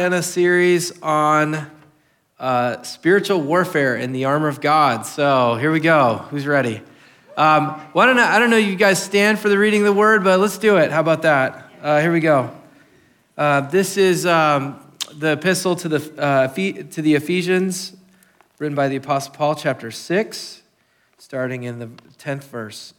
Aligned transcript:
in 0.00 0.14
a 0.14 0.22
series 0.22 0.98
on 1.02 1.70
uh, 2.38 2.82
spiritual 2.82 3.42
warfare 3.42 3.96
in 3.96 4.12
the 4.12 4.24
armor 4.24 4.48
of 4.48 4.62
God. 4.62 5.04
So 5.04 5.56
here 5.56 5.70
we 5.70 5.80
go. 5.80 6.24
Who's 6.30 6.46
ready? 6.46 6.80
Um, 7.36 7.72
why 7.92 8.06
don't 8.06 8.18
I, 8.18 8.36
I 8.36 8.38
don't 8.38 8.48
know 8.48 8.56
you 8.56 8.76
guys 8.76 9.02
stand 9.02 9.38
for 9.38 9.50
the 9.50 9.58
reading 9.58 9.82
of 9.82 9.84
the 9.84 9.92
word, 9.92 10.24
but 10.24 10.40
let's 10.40 10.56
do 10.56 10.78
it. 10.78 10.90
How 10.90 11.00
about 11.00 11.20
that? 11.22 11.70
Uh, 11.82 12.00
here 12.00 12.10
we 12.10 12.20
go. 12.20 12.50
Uh, 13.36 13.60
this 13.68 13.98
is 13.98 14.24
um, 14.24 14.80
the 15.12 15.32
epistle 15.32 15.76
to 15.76 15.88
the, 15.90 16.22
uh, 16.22 16.48
to 16.48 17.02
the 17.02 17.14
Ephesians, 17.14 17.94
written 18.58 18.74
by 18.74 18.88
the 18.88 18.96
Apostle 18.96 19.34
Paul, 19.34 19.54
chapter 19.54 19.90
6, 19.90 20.62
starting 21.18 21.64
in 21.64 21.78
the 21.78 21.88
10th 22.18 22.44
verse. 22.44 22.94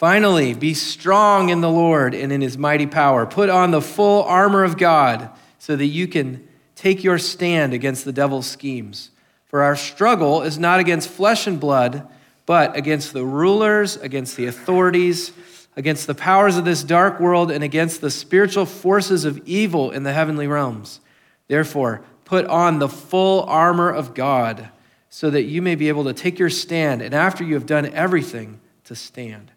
Finally, 0.00 0.54
be 0.54 0.72
strong 0.72 1.50
in 1.50 1.60
the 1.60 1.68
Lord 1.68 2.14
and 2.14 2.32
in 2.32 2.40
his 2.40 2.56
mighty 2.56 2.86
power. 2.86 3.26
Put 3.26 3.50
on 3.50 3.70
the 3.70 3.82
full 3.82 4.22
armor 4.22 4.64
of 4.64 4.78
God 4.78 5.28
so 5.58 5.76
that 5.76 5.84
you 5.84 6.08
can 6.08 6.48
take 6.74 7.04
your 7.04 7.18
stand 7.18 7.74
against 7.74 8.06
the 8.06 8.12
devil's 8.12 8.46
schemes. 8.46 9.10
For 9.44 9.62
our 9.62 9.76
struggle 9.76 10.40
is 10.40 10.58
not 10.58 10.80
against 10.80 11.10
flesh 11.10 11.46
and 11.46 11.60
blood, 11.60 12.08
but 12.46 12.74
against 12.78 13.12
the 13.12 13.26
rulers, 13.26 13.98
against 13.98 14.38
the 14.38 14.46
authorities, 14.46 15.34
against 15.76 16.06
the 16.06 16.14
powers 16.14 16.56
of 16.56 16.64
this 16.64 16.82
dark 16.82 17.20
world, 17.20 17.50
and 17.50 17.62
against 17.62 18.00
the 18.00 18.10
spiritual 18.10 18.64
forces 18.64 19.26
of 19.26 19.46
evil 19.46 19.90
in 19.90 20.04
the 20.04 20.14
heavenly 20.14 20.46
realms. 20.46 21.00
Therefore, 21.46 22.02
put 22.24 22.46
on 22.46 22.78
the 22.78 22.88
full 22.88 23.42
armor 23.42 23.90
of 23.90 24.14
God 24.14 24.70
so 25.10 25.28
that 25.28 25.42
you 25.42 25.60
may 25.60 25.74
be 25.74 25.88
able 25.88 26.04
to 26.04 26.14
take 26.14 26.38
your 26.38 26.48
stand, 26.48 27.02
and 27.02 27.12
after 27.12 27.44
you 27.44 27.52
have 27.52 27.66
done 27.66 27.92
everything, 27.92 28.60
to 28.84 28.96
stand. 28.96 29.50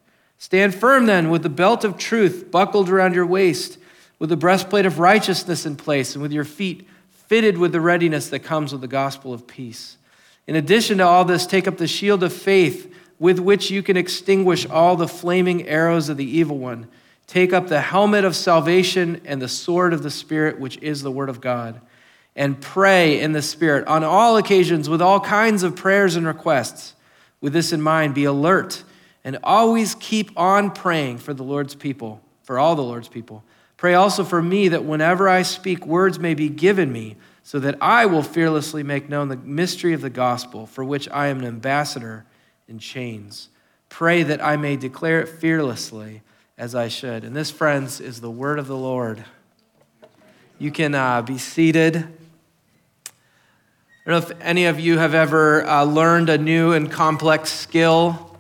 Stand 0.43 0.75
firm 0.75 1.05
then 1.05 1.29
with 1.29 1.41
the 1.41 1.47
belt 1.47 1.85
of 1.85 1.97
truth 1.97 2.51
buckled 2.51 2.89
around 2.89 3.15
your 3.15 3.25
waist, 3.25 3.77
with 4.19 4.29
the 4.29 4.35
breastplate 4.35 4.85
of 4.85 4.99
righteousness 4.99 5.65
in 5.65 5.77
place, 5.77 6.15
and 6.15 6.21
with 6.21 6.33
your 6.33 6.43
feet 6.43 6.85
fitted 7.11 7.57
with 7.57 7.71
the 7.71 7.79
readiness 7.79 8.27
that 8.27 8.39
comes 8.39 8.73
with 8.73 8.81
the 8.81 8.87
gospel 8.89 9.33
of 9.33 9.47
peace. 9.47 9.95
In 10.45 10.57
addition 10.57 10.97
to 10.97 11.05
all 11.05 11.23
this, 11.23 11.47
take 11.47 11.65
up 11.65 11.77
the 11.77 11.87
shield 11.87 12.23
of 12.23 12.33
faith 12.33 12.93
with 13.19 13.39
which 13.39 13.71
you 13.71 13.81
can 13.81 13.95
extinguish 13.95 14.65
all 14.65 14.97
the 14.97 15.07
flaming 15.07 15.65
arrows 15.65 16.09
of 16.09 16.17
the 16.17 16.29
evil 16.29 16.57
one. 16.57 16.89
Take 17.25 17.53
up 17.53 17.69
the 17.69 17.79
helmet 17.79 18.25
of 18.25 18.35
salvation 18.35 19.21
and 19.23 19.41
the 19.41 19.47
sword 19.47 19.93
of 19.93 20.03
the 20.03 20.11
Spirit, 20.11 20.59
which 20.59 20.77
is 20.79 21.03
the 21.03 21.11
word 21.11 21.29
of 21.29 21.39
God. 21.39 21.79
And 22.35 22.59
pray 22.59 23.17
in 23.17 23.31
the 23.31 23.41
Spirit 23.41 23.87
on 23.87 24.03
all 24.03 24.35
occasions 24.35 24.89
with 24.89 25.01
all 25.01 25.21
kinds 25.21 25.63
of 25.63 25.77
prayers 25.77 26.17
and 26.17 26.27
requests. 26.27 26.95
With 27.39 27.53
this 27.53 27.71
in 27.71 27.81
mind, 27.81 28.13
be 28.13 28.25
alert 28.25 28.83
and 29.23 29.37
always 29.43 29.95
keep 29.95 30.37
on 30.37 30.71
praying 30.71 31.17
for 31.17 31.33
the 31.33 31.43
Lord's 31.43 31.75
people, 31.75 32.21
for 32.43 32.59
all 32.59 32.75
the 32.75 32.83
Lord's 32.83 33.07
people. 33.07 33.43
Pray 33.77 33.93
also 33.93 34.23
for 34.23 34.41
me 34.41 34.67
that 34.69 34.85
whenever 34.85 35.27
I 35.27 35.41
speak, 35.41 35.85
words 35.85 36.19
may 36.19 36.33
be 36.33 36.49
given 36.49 36.91
me, 36.91 37.15
so 37.43 37.59
that 37.59 37.75
I 37.81 38.05
will 38.05 38.23
fearlessly 38.23 38.83
make 38.83 39.09
known 39.09 39.27
the 39.27 39.37
mystery 39.37 39.93
of 39.93 40.01
the 40.01 40.09
gospel, 40.09 40.65
for 40.65 40.83
which 40.83 41.09
I 41.09 41.27
am 41.27 41.39
an 41.39 41.45
ambassador 41.45 42.25
in 42.67 42.79
chains. 42.79 43.49
Pray 43.89 44.23
that 44.23 44.43
I 44.43 44.55
may 44.55 44.77
declare 44.77 45.21
it 45.21 45.27
fearlessly 45.27 46.21
as 46.57 46.75
I 46.75 46.87
should. 46.87 47.23
And 47.23 47.35
this, 47.35 47.51
friends, 47.51 47.99
is 47.99 48.21
the 48.21 48.31
word 48.31 48.59
of 48.59 48.67
the 48.67 48.77
Lord. 48.77 49.25
You 50.57 50.71
can 50.71 50.95
uh, 50.95 51.21
be 51.21 51.37
seated. 51.37 51.97
I 51.97 52.01
don't 54.05 54.29
know 54.29 54.35
if 54.35 54.41
any 54.41 54.65
of 54.65 54.79
you 54.79 54.97
have 54.97 55.13
ever 55.13 55.65
uh, 55.65 55.83
learned 55.83 56.29
a 56.29 56.37
new 56.37 56.71
and 56.71 56.89
complex 56.89 57.51
skill 57.51 58.32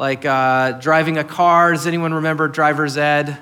like 0.00 0.24
uh, 0.24 0.72
driving 0.80 1.18
a 1.18 1.24
car. 1.24 1.72
Does 1.72 1.86
anyone 1.86 2.14
remember 2.14 2.48
driver's 2.48 2.96
ed? 2.96 3.36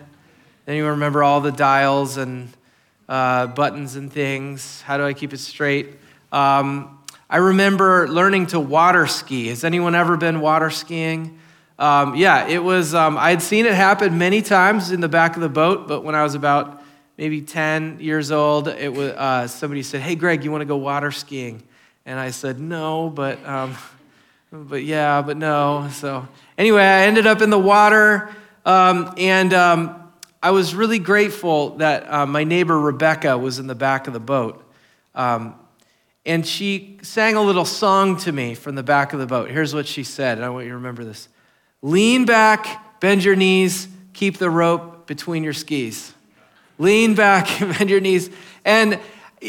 Anyone 0.67 0.91
remember 0.91 1.23
all 1.23 1.41
the 1.41 1.53
dials 1.53 2.17
and 2.17 2.49
uh, 3.09 3.47
buttons 3.47 3.95
and 3.95 4.13
things? 4.13 4.81
How 4.81 4.97
do 4.97 5.05
I 5.05 5.15
keep 5.15 5.33
it 5.33 5.39
straight? 5.39 5.91
Um, 6.33 6.99
I 7.31 7.37
remember 7.37 8.09
learning 8.09 8.49
to 8.49 8.59
water 8.59 9.07
ski. 9.07 9.47
Has 9.47 9.63
anyone 9.63 9.95
ever 9.95 10.17
been 10.17 10.41
water 10.41 10.69
skiing? 10.71 11.39
Um, 11.79 12.17
yeah, 12.17 12.49
it 12.49 12.65
was, 12.65 12.93
um, 12.93 13.17
I 13.19 13.31
had 13.31 13.41
seen 13.41 13.65
it 13.65 13.75
happen 13.75 14.19
many 14.19 14.43
times 14.43 14.91
in 14.91 15.01
the 15.01 15.09
back 15.09 15.37
of 15.37 15.43
the 15.43 15.49
boat, 15.49 15.87
but 15.87 16.03
when 16.03 16.17
I 16.17 16.25
was 16.25 16.35
about 16.35 16.83
maybe 17.17 17.41
10 17.41 18.01
years 18.01 18.33
old, 18.33 18.67
it 18.67 18.93
was, 18.93 19.13
uh, 19.13 19.47
somebody 19.47 19.85
said, 19.85 20.01
Hey, 20.01 20.17
Greg, 20.17 20.43
you 20.43 20.51
want 20.51 20.63
to 20.63 20.67
go 20.67 20.77
water 20.77 21.13
skiing? 21.13 21.63
And 22.05 22.19
I 22.19 22.31
said, 22.31 22.59
No, 22.59 23.11
but, 23.11 23.47
um, 23.47 23.77
but 24.53 24.83
yeah, 24.83 25.23
but 25.23 25.37
no. 25.37 25.89
So 25.93 26.27
Anyway, 26.59 26.83
I 26.83 27.03
ended 27.03 27.29
up 27.29 27.41
in 27.41 27.51
the 27.51 27.59
water, 27.59 28.35
um, 28.65 29.15
and 29.17 29.55
um, 29.55 30.11
I 30.43 30.51
was 30.51 30.75
really 30.75 30.99
grateful 30.99 31.77
that 31.77 32.13
uh, 32.13 32.27
my 32.27 32.43
neighbor 32.43 32.77
Rebecca 32.77 33.39
was 33.39 33.61
in 33.61 33.69
the 33.69 33.77
back 33.77 34.09
of 34.09 34.13
the 34.13 34.19
boat. 34.19 34.69
Um, 35.15 35.55
and 36.27 36.45
she 36.45 36.99
sang 37.03 37.37
a 37.37 37.43
little 37.43 37.65
song 37.65 38.17
to 38.19 38.33
me 38.33 38.57
from 38.57 38.75
the 38.75 38.83
back 38.83 39.13
of 39.13 39.21
the 39.21 39.27
boat. 39.27 39.51
Here's 39.51 39.73
what 39.73 39.87
she 39.87 40.03
said, 40.03 40.39
and 40.39 40.45
I 40.45 40.51
want 40.51 40.65
you 40.65 40.71
to 40.71 40.77
remember 40.77 41.05
this 41.05 41.29
Lean 41.81 42.25
back, 42.25 42.99
bend 42.99 43.23
your 43.23 43.37
knees, 43.37 43.87
keep 44.13 44.39
the 44.39 44.51
rope 44.51 45.07
between 45.07 45.45
your 45.45 45.53
skis. 45.53 46.13
Lean 46.77 47.15
back, 47.15 47.47
bend 47.61 47.89
your 47.89 48.01
knees. 48.01 48.31
And 48.65 48.99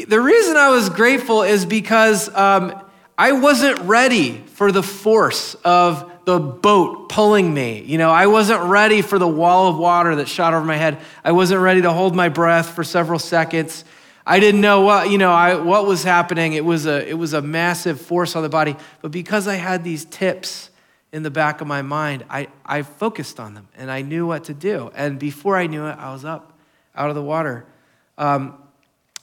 the 0.08 0.22
reason 0.22 0.58
I 0.58 0.70
was 0.70 0.92
grateful 0.92 1.42
is 1.42 1.66
because 1.66 2.30
um, 2.36 2.80
I 3.20 3.34
wasn't 3.34 3.80
ready 3.80 4.38
for 4.38 4.72
the 4.72 4.82
force 4.82 5.54
of 5.66 6.10
the 6.24 6.40
boat 6.40 7.10
pulling 7.10 7.54
me. 7.54 7.82
You 7.82 7.98
know, 7.98 8.12
I 8.12 8.28
wasn't 8.28 8.62
ready 8.62 9.02
for 9.02 9.20
the 9.20 9.28
wall 9.28 9.68
of 9.68 9.78
water 9.78 10.16
that 10.16 10.30
shot 10.30 10.54
over 10.54 10.64
my 10.64 10.78
head. 10.78 11.00
I 11.22 11.34
wasn't 11.34 11.60
ready 11.60 11.82
to 11.82 11.92
hold 11.92 12.16
my 12.16 12.30
breath 12.30 12.70
for 12.70 12.82
several 12.82 13.20
seconds. 13.20 13.84
I 14.26 14.40
didn't 14.40 14.62
know 14.62 14.80
what, 14.82 15.10
you 15.10 15.18
know, 15.18 15.34
I, 15.34 15.56
what 15.56 15.86
was 15.86 16.02
happening. 16.02 16.54
It 16.54 16.64
was, 16.64 16.86
a, 16.86 17.06
it 17.06 17.16
was 17.16 17.34
a 17.34 17.42
massive 17.42 18.00
force 18.00 18.38
on 18.38 18.44
the 18.44 18.48
body. 18.48 18.78
But 19.02 19.12
because 19.12 19.50
I 19.50 19.56
had 19.56 19.84
these 19.84 20.06
tips 20.06 20.70
in 21.12 21.22
the 21.22 21.32
back 21.32 21.60
of 21.60 21.68
my 21.68 21.82
mind, 21.82 22.24
I, 22.30 22.48
I 22.66 22.84
focused 22.84 23.38
on 23.38 23.54
them 23.54 23.68
and 23.76 23.92
I 23.92 24.02
knew 24.02 24.28
what 24.28 24.46
to 24.46 24.54
do. 24.54 24.92
And 24.96 25.20
before 25.20 25.58
I 25.58 25.68
knew 25.68 25.86
it, 25.88 25.98
I 26.00 26.14
was 26.14 26.24
up 26.24 26.58
out 26.96 27.10
of 27.10 27.16
the 27.16 27.24
water. 27.24 27.66
Um, 28.18 28.58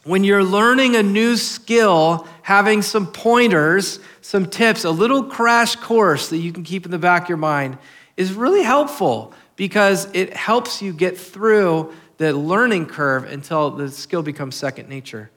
when 0.06 0.22
you're 0.22 0.44
learning 0.44 0.94
a 0.94 1.02
new 1.02 1.36
skill, 1.36 2.28
having 2.42 2.80
some 2.80 3.08
pointers, 3.08 3.98
some 4.20 4.46
tips, 4.46 4.84
a 4.84 4.90
little 4.90 5.24
crash 5.24 5.74
course 5.74 6.28
that 6.28 6.38
you 6.38 6.52
can 6.52 6.62
keep 6.62 6.84
in 6.84 6.92
the 6.92 6.98
back 6.98 7.24
of 7.24 7.28
your 7.28 7.38
mind 7.38 7.76
is 8.16 8.32
really 8.32 8.62
helpful 8.62 9.34
because 9.56 10.08
it 10.14 10.32
helps 10.32 10.80
you 10.80 10.92
get 10.92 11.18
through 11.18 11.92
the 12.18 12.32
learning 12.32 12.86
curve 12.86 13.24
until 13.24 13.70
the 13.70 13.90
skill 13.90 14.22
becomes 14.22 14.54
second 14.54 14.88
nature. 14.88 15.28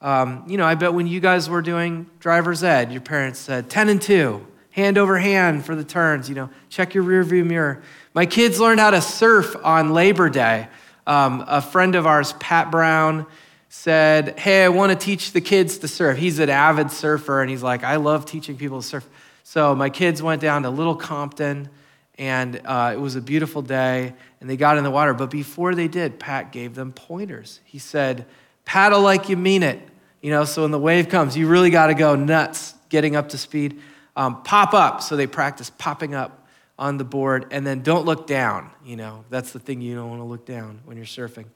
Um, 0.00 0.42
you 0.48 0.56
know, 0.56 0.66
I 0.66 0.74
bet 0.74 0.92
when 0.92 1.06
you 1.06 1.20
guys 1.20 1.48
were 1.48 1.62
doing 1.62 2.10
driver's 2.18 2.64
ed, 2.64 2.90
your 2.90 3.02
parents 3.02 3.38
said 3.38 3.70
10 3.70 3.90
and 3.90 4.02
2, 4.02 4.44
hand 4.72 4.98
over 4.98 5.18
hand 5.18 5.64
for 5.64 5.76
the 5.76 5.84
turns, 5.84 6.28
you 6.28 6.34
know, 6.34 6.50
check 6.68 6.94
your 6.94 7.04
rear 7.04 7.22
view 7.22 7.44
mirror. 7.44 7.80
My 8.12 8.26
kids 8.26 8.58
learned 8.58 8.80
how 8.80 8.90
to 8.90 9.00
surf 9.00 9.54
on 9.62 9.92
Labor 9.92 10.28
Day. 10.28 10.66
Um, 11.06 11.44
a 11.46 11.62
friend 11.62 11.94
of 11.94 12.06
ours, 12.06 12.32
Pat 12.34 12.72
Brown, 12.72 13.26
said, 13.70 14.38
Hey, 14.38 14.64
I 14.64 14.68
want 14.68 14.90
to 14.90 14.98
teach 14.98 15.30
the 15.32 15.40
kids 15.40 15.78
to 15.78 15.88
surf. 15.88 16.18
He's 16.18 16.40
an 16.40 16.50
avid 16.50 16.90
surfer, 16.90 17.40
and 17.40 17.48
he's 17.48 17.62
like, 17.62 17.84
I 17.84 17.96
love 17.96 18.26
teaching 18.26 18.56
people 18.56 18.82
to 18.82 18.86
surf. 18.86 19.08
So 19.44 19.74
my 19.74 19.88
kids 19.88 20.22
went 20.22 20.42
down 20.42 20.64
to 20.64 20.70
Little 20.70 20.96
Compton, 20.96 21.70
and 22.18 22.60
uh, 22.64 22.90
it 22.92 23.00
was 23.00 23.16
a 23.16 23.20
beautiful 23.20 23.62
day, 23.62 24.12
and 24.40 24.50
they 24.50 24.56
got 24.56 24.76
in 24.76 24.84
the 24.84 24.90
water. 24.90 25.14
But 25.14 25.30
before 25.30 25.74
they 25.74 25.86
did, 25.88 26.18
Pat 26.18 26.52
gave 26.52 26.74
them 26.74 26.92
pointers. 26.92 27.60
He 27.64 27.78
said, 27.78 28.26
Paddle 28.64 29.02
like 29.02 29.28
you 29.28 29.36
mean 29.36 29.62
it. 29.62 29.80
You 30.20 30.30
know, 30.30 30.44
so 30.44 30.62
when 30.62 30.72
the 30.72 30.78
wave 30.78 31.08
comes, 31.08 31.36
you 31.36 31.46
really 31.46 31.70
got 31.70 31.86
to 31.86 31.94
go 31.94 32.16
nuts 32.16 32.74
getting 32.88 33.14
up 33.14 33.30
to 33.30 33.38
speed. 33.38 33.80
Um, 34.16 34.42
pop 34.42 34.74
up. 34.74 35.00
So 35.00 35.16
they 35.16 35.28
practice 35.28 35.70
popping 35.70 36.14
up 36.14 36.48
on 36.76 36.98
the 36.98 37.04
board, 37.04 37.46
and 37.52 37.64
then 37.64 37.82
don't 37.82 38.04
look 38.04 38.26
down. 38.26 38.70
You 38.84 38.96
know, 38.96 39.24
that's 39.30 39.52
the 39.52 39.60
thing 39.60 39.80
you 39.80 39.94
don't 39.94 40.10
want 40.10 40.20
to 40.20 40.26
look 40.26 40.44
down 40.44 40.80
when 40.84 40.96
you're 40.96 41.06
surfing. 41.06 41.46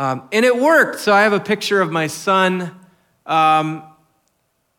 Um, 0.00 0.30
and 0.32 0.46
it 0.46 0.56
worked. 0.58 1.00
So 1.00 1.12
I 1.12 1.24
have 1.24 1.34
a 1.34 1.40
picture 1.40 1.82
of 1.82 1.92
my 1.92 2.06
son, 2.06 2.74
um, 3.26 3.82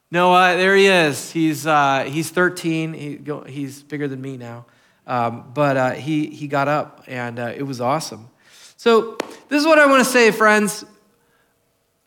Noah. 0.09 0.57
There 0.57 0.75
he 0.75 0.87
is. 0.87 1.29
He's, 1.29 1.67
uh, 1.67 2.09
he's 2.09 2.31
13. 2.31 2.93
He, 2.93 3.19
he's 3.45 3.83
bigger 3.83 4.07
than 4.07 4.19
me 4.19 4.37
now. 4.37 4.65
Um, 5.05 5.51
but 5.53 5.77
uh, 5.77 5.91
he, 5.91 6.25
he 6.25 6.47
got 6.47 6.67
up, 6.67 7.03
and 7.05 7.37
uh, 7.37 7.53
it 7.55 7.61
was 7.61 7.79
awesome. 7.79 8.29
So, 8.77 9.15
this 9.47 9.61
is 9.61 9.67
what 9.67 9.77
I 9.77 9.85
want 9.85 10.03
to 10.03 10.09
say, 10.09 10.31
friends. 10.31 10.85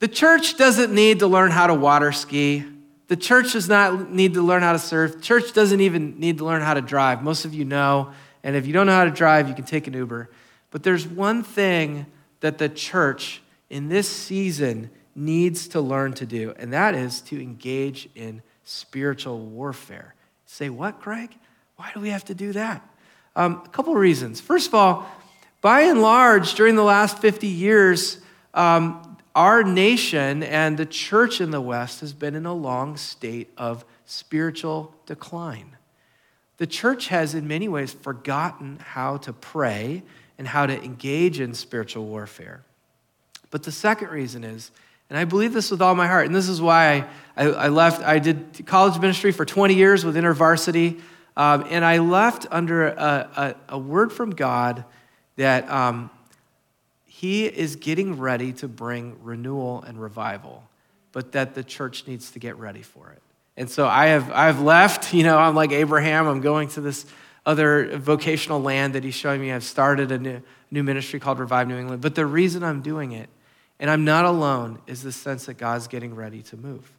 The 0.01 0.09
church 0.09 0.57
doesn't 0.57 0.93
need 0.93 1.21
to 1.21 1.29
learn 1.29 1.53
how 1.53 1.69
to 1.69 1.75
water 1.75 2.11
ski. 2.11 2.65
The 3.07 3.17
church 3.17 3.53
does 3.53 3.69
not 3.69 4.11
need 4.11 4.35
to 4.35 4.43
learn 4.43 4.63
how 4.63 4.73
to 4.73 4.79
surf. 4.81 5.13
The 5.13 5.21
church 5.21 5.53
doesn't 5.53 5.81
even 5.81 6.19
need 6.19 6.39
to 6.39 6.45
learn 6.45 6.63
how 6.63 6.75
to 6.75 6.81
drive. 6.81 7.23
Most 7.23 7.45
of 7.45 7.55
you 7.55 7.65
know. 7.65 8.11
And 8.43 8.57
if 8.57 8.67
you 8.67 8.73
don't 8.73 8.87
know 8.87 8.97
how 8.97 9.05
to 9.05 9.13
drive, 9.13 9.49
you 9.49 9.55
can 9.55 9.67
take 9.67 9.87
an 9.87 9.93
Uber. 9.93 10.31
But 10.73 10.83
there's 10.83 11.07
one 11.07 11.45
thing 11.45 12.07
that 12.45 12.59
the 12.59 12.69
church 12.69 13.41
in 13.71 13.89
this 13.89 14.07
season 14.07 14.91
needs 15.15 15.67
to 15.69 15.81
learn 15.81 16.13
to 16.13 16.27
do, 16.27 16.53
and 16.59 16.75
that 16.75 16.95
is 16.95 17.23
to 17.23 17.41
engage 17.41 18.07
in 18.15 18.43
spiritual 18.65 19.39
warfare. 19.39 20.15
Say, 20.45 20.69
what, 20.69 21.01
Greg? 21.01 21.31
Why 21.77 21.91
do 21.95 22.01
we 22.01 22.11
have 22.11 22.27
to 22.27 22.35
do 22.35 22.53
that? 22.53 22.87
Um, 23.35 23.63
a 23.65 23.69
couple 23.71 23.95
reasons. 23.95 24.43
First 24.43 24.69
of 24.69 24.75
all, 24.75 25.11
by 25.63 25.85
and 25.85 26.03
large, 26.03 26.53
during 26.53 26.77
the 26.77 26.83
last 26.83 27.19
50 27.19 27.47
years, 27.47 28.19
um, 28.53 29.17
our 29.35 29.63
nation 29.63 30.43
and 30.43 30.77
the 30.77 30.85
church 30.85 31.41
in 31.41 31.51
the 31.51 31.63
West 31.63 32.01
has 32.01 32.13
been 32.13 32.35
in 32.35 32.45
a 32.45 32.53
long 32.53 32.99
state 32.99 33.55
of 33.57 33.87
spiritual 34.05 34.95
decline. 35.07 35.79
The 36.59 36.67
church 36.67 37.09
has, 37.09 37.35
in 37.35 37.49
many 37.49 37.69
ways, 37.69 37.95
forgotten 37.95 38.81
how 38.81 39.17
to 39.17 39.33
pray 39.33 40.03
and 40.39 40.49
how 40.49 40.67
to 40.67 40.83
engage 40.83 41.41
in 41.41 41.55
spiritual 41.55 42.07
warfare. 42.07 42.63
But 43.51 43.63
the 43.63 43.73
second 43.73 44.09
reason 44.09 44.45
is, 44.45 44.71
and 45.09 45.19
I 45.19 45.25
believe 45.25 45.53
this 45.53 45.71
with 45.71 45.81
all 45.81 45.95
my 45.95 46.07
heart, 46.07 46.27
and 46.27 46.35
this 46.35 46.49
is 46.49 46.61
why 46.61 47.07
I, 47.37 47.45
I 47.45 47.69
left, 47.69 48.03
I 48.03 48.19
did 48.19 48.67
college 48.67 49.01
ministry 49.01 49.33
for 49.33 49.45
20 49.45 49.75
years 49.75 50.05
with 50.05 50.17
InterVarsity, 50.17 51.01
um, 51.37 51.67
and 51.69 51.85
I 51.85 51.99
left 51.99 52.47
under 52.51 52.87
a, 52.89 52.95
a, 53.69 53.75
a 53.75 53.79
word 53.79 54.13
from 54.13 54.31
God 54.31 54.85
that 55.37 55.71
um, 55.71 56.11
He 57.05 57.45
is 57.47 57.77
getting 57.77 58.19
ready 58.19 58.53
to 58.55 58.69
bring 58.69 59.17
renewal 59.23 59.83
and 59.83 60.01
revival, 60.01 60.65
but 61.13 61.33
that 61.33 61.55
the 61.55 61.65
church 61.65 62.07
needs 62.07 62.31
to 62.33 62.39
get 62.39 62.57
ready 62.59 62.83
for 62.83 63.11
it. 63.11 63.23
And 63.57 63.71
so 63.71 63.87
I 63.87 64.07
have, 64.07 64.31
I 64.33 64.47
have 64.47 64.61
left, 64.61 65.15
you 65.15 65.23
know, 65.23 65.39
I'm 65.39 65.55
like 65.55 65.71
Abraham, 65.71 66.27
I'm 66.27 66.41
going 66.41 66.69
to 66.71 66.81
this 66.81 67.07
other 67.47 67.97
vocational 67.99 68.61
land 68.61 68.95
that 68.95 69.05
he's 69.05 69.15
showing 69.15 69.41
me. 69.41 69.53
I've 69.53 69.65
started 69.65 70.11
a 70.11 70.19
new, 70.19 70.43
new 70.71 70.83
ministry 70.83 71.21
called 71.21 71.39
Revive 71.39 71.69
New 71.69 71.79
England. 71.79 72.03
But 72.03 72.15
the 72.15 72.27
reason 72.27 72.63
I'm 72.63 72.81
doing 72.81 73.13
it, 73.13 73.29
and 73.79 73.91
I'm 73.91 74.05
not 74.05 74.25
alone, 74.25 74.79
is 74.87 75.03
the 75.03 75.13
sense 75.13 75.47
that 75.47 75.55
God's 75.55 75.89
getting 75.89 76.15
ready 76.15 76.43
to 76.43 76.57
move. 76.57 76.91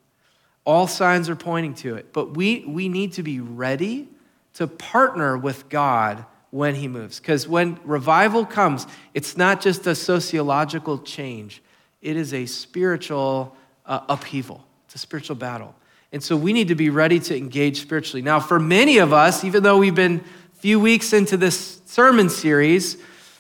All 0.66 0.88
signs 0.88 1.30
are 1.30 1.36
pointing 1.36 1.74
to 1.76 1.96
it, 1.96 2.12
but 2.14 2.36
we, 2.36 2.66
we 2.68 2.90
need 2.90 3.14
to 3.14 3.24
be 3.24 3.40
ready 3.40 4.08
to 4.56 4.68
partner 4.68 5.38
with 5.38 5.70
God 5.70 6.26
when 6.50 6.76
he 6.76 6.88
moves. 6.88 7.20
Because 7.20 7.48
when 7.48 7.78
revival 7.84 8.46
comes, 8.46 8.88
it's 9.14 9.36
not 9.38 9.62
just 9.62 9.86
a 9.88 9.94
sociological 9.94 11.00
change, 11.00 11.62
it 12.02 12.16
is 12.16 12.34
a 12.34 12.46
spiritual 12.46 13.56
uh, 13.86 14.02
upheaval, 14.10 14.66
it's 14.86 14.96
a 14.96 15.00
spiritual 15.00 15.36
battle. 15.36 15.76
And 16.16 16.24
so 16.24 16.38
we 16.38 16.54
need 16.54 16.70
to 16.70 16.76
be 16.76 16.90
ready 16.90 17.20
to 17.20 17.36
engage 17.36 17.82
spiritually. 17.82 18.22
Now, 18.22 18.40
for 18.40 18.58
many 18.58 19.00
of 19.00 19.12
us, 19.12 19.44
even 19.44 19.64
though 19.64 19.78
we've 19.78 19.94
been 19.94 20.24
a 20.54 20.56
few 20.56 20.80
weeks 20.80 21.12
into 21.12 21.36
this 21.36 21.82
sermon 21.88 22.30
series, 22.30 22.96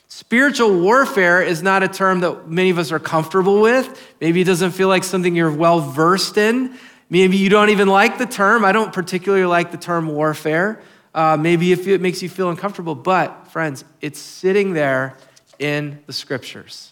spiritual 0.09 0.81
warfare 0.81 1.41
is 1.41 1.63
not 1.63 1.83
a 1.83 1.87
term 1.87 2.19
that 2.19 2.49
many 2.49 2.71
of 2.71 2.77
us 2.77 2.91
are 2.91 2.99
comfortable 2.99 3.61
with. 3.61 4.13
Maybe 4.19 4.41
it 4.41 4.43
doesn't 4.43 4.71
feel 4.71 4.89
like 4.89 5.05
something 5.05 5.33
you're 5.33 5.53
well 5.53 5.79
versed 5.79 6.35
in. 6.35 6.77
Maybe 7.09 7.37
you 7.37 7.47
don't 7.47 7.69
even 7.69 7.87
like 7.87 8.17
the 8.17 8.25
term. 8.25 8.65
I 8.65 8.73
don't 8.73 8.91
particularly 8.91 9.45
like 9.45 9.71
the 9.71 9.77
term 9.77 10.09
warfare. 10.09 10.81
Uh, 11.13 11.37
maybe 11.37 11.71
it 11.71 12.01
makes 12.01 12.21
you 12.21 12.27
feel 12.27 12.49
uncomfortable, 12.49 12.93
but 12.93 13.47
friends, 13.53 13.85
it's 14.01 14.19
sitting 14.19 14.73
there 14.73 15.15
in 15.59 16.03
the 16.07 16.11
scriptures. 16.11 16.91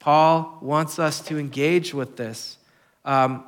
Paul 0.00 0.58
wants 0.60 0.98
us 0.98 1.22
to 1.28 1.38
engage 1.38 1.94
with 1.94 2.18
this. 2.18 2.58
Um, 3.06 3.44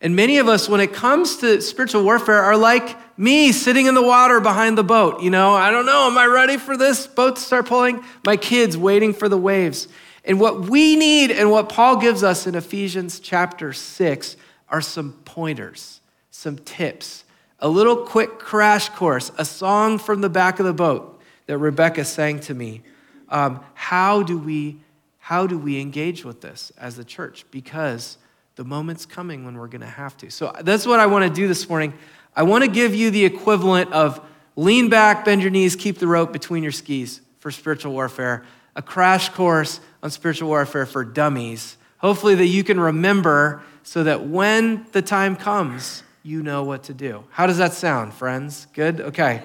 and 0.00 0.14
many 0.14 0.38
of 0.38 0.46
us, 0.46 0.68
when 0.68 0.80
it 0.80 0.92
comes 0.92 1.38
to 1.38 1.60
spiritual 1.60 2.04
warfare, 2.04 2.42
are 2.42 2.56
like 2.56 2.96
me 3.18 3.50
sitting 3.50 3.86
in 3.86 3.94
the 3.94 4.02
water 4.02 4.38
behind 4.38 4.78
the 4.78 4.84
boat. 4.84 5.20
You 5.22 5.30
know, 5.30 5.54
I 5.54 5.70
don't 5.72 5.86
know, 5.86 6.06
am 6.06 6.16
I 6.16 6.26
ready 6.26 6.56
for 6.56 6.76
this 6.76 7.06
boat 7.06 7.36
to 7.36 7.42
start 7.42 7.66
pulling? 7.66 8.04
My 8.24 8.36
kids 8.36 8.76
waiting 8.76 9.12
for 9.12 9.28
the 9.28 9.36
waves. 9.36 9.88
And 10.24 10.38
what 10.38 10.68
we 10.68 10.94
need 10.94 11.32
and 11.32 11.50
what 11.50 11.68
Paul 11.68 11.96
gives 11.96 12.22
us 12.22 12.46
in 12.46 12.54
Ephesians 12.54 13.18
chapter 13.18 13.72
6 13.72 14.36
are 14.68 14.80
some 14.80 15.14
pointers, 15.24 16.00
some 16.30 16.58
tips, 16.58 17.24
a 17.58 17.68
little 17.68 17.96
quick 17.96 18.38
crash 18.38 18.88
course, 18.90 19.32
a 19.36 19.44
song 19.44 19.98
from 19.98 20.20
the 20.20 20.28
back 20.28 20.60
of 20.60 20.66
the 20.66 20.72
boat 20.72 21.20
that 21.46 21.58
Rebecca 21.58 22.04
sang 22.04 22.38
to 22.40 22.54
me. 22.54 22.82
Um, 23.30 23.64
how 23.74 24.22
do 24.22 24.38
we 24.38 24.78
how 25.18 25.46
do 25.46 25.58
we 25.58 25.78
engage 25.78 26.24
with 26.24 26.40
this 26.40 26.72
as 26.78 26.98
a 26.98 27.04
church? 27.04 27.44
Because 27.50 28.16
the 28.58 28.64
moment's 28.64 29.06
coming 29.06 29.44
when 29.44 29.56
we're 29.56 29.68
going 29.68 29.82
to 29.82 29.86
have 29.86 30.16
to. 30.16 30.32
So 30.32 30.52
that's 30.62 30.84
what 30.84 30.98
I 30.98 31.06
want 31.06 31.22
to 31.22 31.30
do 31.30 31.46
this 31.46 31.68
morning. 31.68 31.94
I 32.34 32.42
want 32.42 32.64
to 32.64 32.68
give 32.68 32.92
you 32.92 33.12
the 33.12 33.24
equivalent 33.24 33.92
of 33.92 34.20
lean 34.56 34.88
back, 34.88 35.24
bend 35.24 35.42
your 35.42 35.52
knees, 35.52 35.76
keep 35.76 35.98
the 35.98 36.08
rope 36.08 36.32
between 36.32 36.64
your 36.64 36.72
skis 36.72 37.20
for 37.38 37.52
spiritual 37.52 37.92
warfare, 37.92 38.44
a 38.74 38.82
crash 38.82 39.28
course 39.28 39.78
on 40.02 40.10
spiritual 40.10 40.48
warfare 40.48 40.86
for 40.86 41.04
dummies. 41.04 41.76
Hopefully, 41.98 42.34
that 42.34 42.46
you 42.46 42.64
can 42.64 42.80
remember 42.80 43.62
so 43.84 44.02
that 44.02 44.26
when 44.26 44.84
the 44.90 45.02
time 45.02 45.36
comes, 45.36 46.02
you 46.24 46.42
know 46.42 46.64
what 46.64 46.82
to 46.84 46.94
do. 46.94 47.22
How 47.30 47.46
does 47.46 47.58
that 47.58 47.74
sound, 47.74 48.12
friends? 48.12 48.66
Good? 48.72 49.00
Okay. 49.00 49.40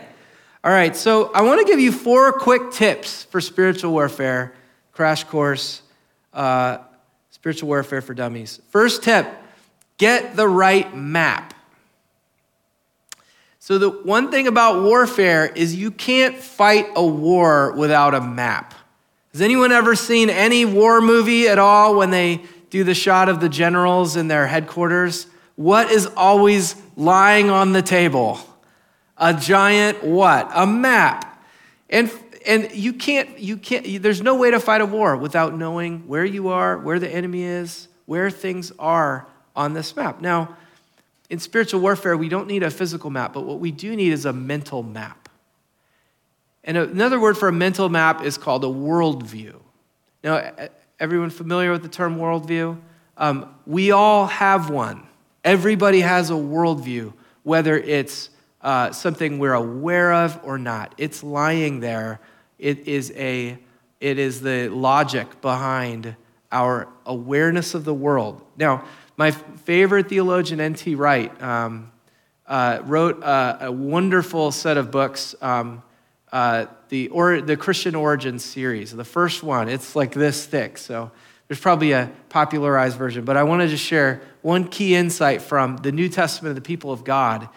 All 0.63 0.71
right, 0.71 0.95
so 0.95 1.31
I 1.33 1.44
want 1.44 1.59
to 1.59 1.71
give 1.71 1.80
you 1.80 1.92
four 1.92 2.31
quick 2.31 2.71
tips 2.71 3.25
for 3.25 3.39
spiritual 3.42 3.92
warfare, 3.92 4.56
crash 4.92 5.24
course. 5.25 5.83
Uh, 6.33 6.80
Spiritual 7.33 7.68
Warfare 7.69 8.00
for 8.00 8.13
Dummies. 8.13 8.62
First 8.69 9.01
tip 9.01 9.27
get 9.97 10.35
the 10.35 10.47
right 10.47 10.95
map. 10.95 11.56
So, 13.57 13.80
the 13.80 13.89
one 13.89 14.30
thing 14.30 14.45
about 14.45 14.83
warfare 14.83 15.47
is 15.47 15.75
you 15.75 15.89
can't 15.89 16.38
fight 16.38 16.85
a 16.95 17.03
war 17.03 17.71
without 17.71 18.13
a 18.13 18.21
map. 18.21 18.75
Has 19.31 19.41
anyone 19.41 19.71
ever 19.71 19.95
seen 19.95 20.30
any 20.30 20.63
war 20.63 21.01
movie 21.01 21.47
at 21.47 21.57
all 21.57 21.95
when 21.95 22.12
they 22.12 22.44
do 22.69 22.83
the 22.83 22.94
shot 22.94 23.30
of 23.30 23.39
the 23.39 23.50
generals 23.50 24.15
in 24.15 24.27
their 24.27 24.45
headquarters? 24.45 25.25
What 25.56 25.89
is 25.89 26.06
always 26.15 26.75
lying 26.95 27.50
on 27.50 27.74
the 27.74 27.81
table? 27.81 28.39
A 29.18 29.33
giant 29.33 30.03
what? 30.03 30.51
A 30.53 30.68
map. 30.68 31.44
And 31.90 32.11
and 32.45 32.71
you 32.73 32.94
can't, 32.94 33.40
you 33.40 33.57
can't, 33.57 34.02
there's 34.02 34.21
no 34.21 34.35
way 34.35 34.52
to 34.52 34.59
fight 34.59 34.81
a 34.81 34.85
war 34.85 35.16
without 35.18 35.56
knowing 35.56 36.07
where 36.07 36.26
you 36.26 36.50
are, 36.50 36.78
where 36.78 37.00
the 37.00 37.09
enemy 37.09 37.44
is, 37.44 37.88
where 38.06 38.30
things 38.30 38.71
are 38.80 39.28
on 39.56 39.73
this 39.73 39.95
map. 39.95 40.21
Now, 40.21 40.57
in 41.30 41.40
spiritual 41.40 41.81
warfare, 41.81 42.16
we 42.18 42.30
don't 42.30 42.47
need 42.47 42.64
a 42.64 42.71
physical 42.71 43.09
map, 43.09 43.33
but 43.33 43.42
what 43.45 43.59
we 43.59 43.71
do 43.71 43.95
need 43.95 44.12
is 44.12 44.26
a 44.26 44.33
mental 44.33 44.83
map. 44.83 45.30
And 46.64 46.78
another 46.78 47.19
word 47.19 47.38
for 47.38 47.47
a 47.47 47.54
mental 47.54 47.90
map 47.90 48.23
is 48.23 48.38
called 48.38 48.64
a 48.64 48.68
worldview. 48.68 49.56
Now, 50.23 50.52
everyone 51.00 51.30
familiar 51.30 51.71
with 51.71 51.81
the 51.81 51.90
term 51.90 52.18
worldview? 52.18 52.80
Um, 53.18 53.54
we 53.66 53.92
all 53.92 54.26
have 54.28 54.69
one. 54.69 55.04
Everybody 55.44 56.02
has 56.02 56.30
a 56.30 56.33
worldview, 56.33 57.14
whether 57.44 57.78
it's 57.78 58.30
uh, 58.62 58.92
something 58.92 59.40
we're 59.40 59.54
aware 59.54 60.14
of 60.14 60.40
or 60.44 60.57
not. 60.57 60.95
It's 60.97 61.21
lying 61.21 61.81
there 61.81 62.21
it 62.63 62.87
is, 62.87 63.11
a, 63.17 63.57
it 63.99 64.17
is 64.17 64.39
the 64.39 64.69
logic 64.69 65.41
behind 65.41 66.15
our 66.49 66.87
awareness 67.05 67.73
of 67.73 67.83
the 67.83 67.93
world. 67.93 68.41
Now, 68.57 68.85
my 69.17 69.31
favorite 69.31 70.07
theologian, 70.07 70.61
N.T. 70.61 70.95
Wright, 70.95 71.41
um, 71.43 71.91
uh, 72.47 72.79
wrote 72.85 73.21
a, 73.21 73.65
a, 73.65 73.71
wonderful 73.71 74.51
set 74.51 74.77
of 74.77 74.91
books, 74.91 75.35
um, 75.41 75.83
uh, 76.31 76.67
the, 76.87 77.09
or, 77.09 77.41
the 77.41 77.57
Christian 77.57 77.95
Origins 77.95 78.45
series. 78.45 78.95
The 78.95 79.03
first 79.03 79.43
one, 79.43 79.67
it's 79.67 79.93
like 79.95 80.13
this 80.13 80.45
thick, 80.45 80.77
so 80.77 81.11
there's 81.49 81.59
probably 81.59 81.91
a 81.91 82.11
popularized 82.29 82.97
version, 82.97 83.25
but 83.25 83.35
I 83.35 83.43
wanted 83.43 83.69
to 83.69 83.77
share 83.77 84.21
one 84.41 84.69
key 84.69 84.95
insight 84.95 85.41
from 85.41 85.77
the 85.77 85.91
New 85.91 86.07
Testament 86.07 86.51
of 86.51 86.55
the 86.55 86.67
people 86.67 86.93
of 86.93 87.03
God 87.03 87.49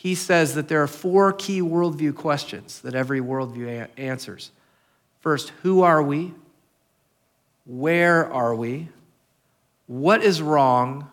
he 0.00 0.14
says 0.14 0.54
that 0.54 0.66
there 0.68 0.82
are 0.82 0.86
four 0.86 1.30
key 1.30 1.60
worldview 1.60 2.14
questions 2.14 2.80
that 2.80 2.94
every 2.94 3.20
worldview 3.20 3.68
a- 3.68 4.00
answers. 4.00 4.50
First, 5.18 5.52
who 5.62 5.82
are 5.82 6.02
we? 6.02 6.32
Where 7.66 8.32
are 8.32 8.54
we? 8.54 8.88
What 9.88 10.24
is 10.24 10.40
wrong? 10.40 11.10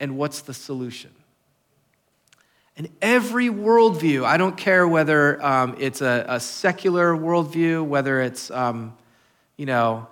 And 0.00 0.16
what's 0.16 0.40
the 0.40 0.52
solution? 0.52 1.12
And 2.76 2.88
every 3.00 3.50
worldview, 3.50 4.24
I 4.24 4.36
don't 4.36 4.56
care 4.56 4.88
whether 4.88 5.40
um, 5.40 5.76
it's 5.78 6.00
a, 6.00 6.24
a, 6.28 6.40
secular 6.40 7.14
worldview, 7.14 7.86
whether 7.86 8.20
it's, 8.20 8.50
um, 8.50 8.96
you 9.56 9.66
know, 9.66 10.08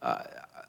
uh, 0.00 0.22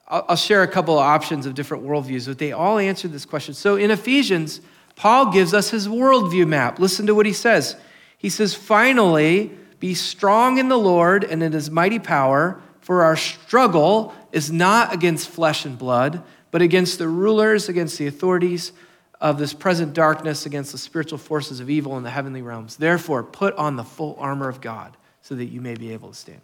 I'll, 0.08 0.26
I'll 0.28 0.36
share 0.36 0.62
a 0.62 0.68
couple 0.68 0.98
of 0.98 1.06
options 1.06 1.46
of 1.46 1.54
different 1.54 1.84
worldviews, 1.84 2.26
but 2.26 2.36
they 2.36 2.52
all 2.52 2.76
answer 2.78 3.08
this 3.08 3.24
question. 3.24 3.54
So 3.54 3.76
in 3.76 3.90
Ephesians, 3.90 4.60
Paul 4.98 5.30
gives 5.30 5.54
us 5.54 5.70
his 5.70 5.86
worldview 5.86 6.48
map. 6.48 6.80
Listen 6.80 7.06
to 7.06 7.14
what 7.14 7.24
he 7.24 7.32
says. 7.32 7.76
He 8.18 8.28
says, 8.28 8.52
Finally, 8.52 9.52
be 9.78 9.94
strong 9.94 10.58
in 10.58 10.68
the 10.68 10.76
Lord 10.76 11.22
and 11.22 11.40
in 11.40 11.52
his 11.52 11.70
mighty 11.70 12.00
power, 12.00 12.60
for 12.80 13.04
our 13.04 13.16
struggle 13.16 14.12
is 14.32 14.50
not 14.50 14.92
against 14.92 15.28
flesh 15.28 15.64
and 15.64 15.78
blood, 15.78 16.24
but 16.50 16.62
against 16.62 16.98
the 16.98 17.06
rulers, 17.06 17.68
against 17.68 17.96
the 17.96 18.08
authorities 18.08 18.72
of 19.20 19.38
this 19.38 19.54
present 19.54 19.94
darkness, 19.94 20.46
against 20.46 20.72
the 20.72 20.78
spiritual 20.78 21.18
forces 21.18 21.60
of 21.60 21.70
evil 21.70 21.96
in 21.96 22.02
the 22.02 22.10
heavenly 22.10 22.42
realms. 22.42 22.74
Therefore, 22.74 23.22
put 23.22 23.54
on 23.54 23.76
the 23.76 23.84
full 23.84 24.16
armor 24.18 24.48
of 24.48 24.60
God 24.60 24.96
so 25.22 25.36
that 25.36 25.46
you 25.46 25.60
may 25.60 25.76
be 25.76 25.92
able 25.92 26.08
to 26.08 26.16
stand. 26.16 26.40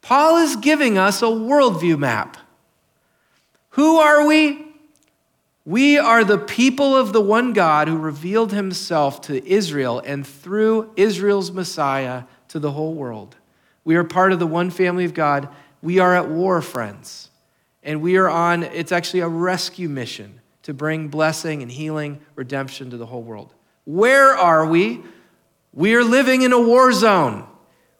Paul 0.00 0.38
is 0.38 0.56
giving 0.56 0.96
us 0.96 1.20
a 1.20 1.26
worldview 1.26 1.98
map. 1.98 2.38
Who 3.70 3.98
are 3.98 4.26
we? 4.26 4.69
We 5.70 5.98
are 5.98 6.24
the 6.24 6.36
people 6.36 6.96
of 6.96 7.12
the 7.12 7.20
one 7.20 7.52
God 7.52 7.86
who 7.86 7.96
revealed 7.96 8.50
himself 8.52 9.20
to 9.22 9.48
Israel 9.48 10.02
and 10.04 10.26
through 10.26 10.90
Israel's 10.96 11.52
Messiah 11.52 12.24
to 12.48 12.58
the 12.58 12.72
whole 12.72 12.92
world. 12.92 13.36
We 13.84 13.94
are 13.94 14.02
part 14.02 14.32
of 14.32 14.40
the 14.40 14.48
one 14.48 14.70
family 14.70 15.04
of 15.04 15.14
God. 15.14 15.48
We 15.80 16.00
are 16.00 16.16
at 16.16 16.28
war, 16.28 16.60
friends. 16.60 17.30
And 17.84 18.02
we 18.02 18.16
are 18.16 18.28
on, 18.28 18.64
it's 18.64 18.90
actually 18.90 19.20
a 19.20 19.28
rescue 19.28 19.88
mission 19.88 20.40
to 20.64 20.74
bring 20.74 21.06
blessing 21.06 21.62
and 21.62 21.70
healing, 21.70 22.18
redemption 22.34 22.90
to 22.90 22.96
the 22.96 23.06
whole 23.06 23.22
world. 23.22 23.54
Where 23.84 24.34
are 24.34 24.66
we? 24.66 25.02
We 25.72 25.94
are 25.94 26.02
living 26.02 26.42
in 26.42 26.52
a 26.52 26.60
war 26.60 26.90
zone. 26.90 27.46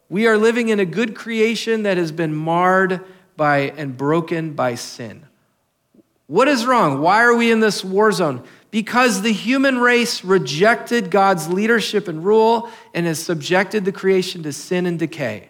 We 0.09 0.27
are 0.27 0.37
living 0.37 0.67
in 0.67 0.81
a 0.81 0.85
good 0.85 1.15
creation 1.15 1.83
that 1.83 1.95
has 1.95 2.11
been 2.11 2.35
marred 2.35 2.99
by 3.37 3.71
and 3.77 3.95
broken 3.95 4.55
by 4.55 4.75
sin. 4.75 5.25
What 6.31 6.47
is 6.47 6.65
wrong? 6.65 7.01
Why 7.01 7.23
are 7.23 7.35
we 7.35 7.51
in 7.51 7.59
this 7.59 7.83
war 7.83 8.09
zone? 8.09 8.41
Because 8.71 9.21
the 9.21 9.33
human 9.33 9.79
race 9.79 10.23
rejected 10.23 11.11
God's 11.11 11.49
leadership 11.49 12.07
and 12.07 12.23
rule 12.23 12.69
and 12.93 13.05
has 13.05 13.21
subjected 13.21 13.83
the 13.83 13.91
creation 13.91 14.41
to 14.43 14.53
sin 14.53 14.85
and 14.85 14.97
decay. 14.97 15.49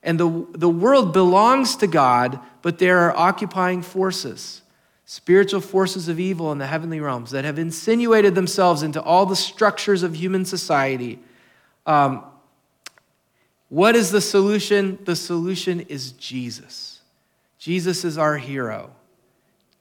And 0.00 0.20
the, 0.20 0.46
the 0.52 0.68
world 0.68 1.12
belongs 1.12 1.74
to 1.74 1.88
God, 1.88 2.38
but 2.62 2.78
there 2.78 3.00
are 3.00 3.16
occupying 3.16 3.82
forces, 3.82 4.62
spiritual 5.06 5.60
forces 5.60 6.06
of 6.06 6.20
evil 6.20 6.52
in 6.52 6.58
the 6.58 6.68
heavenly 6.68 7.00
realms 7.00 7.32
that 7.32 7.44
have 7.44 7.58
insinuated 7.58 8.36
themselves 8.36 8.84
into 8.84 9.02
all 9.02 9.26
the 9.26 9.34
structures 9.34 10.04
of 10.04 10.14
human 10.14 10.44
society. 10.44 11.18
Um, 11.84 12.22
what 13.70 13.96
is 13.96 14.12
the 14.12 14.20
solution? 14.20 15.00
The 15.02 15.16
solution 15.16 15.80
is 15.80 16.12
Jesus. 16.12 17.00
Jesus 17.58 18.04
is 18.04 18.16
our 18.18 18.38
hero. 18.38 18.92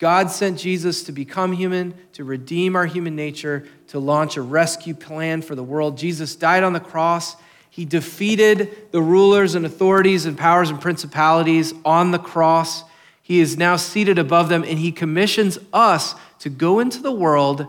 God 0.01 0.31
sent 0.31 0.57
Jesus 0.57 1.03
to 1.03 1.11
become 1.11 1.53
human, 1.53 1.93
to 2.13 2.23
redeem 2.23 2.75
our 2.75 2.87
human 2.87 3.15
nature, 3.15 3.67
to 3.89 3.99
launch 3.99 4.35
a 4.35 4.41
rescue 4.41 4.95
plan 4.95 5.43
for 5.43 5.53
the 5.53 5.63
world. 5.63 5.95
Jesus 5.95 6.35
died 6.35 6.63
on 6.63 6.73
the 6.73 6.79
cross. 6.79 7.35
He 7.69 7.85
defeated 7.85 8.91
the 8.91 9.01
rulers 9.01 9.53
and 9.53 9.63
authorities 9.63 10.25
and 10.25 10.35
powers 10.35 10.71
and 10.71 10.81
principalities 10.81 11.75
on 11.85 12.09
the 12.09 12.17
cross. 12.17 12.83
He 13.21 13.39
is 13.41 13.59
now 13.59 13.75
seated 13.75 14.17
above 14.17 14.49
them, 14.49 14.63
and 14.63 14.79
he 14.79 14.91
commissions 14.91 15.59
us 15.71 16.15
to 16.39 16.49
go 16.49 16.79
into 16.79 17.03
the 17.03 17.11
world 17.11 17.67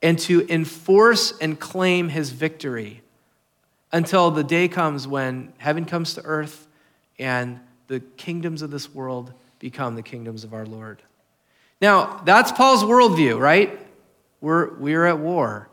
and 0.00 0.16
to 0.20 0.46
enforce 0.48 1.36
and 1.40 1.58
claim 1.58 2.08
his 2.08 2.30
victory 2.30 3.02
until 3.90 4.30
the 4.30 4.44
day 4.44 4.68
comes 4.68 5.08
when 5.08 5.52
heaven 5.58 5.86
comes 5.86 6.14
to 6.14 6.22
earth 6.22 6.68
and 7.18 7.58
the 7.88 7.98
kingdoms 7.98 8.62
of 8.62 8.70
this 8.70 8.94
world 8.94 9.32
become 9.58 9.96
the 9.96 10.02
kingdoms 10.02 10.44
of 10.44 10.54
our 10.54 10.66
Lord. 10.66 11.02
Now, 11.80 12.22
that's 12.24 12.52
Paul's 12.52 12.82
worldview, 12.82 13.38
right? 13.38 13.78
We're, 14.40 14.74
we're 14.74 15.06
at 15.06 15.18
war. 15.18 15.68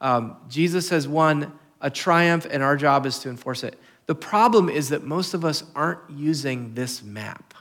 Um, 0.00 0.36
Jesus 0.48 0.88
has 0.90 1.06
won 1.06 1.52
a 1.80 1.90
triumph, 1.90 2.46
and 2.50 2.62
our 2.62 2.76
job 2.76 3.06
is 3.06 3.18
to 3.20 3.30
enforce 3.30 3.64
it. 3.64 3.78
The 4.06 4.14
problem 4.14 4.68
is 4.68 4.88
that 4.88 5.04
most 5.04 5.34
of 5.34 5.44
us 5.44 5.64
aren't 5.74 6.00
using 6.10 6.74
this 6.74 7.02
map. 7.02 7.54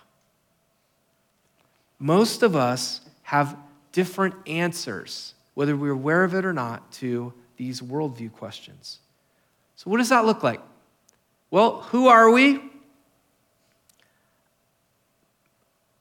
Most 2.00 2.44
of 2.44 2.56
us 2.56 3.02
have 3.24 3.58
different 3.92 4.36
answers, 4.48 5.34
whether 5.54 5.76
we're 5.76 5.92
aware 5.92 6.24
of 6.24 6.34
it 6.34 6.46
or 6.46 6.54
not, 6.54 6.92
to 6.94 7.34
these 7.58 7.82
worldview 7.82 8.32
questions. 8.32 9.00
So, 9.76 9.90
what 9.90 9.98
does 9.98 10.10
that 10.10 10.26
look 10.26 10.44
like? 10.44 10.62
Well, 11.52 11.82
who 11.84 12.08
are 12.08 12.32
we? 12.32 12.62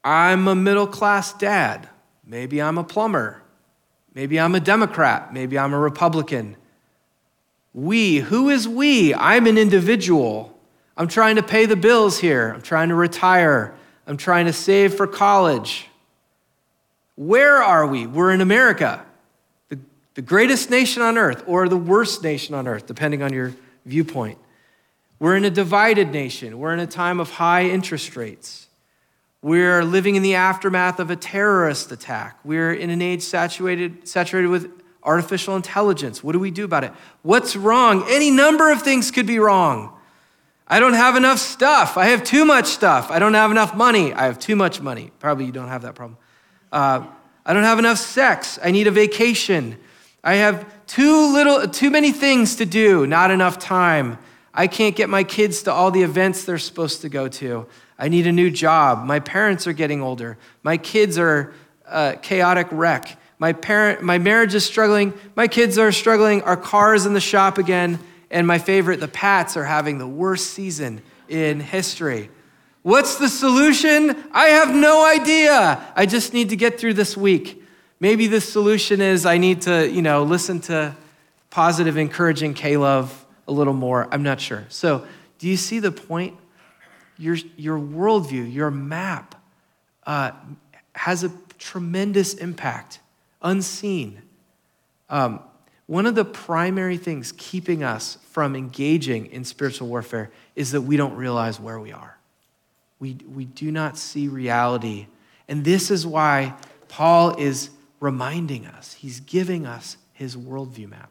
I'm 0.05 0.49
a 0.49 0.55
middle 0.55 0.87
class 0.87 1.33
dad. 1.33 1.89
Maybe 2.25 2.63
I'm 2.63 2.79
a 2.79 2.85
plumber. 2.85 3.43
Maybe 4.15 4.39
I'm 4.39 4.55
a 4.55 4.61
Democrat. 4.61 5.33
Maybe 5.33 5.59
I'm 5.59 5.73
a 5.73 5.79
Republican. 5.79 6.57
We, 7.75 8.17
who 8.17 8.49
is 8.49 8.67
we? 8.67 9.15
I'm 9.15 9.47
an 9.47 9.59
individual. 9.59 10.59
I'm 10.97 11.09
trying 11.09 11.37
to 11.37 11.43
pay 11.43 11.67
the 11.67 11.77
bills 11.77 12.19
here. 12.19 12.53
I'm 12.55 12.63
trying 12.63 12.89
to 12.89 12.95
retire. 12.95 13.75
I'm 14.07 14.17
trying 14.17 14.47
to 14.47 14.53
save 14.53 14.95
for 14.95 15.07
college. 15.07 15.87
Where 17.17 17.63
are 17.63 17.87
we? 17.87 18.07
We're 18.07 18.33
in 18.33 18.41
America, 18.41 19.05
the, 19.69 19.79
the 20.15 20.23
greatest 20.23 20.71
nation 20.71 21.03
on 21.03 21.19
earth, 21.19 21.43
or 21.47 21.69
the 21.69 21.77
worst 21.77 22.23
nation 22.23 22.55
on 22.55 22.69
earth, 22.69 22.87
depending 22.87 23.23
on 23.23 23.33
your 23.33 23.55
viewpoint. 23.85 24.39
We're 25.19 25.37
in 25.37 25.45
a 25.45 25.51
divided 25.51 26.11
nation. 26.11 26.59
We're 26.59 26.73
in 26.73 26.81
a 26.81 26.87
time 26.87 27.19
of 27.19 27.31
high 27.31 27.65
interest 27.65 28.17
rates. 28.17 28.68
We're 29.41 29.85
living 29.85 30.17
in 30.17 30.23
the 30.23 30.35
aftermath 30.35 30.99
of 30.99 31.11
a 31.11 31.17
terrorist 31.17 31.93
attack. 31.93 32.39
We're 32.45 32.73
in 32.73 32.91
an 32.91 33.01
age 33.01 33.23
saturated, 33.23 34.09
saturated 34.09 34.49
with 34.49 34.71
artificial 35.05 35.55
intelligence. 35.55 36.25
What 36.25 36.33
do 36.33 36.41
we 36.41 36.51
do 36.51 36.65
about 36.65 36.83
it? 36.83 36.93
What's 37.23 37.55
wrong? 37.55 38.05
Any 38.09 38.31
number 38.33 38.73
of 38.73 38.83
things 38.83 39.11
could 39.13 39.27
be 39.27 39.39
wrong. 39.39 39.97
I 40.67 40.81
don't 40.81 40.95
have 40.95 41.17
enough 41.17 41.39
stuff. 41.39 41.97
I 41.97 42.07
have 42.07 42.25
too 42.25 42.45
much 42.45 42.67
stuff. 42.67 43.11
I 43.11 43.19
don't 43.19 43.35
have 43.35 43.51
enough 43.51 43.75
money. 43.75 44.13
I 44.13 44.25
have 44.25 44.39
too 44.39 44.57
much 44.57 44.81
money. 44.81 45.13
Probably 45.21 45.47
you 45.47 45.53
don't 45.53 45.69
have 45.69 45.83
that 45.83 45.95
problem. 45.95 46.19
Uh, 46.73 47.07
I 47.47 47.55
don't 47.55 47.63
have 47.63 47.79
enough 47.79 47.99
sex. 47.99 48.59
I 48.63 48.73
need 48.73 48.87
a 48.87 48.91
vacation. 48.91 49.79
I 50.23 50.35
have 50.35 50.67
too 50.87 51.33
little, 51.33 51.67
too 51.69 51.91
many 51.91 52.11
things 52.11 52.57
to 52.57 52.67
do. 52.67 53.07
Not 53.07 53.31
enough 53.31 53.59
time. 53.59 54.19
I 54.53 54.67
can't 54.67 54.97
get 54.97 55.09
my 55.09 55.23
kids 55.23 55.63
to 55.63 55.73
all 55.73 55.91
the 55.91 56.03
events 56.03 56.45
they're 56.45 56.59
supposed 56.59 57.03
to 57.03 57.09
go 57.09 57.29
to. 57.29 57.67
I 57.99 58.09
need 58.09 58.27
a 58.27 58.33
new 58.33 58.51
job. 58.51 59.05
My 59.05 59.21
parents 59.21 59.67
are 59.67 59.73
getting 59.73 60.01
older. 60.01 60.39
My 60.63 60.77
kids 60.77 61.19
are 61.19 61.53
a 61.87 62.17
chaotic 62.21 62.69
wreck. 62.71 63.19
My, 63.39 63.53
parent, 63.53 64.03
my 64.03 64.19
marriage 64.19 64.55
is 64.55 64.65
struggling. 64.65 65.13
My 65.35 65.49
kids 65.49 65.79
are 65.79 65.91
struggling. 65.93 66.43
Our 66.43 66.57
car 66.57 66.95
is 66.95 67.07
in 67.07 67.15
the 67.15 67.21
shop 67.21 67.59
again. 67.59 67.99
And 68.31 68.47
my 68.47 68.59
favorite, 68.59 69.01
the 69.01 69.09
Pats 69.09 69.57
are 69.57 69.65
having 69.65 69.99
the 69.99 70.07
worst 70.07 70.51
season 70.51 71.03
in 71.29 71.61
history. 71.61 72.31
What's 72.83 73.17
the 73.17 73.29
solution? 73.29 74.17
I 74.33 74.47
have 74.47 74.75
no 74.75 75.05
idea. 75.05 75.85
I 75.97 76.07
just 76.07 76.33
need 76.33 76.51
to 76.51 76.57
get 76.57 76.79
through 76.79 76.95
this 76.95 77.17
week. 77.17 77.63
Maybe 78.01 78.29
the 78.29 78.41
solution 78.41 79.01
is 79.01 79.27
I 79.27 79.39
need 79.39 79.63
to, 79.63 79.91
you 79.91 80.03
know, 80.03 80.23
listen 80.23 80.61
to 80.63 80.97
positive, 81.51 81.97
encouraging 81.97 82.55
K-Love 82.55 83.27
a 83.49 83.53
little 83.53 83.73
more. 83.73 84.07
I'm 84.13 84.23
not 84.23 84.41
sure. 84.41 84.67
So, 84.69 85.07
do 85.39 85.49
you 85.49 85.57
see 85.57 85.81
the 85.81 85.91
point? 85.91 86.37
Your, 87.19 87.37
your 87.57 87.79
worldview, 87.79 88.53
your 88.53 88.71
map, 88.71 89.35
uh, 90.07 90.33
has 90.95 91.25
a 91.25 91.33
tremendous 91.59 92.35
impact, 92.35 93.01
unseen. 93.43 94.23
Um, 95.11 95.41
one 95.87 96.07
of 96.07 96.15
the 96.15 96.25
primary 96.25 96.97
things 96.97 97.33
keeping 97.37 97.83
us 97.83 98.19
from 98.31 98.55
engaging 98.55 99.27
in 99.27 99.45
spiritual 99.45 99.89
warfare 99.89 100.31
is 100.55 100.73
that 100.73 100.83
we 100.83 100.97
don't 100.97 101.15
realize 101.15 101.59
where 101.59 101.81
we 101.81 101.93
are. 101.93 102.19
We, 103.01 103.17
we 103.35 103.47
do 103.47 103.71
not 103.71 103.97
see 103.97 104.29
reality. 104.29 105.07
And 105.49 105.65
this 105.65 105.91
is 105.91 106.07
why 106.07 106.55
Paul 106.89 107.37
is 107.37 107.71
reminding 108.01 108.67
us, 108.67 108.95
he's 108.95 109.21
giving 109.21 109.67
us 109.67 109.97
his 110.13 110.37
worldview 110.37 110.91
map. 110.91 111.11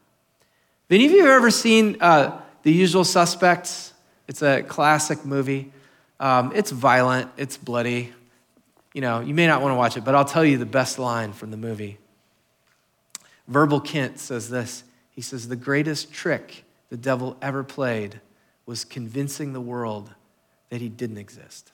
Have 0.89 0.95
any 0.95 1.05
of 1.05 1.11
you 1.11 1.27
ever 1.27 1.51
seen 1.51 1.97
uh, 1.99 2.39
The 2.63 2.71
Usual 2.71 3.03
Suspects? 3.03 3.93
It's 4.27 4.41
a 4.41 4.63
classic 4.63 5.25
movie. 5.25 5.71
Um, 6.19 6.51
it's 6.55 6.71
violent, 6.71 7.29
it's 7.37 7.57
bloody. 7.57 8.13
You 8.93 9.01
know, 9.01 9.19
you 9.19 9.33
may 9.33 9.47
not 9.47 9.61
want 9.61 9.71
to 9.73 9.75
watch 9.75 9.97
it, 9.97 10.03
but 10.03 10.15
I'll 10.15 10.25
tell 10.25 10.45
you 10.45 10.57
the 10.57 10.65
best 10.65 10.97
line 10.97 11.33
from 11.33 11.51
the 11.51 11.57
movie. 11.57 11.97
Verbal 13.47 13.81
Kint 13.81 14.17
says 14.17 14.49
this 14.49 14.83
He 15.11 15.21
says, 15.21 15.47
The 15.47 15.55
greatest 15.55 16.11
trick 16.11 16.63
the 16.89 16.97
devil 16.97 17.37
ever 17.41 17.63
played 17.63 18.21
was 18.65 18.83
convincing 18.83 19.53
the 19.53 19.61
world 19.61 20.13
that 20.69 20.81
he 20.81 20.89
didn't 20.89 21.17
exist. 21.17 21.71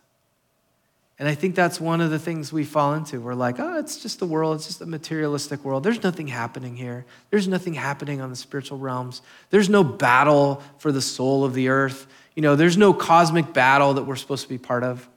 And 1.19 1.29
I 1.29 1.35
think 1.35 1.55
that's 1.55 1.79
one 1.79 2.01
of 2.01 2.09
the 2.09 2.19
things 2.19 2.51
we 2.51 2.63
fall 2.63 2.95
into. 2.95 3.21
We're 3.21 3.35
like, 3.35 3.59
oh, 3.59 3.77
it's 3.77 4.01
just 4.01 4.19
the 4.19 4.25
world, 4.25 4.55
it's 4.55 4.65
just 4.65 4.81
a 4.81 4.85
materialistic 4.85 5.63
world. 5.63 5.83
There's 5.83 6.01
nothing 6.01 6.27
happening 6.27 6.75
here. 6.75 7.05
There's 7.29 7.47
nothing 7.47 7.75
happening 7.75 8.19
on 8.19 8.29
the 8.29 8.35
spiritual 8.35 8.79
realms. 8.79 9.21
There's 9.51 9.69
no 9.69 9.83
battle 9.83 10.63
for 10.79 10.91
the 10.91 11.01
soul 11.01 11.45
of 11.45 11.53
the 11.53 11.69
earth. 11.69 12.07
You 12.35 12.41
know, 12.41 12.55
there's 12.55 12.77
no 12.77 12.93
cosmic 12.93 13.53
battle 13.53 13.95
that 13.95 14.03
we're 14.03 14.15
supposed 14.15 14.43
to 14.43 14.49
be 14.49 14.57
part 14.57 14.83
of. 14.83 15.07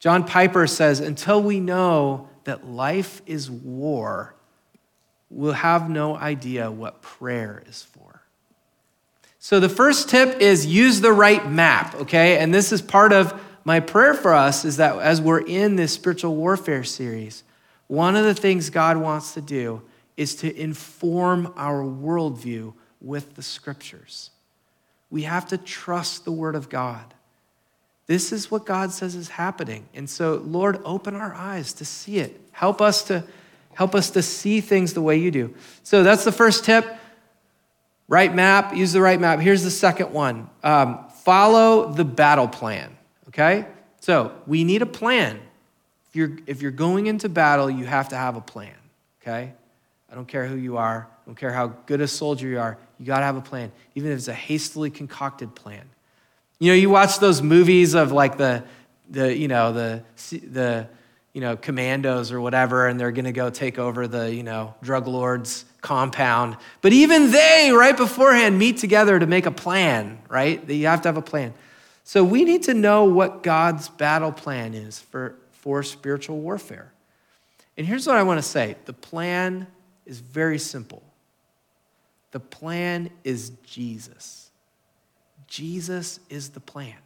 John 0.00 0.24
Piper 0.24 0.66
says, 0.66 1.00
until 1.00 1.42
we 1.42 1.60
know 1.60 2.28
that 2.44 2.66
life 2.66 3.20
is 3.26 3.50
war, 3.50 4.34
we'll 5.28 5.52
have 5.52 5.90
no 5.90 6.16
idea 6.16 6.70
what 6.70 7.02
prayer 7.02 7.62
is 7.66 7.82
for. 7.82 8.22
So 9.38 9.60
the 9.60 9.68
first 9.68 10.08
tip 10.08 10.40
is 10.40 10.66
use 10.66 11.00
the 11.00 11.12
right 11.12 11.48
map, 11.50 11.94
okay? 11.96 12.38
And 12.38 12.52
this 12.52 12.72
is 12.72 12.82
part 12.82 13.12
of 13.12 13.38
my 13.64 13.80
prayer 13.80 14.14
for 14.14 14.32
us 14.32 14.64
is 14.64 14.78
that 14.78 14.98
as 14.98 15.20
we're 15.20 15.40
in 15.40 15.76
this 15.76 15.92
spiritual 15.92 16.34
warfare 16.34 16.84
series, 16.84 17.44
one 17.86 18.16
of 18.16 18.24
the 18.24 18.34
things 18.34 18.70
God 18.70 18.96
wants 18.96 19.34
to 19.34 19.40
do 19.40 19.82
is 20.16 20.34
to 20.36 20.60
inform 20.60 21.52
our 21.56 21.82
worldview 21.82 22.72
with 23.00 23.34
the 23.34 23.42
scriptures. 23.42 24.30
We 25.10 25.22
have 25.22 25.48
to 25.48 25.58
trust 25.58 26.24
the 26.24 26.32
Word 26.32 26.54
of 26.54 26.68
God. 26.68 27.14
This 28.06 28.32
is 28.32 28.50
what 28.50 28.64
God 28.64 28.90
says 28.90 29.14
is 29.14 29.28
happening. 29.28 29.86
And 29.94 30.08
so, 30.08 30.42
Lord, 30.44 30.80
open 30.84 31.14
our 31.14 31.34
eyes 31.34 31.74
to 31.74 31.84
see 31.84 32.18
it. 32.18 32.40
Help 32.52 32.80
us 32.80 33.04
to 33.04 33.24
help 33.74 33.94
us 33.94 34.10
to 34.10 34.22
see 34.22 34.60
things 34.60 34.92
the 34.92 35.00
way 35.00 35.16
you 35.18 35.30
do. 35.30 35.54
So 35.84 36.02
that's 36.02 36.24
the 36.24 36.32
first 36.32 36.64
tip. 36.64 36.84
Right 38.08 38.34
map, 38.34 38.74
use 38.74 38.92
the 38.92 39.00
right 39.00 39.20
map. 39.20 39.38
Here's 39.38 39.62
the 39.62 39.70
second 39.70 40.12
one. 40.12 40.50
Um, 40.64 41.04
follow 41.22 41.92
the 41.92 42.04
battle 42.04 42.48
plan. 42.48 42.96
Okay? 43.28 43.66
So 44.00 44.32
we 44.48 44.64
need 44.64 44.82
a 44.82 44.86
plan. 44.86 45.38
If 46.08 46.16
you're, 46.16 46.38
if 46.46 46.60
you're 46.60 46.72
going 46.72 47.06
into 47.06 47.28
battle, 47.28 47.70
you 47.70 47.84
have 47.84 48.08
to 48.08 48.16
have 48.16 48.34
a 48.34 48.40
plan. 48.40 48.74
Okay? 49.22 49.52
I 50.10 50.14
don't 50.14 50.26
care 50.26 50.46
who 50.46 50.56
you 50.56 50.78
are, 50.78 51.06
I 51.06 51.26
don't 51.26 51.36
care 51.36 51.52
how 51.52 51.68
good 51.86 52.00
a 52.00 52.08
soldier 52.08 52.48
you 52.48 52.58
are, 52.58 52.78
you 52.98 53.06
got 53.06 53.20
to 53.20 53.24
have 53.24 53.36
a 53.36 53.40
plan, 53.40 53.70
even 53.94 54.10
if 54.10 54.18
it's 54.18 54.28
a 54.28 54.34
hastily 54.34 54.90
concocted 54.90 55.54
plan. 55.54 55.84
You 56.58 56.72
know, 56.72 56.74
you 56.74 56.90
watch 56.90 57.18
those 57.18 57.40
movies 57.40 57.94
of 57.94 58.10
like 58.10 58.36
the, 58.36 58.64
the 59.10 59.36
you 59.36 59.48
know, 59.48 59.72
the, 59.72 60.02
the, 60.30 60.88
you 61.32 61.40
know, 61.40 61.56
commandos 61.56 62.32
or 62.32 62.40
whatever, 62.40 62.88
and 62.88 62.98
they're 62.98 63.12
going 63.12 63.26
to 63.26 63.32
go 63.32 63.50
take 63.50 63.78
over 63.78 64.08
the, 64.08 64.34
you 64.34 64.42
know, 64.42 64.74
drug 64.82 65.06
lord's 65.06 65.64
compound. 65.80 66.56
But 66.80 66.92
even 66.92 67.30
they, 67.30 67.70
right 67.72 67.96
beforehand, 67.96 68.58
meet 68.58 68.78
together 68.78 69.18
to 69.18 69.26
make 69.26 69.46
a 69.46 69.50
plan, 69.52 70.18
right? 70.28 70.66
That 70.66 70.74
You 70.74 70.86
have 70.86 71.02
to 71.02 71.08
have 71.08 71.16
a 71.16 71.22
plan. 71.22 71.54
So 72.02 72.24
we 72.24 72.44
need 72.44 72.64
to 72.64 72.74
know 72.74 73.04
what 73.04 73.42
God's 73.42 73.88
battle 73.88 74.32
plan 74.32 74.74
is 74.74 74.98
for, 74.98 75.36
for 75.52 75.82
spiritual 75.82 76.38
warfare. 76.38 76.90
And 77.76 77.86
here's 77.86 78.06
what 78.06 78.16
I 78.16 78.24
want 78.24 78.38
to 78.38 78.42
say 78.42 78.76
the 78.86 78.92
plan 78.92 79.68
is 80.06 80.18
very 80.18 80.58
simple. 80.58 81.02
The 82.30 82.40
plan 82.40 83.10
is 83.24 83.50
Jesus. 83.64 84.50
Jesus 85.46 86.20
is 86.28 86.50
the 86.50 86.60
plan. 86.60 86.96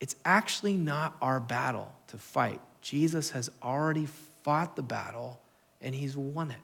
It's 0.00 0.16
actually 0.24 0.76
not 0.76 1.16
our 1.22 1.40
battle 1.40 1.92
to 2.08 2.18
fight. 2.18 2.60
Jesus 2.82 3.30
has 3.30 3.50
already 3.62 4.06
fought 4.42 4.76
the 4.76 4.82
battle 4.82 5.40
and 5.80 5.94
he's 5.94 6.16
won 6.16 6.50
it. 6.50 6.56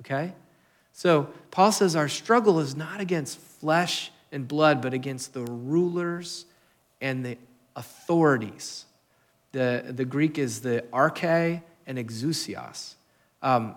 Okay? 0.00 0.32
So 0.92 1.28
Paul 1.50 1.72
says 1.72 1.96
our 1.96 2.08
struggle 2.08 2.60
is 2.60 2.76
not 2.76 3.00
against 3.00 3.38
flesh 3.38 4.10
and 4.30 4.46
blood, 4.46 4.80
but 4.80 4.94
against 4.94 5.34
the 5.34 5.42
rulers 5.44 6.46
and 7.00 7.24
the 7.24 7.38
authorities. 7.76 8.86
The, 9.52 9.84
the 9.88 10.04
Greek 10.04 10.38
is 10.38 10.60
the 10.60 10.84
arche 10.92 11.62
and 11.86 11.98
exousios, 11.98 12.94
um, 13.42 13.74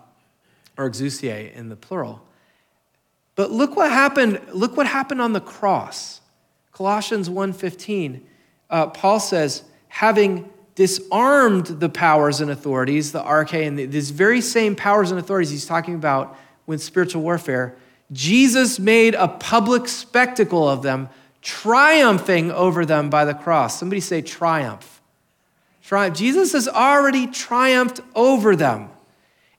or 0.78 0.88
exousiae 0.88 1.52
in 1.54 1.68
the 1.68 1.76
plural. 1.76 2.22
But 3.36 3.52
look 3.52 3.76
what 3.76 3.90
happened, 3.90 4.40
look 4.52 4.76
what 4.76 4.86
happened 4.86 5.20
on 5.20 5.32
the 5.32 5.40
cross. 5.40 6.20
Colossians 6.72 7.28
1.15, 7.28 8.20
uh, 8.68 8.88
Paul 8.88 9.20
says, 9.20 9.62
having 9.88 10.50
disarmed 10.74 11.66
the 11.66 11.88
powers 11.88 12.40
and 12.40 12.50
authorities, 12.50 13.12
the 13.12 13.22
arche, 13.22 13.66
and 13.66 13.78
these 13.78 14.10
very 14.10 14.40
same 14.40 14.74
powers 14.74 15.10
and 15.10 15.20
authorities 15.20 15.50
he's 15.50 15.66
talking 15.66 15.94
about 15.94 16.36
with 16.66 16.82
spiritual 16.82 17.22
warfare, 17.22 17.76
Jesus 18.12 18.78
made 18.78 19.14
a 19.14 19.28
public 19.28 19.88
spectacle 19.88 20.68
of 20.68 20.82
them, 20.82 21.08
triumphing 21.42 22.50
over 22.50 22.84
them 22.84 23.10
by 23.10 23.24
the 23.24 23.34
cross. 23.34 23.78
Somebody 23.78 24.00
say 24.00 24.22
triumph. 24.22 25.00
Triumph. 25.82 26.16
Jesus 26.16 26.52
has 26.52 26.68
already 26.68 27.26
triumphed 27.26 28.00
over 28.14 28.54
them. 28.54 28.90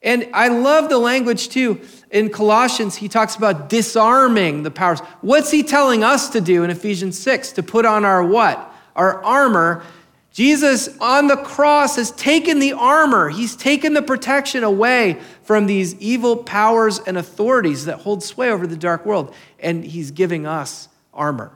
And 0.01 0.29
I 0.33 0.49
love 0.49 0.89
the 0.89 0.97
language 0.97 1.49
too. 1.49 1.81
In 2.11 2.29
Colossians, 2.29 2.95
he 2.95 3.09
talks 3.09 3.35
about 3.35 3.69
disarming 3.69 4.63
the 4.63 4.71
powers. 4.71 4.99
What's 5.21 5.51
he 5.51 5.63
telling 5.63 6.03
us 6.03 6.29
to 6.29 6.41
do 6.41 6.63
in 6.63 6.69
Ephesians 6.69 7.19
6? 7.19 7.53
To 7.53 7.63
put 7.63 7.85
on 7.85 8.05
our 8.05 8.23
what? 8.23 8.73
Our 8.95 9.23
armor. 9.23 9.83
Jesus 10.31 10.95
on 10.99 11.27
the 11.27 11.37
cross 11.37 11.95
has 11.95 12.11
taken 12.11 12.59
the 12.59 12.73
armor, 12.73 13.29
he's 13.29 13.55
taken 13.55 13.95
the 13.95 14.03
protection 14.03 14.63
away 14.63 15.19
from 15.41 15.65
these 15.65 15.95
evil 15.95 16.37
powers 16.37 16.99
and 16.99 17.17
authorities 17.17 17.85
that 17.85 18.01
hold 18.01 18.21
sway 18.21 18.51
over 18.51 18.67
the 18.67 18.77
dark 18.77 19.03
world, 19.03 19.33
and 19.59 19.83
he's 19.83 20.11
giving 20.11 20.45
us 20.45 20.89
armor. 21.11 21.51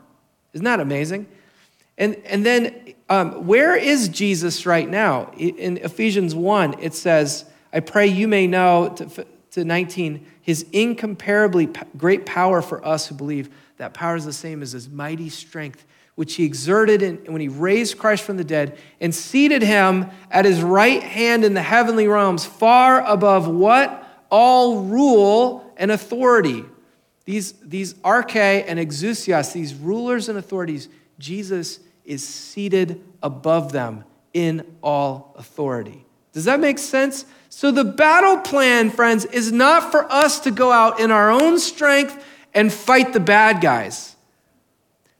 Isn't 0.53 0.65
that 0.65 0.79
amazing? 0.79 1.27
And, 1.97 2.15
and 2.25 2.43
then, 2.43 2.95
um, 3.07 3.45
where 3.45 3.75
is 3.75 4.09
Jesus 4.09 4.65
right 4.65 4.89
now? 4.89 5.31
In 5.37 5.77
Ephesians 5.77 6.33
1, 6.33 6.79
it 6.79 6.95
says, 6.95 7.45
I 7.71 7.81
pray 7.81 8.07
you 8.07 8.27
may 8.27 8.47
know, 8.47 8.89
to, 8.95 9.27
to 9.51 9.65
19, 9.65 10.25
his 10.41 10.65
incomparably 10.71 11.69
great 11.97 12.25
power 12.25 12.61
for 12.61 12.85
us 12.85 13.07
who 13.07 13.15
believe. 13.15 13.49
That 13.77 13.93
power 13.93 14.15
is 14.15 14.25
the 14.25 14.33
same 14.33 14.61
as 14.61 14.71
his 14.71 14.89
mighty 14.89 15.29
strength, 15.29 15.85
which 16.15 16.35
he 16.35 16.45
exerted 16.45 17.01
in, 17.01 17.17
when 17.25 17.41
he 17.41 17.47
raised 17.47 17.97
Christ 17.97 18.23
from 18.23 18.37
the 18.37 18.43
dead 18.43 18.77
and 18.99 19.13
seated 19.13 19.61
him 19.61 20.09
at 20.29 20.45
his 20.45 20.61
right 20.61 21.03
hand 21.03 21.43
in 21.43 21.53
the 21.53 21.61
heavenly 21.61 22.07
realms, 22.07 22.45
far 22.45 23.01
above 23.05 23.47
what? 23.47 24.07
All 24.29 24.83
rule 24.83 25.73
and 25.77 25.91
authority. 25.91 26.63
These, 27.25 27.53
these 27.63 27.93
arche 27.95 28.63
and 28.67 28.79
exousios, 28.79 29.51
these 29.53 29.73
rulers 29.73 30.29
and 30.29 30.37
authorities, 30.37 30.89
Jesus 31.19 31.79
is 32.05 32.27
seated 32.27 33.03
above 33.21 33.71
them 33.71 34.05
in 34.33 34.65
all 34.81 35.35
authority. 35.37 36.05
Does 36.33 36.45
that 36.45 36.59
make 36.59 36.79
sense? 36.79 37.25
So, 37.49 37.71
the 37.71 37.83
battle 37.83 38.37
plan, 38.37 38.89
friends, 38.89 39.25
is 39.25 39.51
not 39.51 39.91
for 39.91 40.09
us 40.11 40.39
to 40.41 40.51
go 40.51 40.71
out 40.71 40.99
in 40.99 41.11
our 41.11 41.29
own 41.29 41.59
strength 41.59 42.25
and 42.53 42.71
fight 42.71 43.13
the 43.13 43.19
bad 43.19 43.61
guys. 43.61 44.15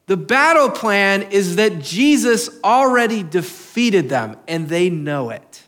The 0.07 0.17
battle 0.17 0.69
plan 0.69 1.23
is 1.23 1.57
that 1.57 1.79
Jesus 1.79 2.49
already 2.63 3.23
defeated 3.23 4.09
them 4.09 4.37
and 4.47 4.67
they 4.67 4.89
know 4.89 5.29
it. 5.29 5.63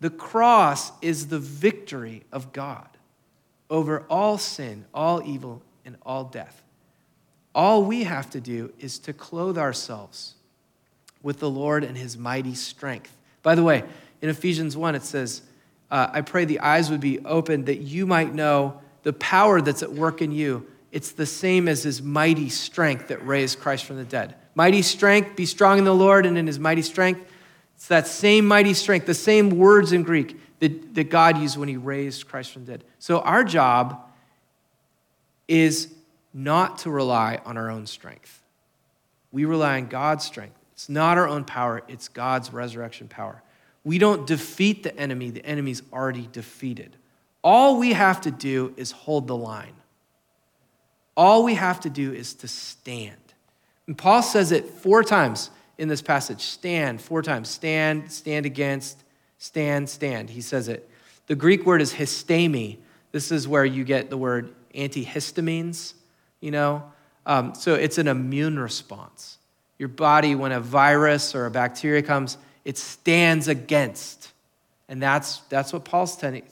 The 0.00 0.10
cross 0.10 0.92
is 1.02 1.28
the 1.28 1.38
victory 1.38 2.22
of 2.32 2.52
God 2.52 2.88
over 3.70 4.04
all 4.08 4.38
sin, 4.38 4.84
all 4.94 5.22
evil, 5.24 5.62
and 5.84 5.96
all 6.04 6.24
death. 6.24 6.62
All 7.54 7.82
we 7.84 8.04
have 8.04 8.30
to 8.30 8.40
do 8.40 8.72
is 8.78 8.98
to 9.00 9.12
clothe 9.12 9.58
ourselves 9.58 10.34
with 11.22 11.40
the 11.40 11.50
Lord 11.50 11.82
and 11.82 11.96
his 11.96 12.16
mighty 12.16 12.54
strength. 12.54 13.16
By 13.42 13.54
the 13.54 13.64
way, 13.64 13.82
in 14.20 14.28
Ephesians 14.28 14.76
1, 14.76 14.94
it 14.94 15.02
says, 15.02 15.42
uh, 15.90 16.08
I 16.12 16.20
pray 16.20 16.44
the 16.44 16.60
eyes 16.60 16.90
would 16.90 17.00
be 17.00 17.18
opened 17.20 17.66
that 17.66 17.78
you 17.78 18.06
might 18.06 18.34
know 18.34 18.80
the 19.02 19.12
power 19.14 19.60
that's 19.60 19.82
at 19.82 19.92
work 19.92 20.20
in 20.20 20.32
you. 20.32 20.66
It's 20.92 21.12
the 21.12 21.26
same 21.26 21.68
as 21.68 21.82
his 21.82 22.02
mighty 22.02 22.48
strength 22.48 23.08
that 23.08 23.26
raised 23.26 23.60
Christ 23.60 23.84
from 23.84 23.96
the 23.96 24.04
dead. 24.04 24.34
Mighty 24.54 24.82
strength, 24.82 25.36
be 25.36 25.46
strong 25.46 25.78
in 25.78 25.84
the 25.84 25.94
Lord 25.94 26.26
and 26.26 26.36
in 26.36 26.46
his 26.46 26.58
mighty 26.58 26.82
strength. 26.82 27.20
It's 27.76 27.88
that 27.88 28.06
same 28.06 28.46
mighty 28.46 28.74
strength, 28.74 29.06
the 29.06 29.14
same 29.14 29.50
words 29.50 29.92
in 29.92 30.02
Greek 30.02 30.38
that, 30.58 30.94
that 30.94 31.10
God 31.10 31.38
used 31.38 31.56
when 31.56 31.68
he 31.68 31.76
raised 31.76 32.26
Christ 32.26 32.52
from 32.52 32.64
the 32.64 32.72
dead. 32.72 32.84
So 32.98 33.20
our 33.20 33.44
job 33.44 34.04
is 35.46 35.92
not 36.34 36.78
to 36.78 36.90
rely 36.90 37.40
on 37.44 37.56
our 37.56 37.70
own 37.70 37.86
strength. 37.86 38.42
We 39.30 39.44
rely 39.44 39.78
on 39.78 39.86
God's 39.86 40.24
strength. 40.24 40.56
It's 40.72 40.88
not 40.88 41.18
our 41.18 41.28
own 41.28 41.44
power, 41.44 41.82
it's 41.88 42.08
God's 42.08 42.52
resurrection 42.52 43.08
power. 43.08 43.42
We 43.88 43.96
don't 43.96 44.26
defeat 44.26 44.82
the 44.82 44.94
enemy, 45.00 45.30
the 45.30 45.42
enemy's 45.46 45.80
already 45.94 46.28
defeated. 46.30 46.94
All 47.42 47.78
we 47.78 47.94
have 47.94 48.20
to 48.20 48.30
do 48.30 48.74
is 48.76 48.90
hold 48.90 49.26
the 49.26 49.34
line. 49.34 49.72
All 51.16 51.42
we 51.42 51.54
have 51.54 51.80
to 51.80 51.88
do 51.88 52.12
is 52.12 52.34
to 52.34 52.48
stand. 52.48 53.16
And 53.86 53.96
Paul 53.96 54.22
says 54.22 54.52
it 54.52 54.68
four 54.68 55.02
times 55.02 55.48
in 55.78 55.88
this 55.88 56.02
passage 56.02 56.42
stand, 56.42 57.00
four 57.00 57.22
times 57.22 57.48
stand, 57.48 58.12
stand 58.12 58.44
against, 58.44 59.02
stand, 59.38 59.88
stand. 59.88 60.28
He 60.28 60.42
says 60.42 60.68
it. 60.68 60.86
The 61.26 61.34
Greek 61.34 61.64
word 61.64 61.80
is 61.80 61.94
histemi. 61.94 62.76
This 63.12 63.32
is 63.32 63.48
where 63.48 63.64
you 63.64 63.84
get 63.84 64.10
the 64.10 64.18
word 64.18 64.54
antihistamines, 64.74 65.94
you 66.42 66.50
know? 66.50 66.82
Um, 67.24 67.54
so 67.54 67.72
it's 67.72 67.96
an 67.96 68.06
immune 68.06 68.58
response. 68.58 69.38
Your 69.78 69.88
body, 69.88 70.34
when 70.34 70.52
a 70.52 70.60
virus 70.60 71.34
or 71.34 71.46
a 71.46 71.50
bacteria 71.50 72.02
comes, 72.02 72.36
it 72.68 72.76
stands 72.76 73.48
against. 73.48 74.30
And 74.90 75.02
that's, 75.02 75.38
that's 75.48 75.72
what 75.72 75.86
Paul's 75.86 76.16
telling 76.16 76.42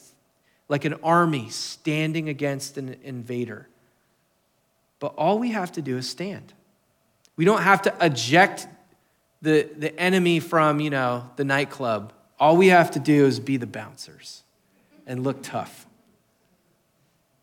like 0.67 0.87
an 0.87 0.95
army 1.03 1.51
standing 1.51 2.31
against 2.31 2.79
an 2.79 2.97
invader. 3.05 3.69
But 4.99 5.09
all 5.19 5.39
we 5.39 5.51
have 5.51 5.73
to 5.73 5.83
do 5.83 5.99
is 5.99 6.09
stand. 6.09 6.55
We 7.37 7.45
don't 7.45 7.61
have 7.61 7.83
to 7.83 7.95
eject 8.01 8.67
the, 9.43 9.69
the 9.77 9.95
enemy 10.01 10.41
from, 10.41 10.81
you 10.81 10.89
know, 10.89 11.31
the 11.37 11.45
nightclub. 11.45 12.15
All 12.41 12.57
we 12.57 12.69
have 12.69 12.93
to 12.93 12.99
do 12.99 13.27
is 13.27 13.39
be 13.39 13.59
the 13.59 13.67
bouncers 13.67 14.43
and 15.07 15.23
look 15.23 15.43
tough. 15.43 15.87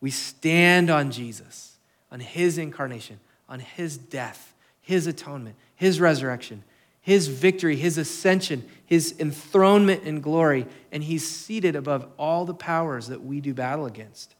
We 0.01 0.09
stand 0.09 0.89
on 0.89 1.11
Jesus, 1.11 1.77
on 2.11 2.19
his 2.19 2.57
incarnation, 2.57 3.19
on 3.47 3.59
his 3.59 3.97
death, 3.97 4.55
his 4.81 5.05
atonement, 5.05 5.57
his 5.75 6.01
resurrection, 6.01 6.63
his 7.03 7.27
victory, 7.27 7.75
his 7.75 7.97
ascension, 7.97 8.63
his 8.85 9.13
enthronement 9.19 10.03
in 10.03 10.21
glory, 10.21 10.65
and 10.89 11.03
he's 11.03 11.27
seated 11.27 11.75
above 11.75 12.07
all 12.17 12.45
the 12.45 12.53
powers 12.53 13.07
that 13.07 13.21
we 13.21 13.41
do 13.41 13.53
battle 13.53 13.85
against. 13.85 14.33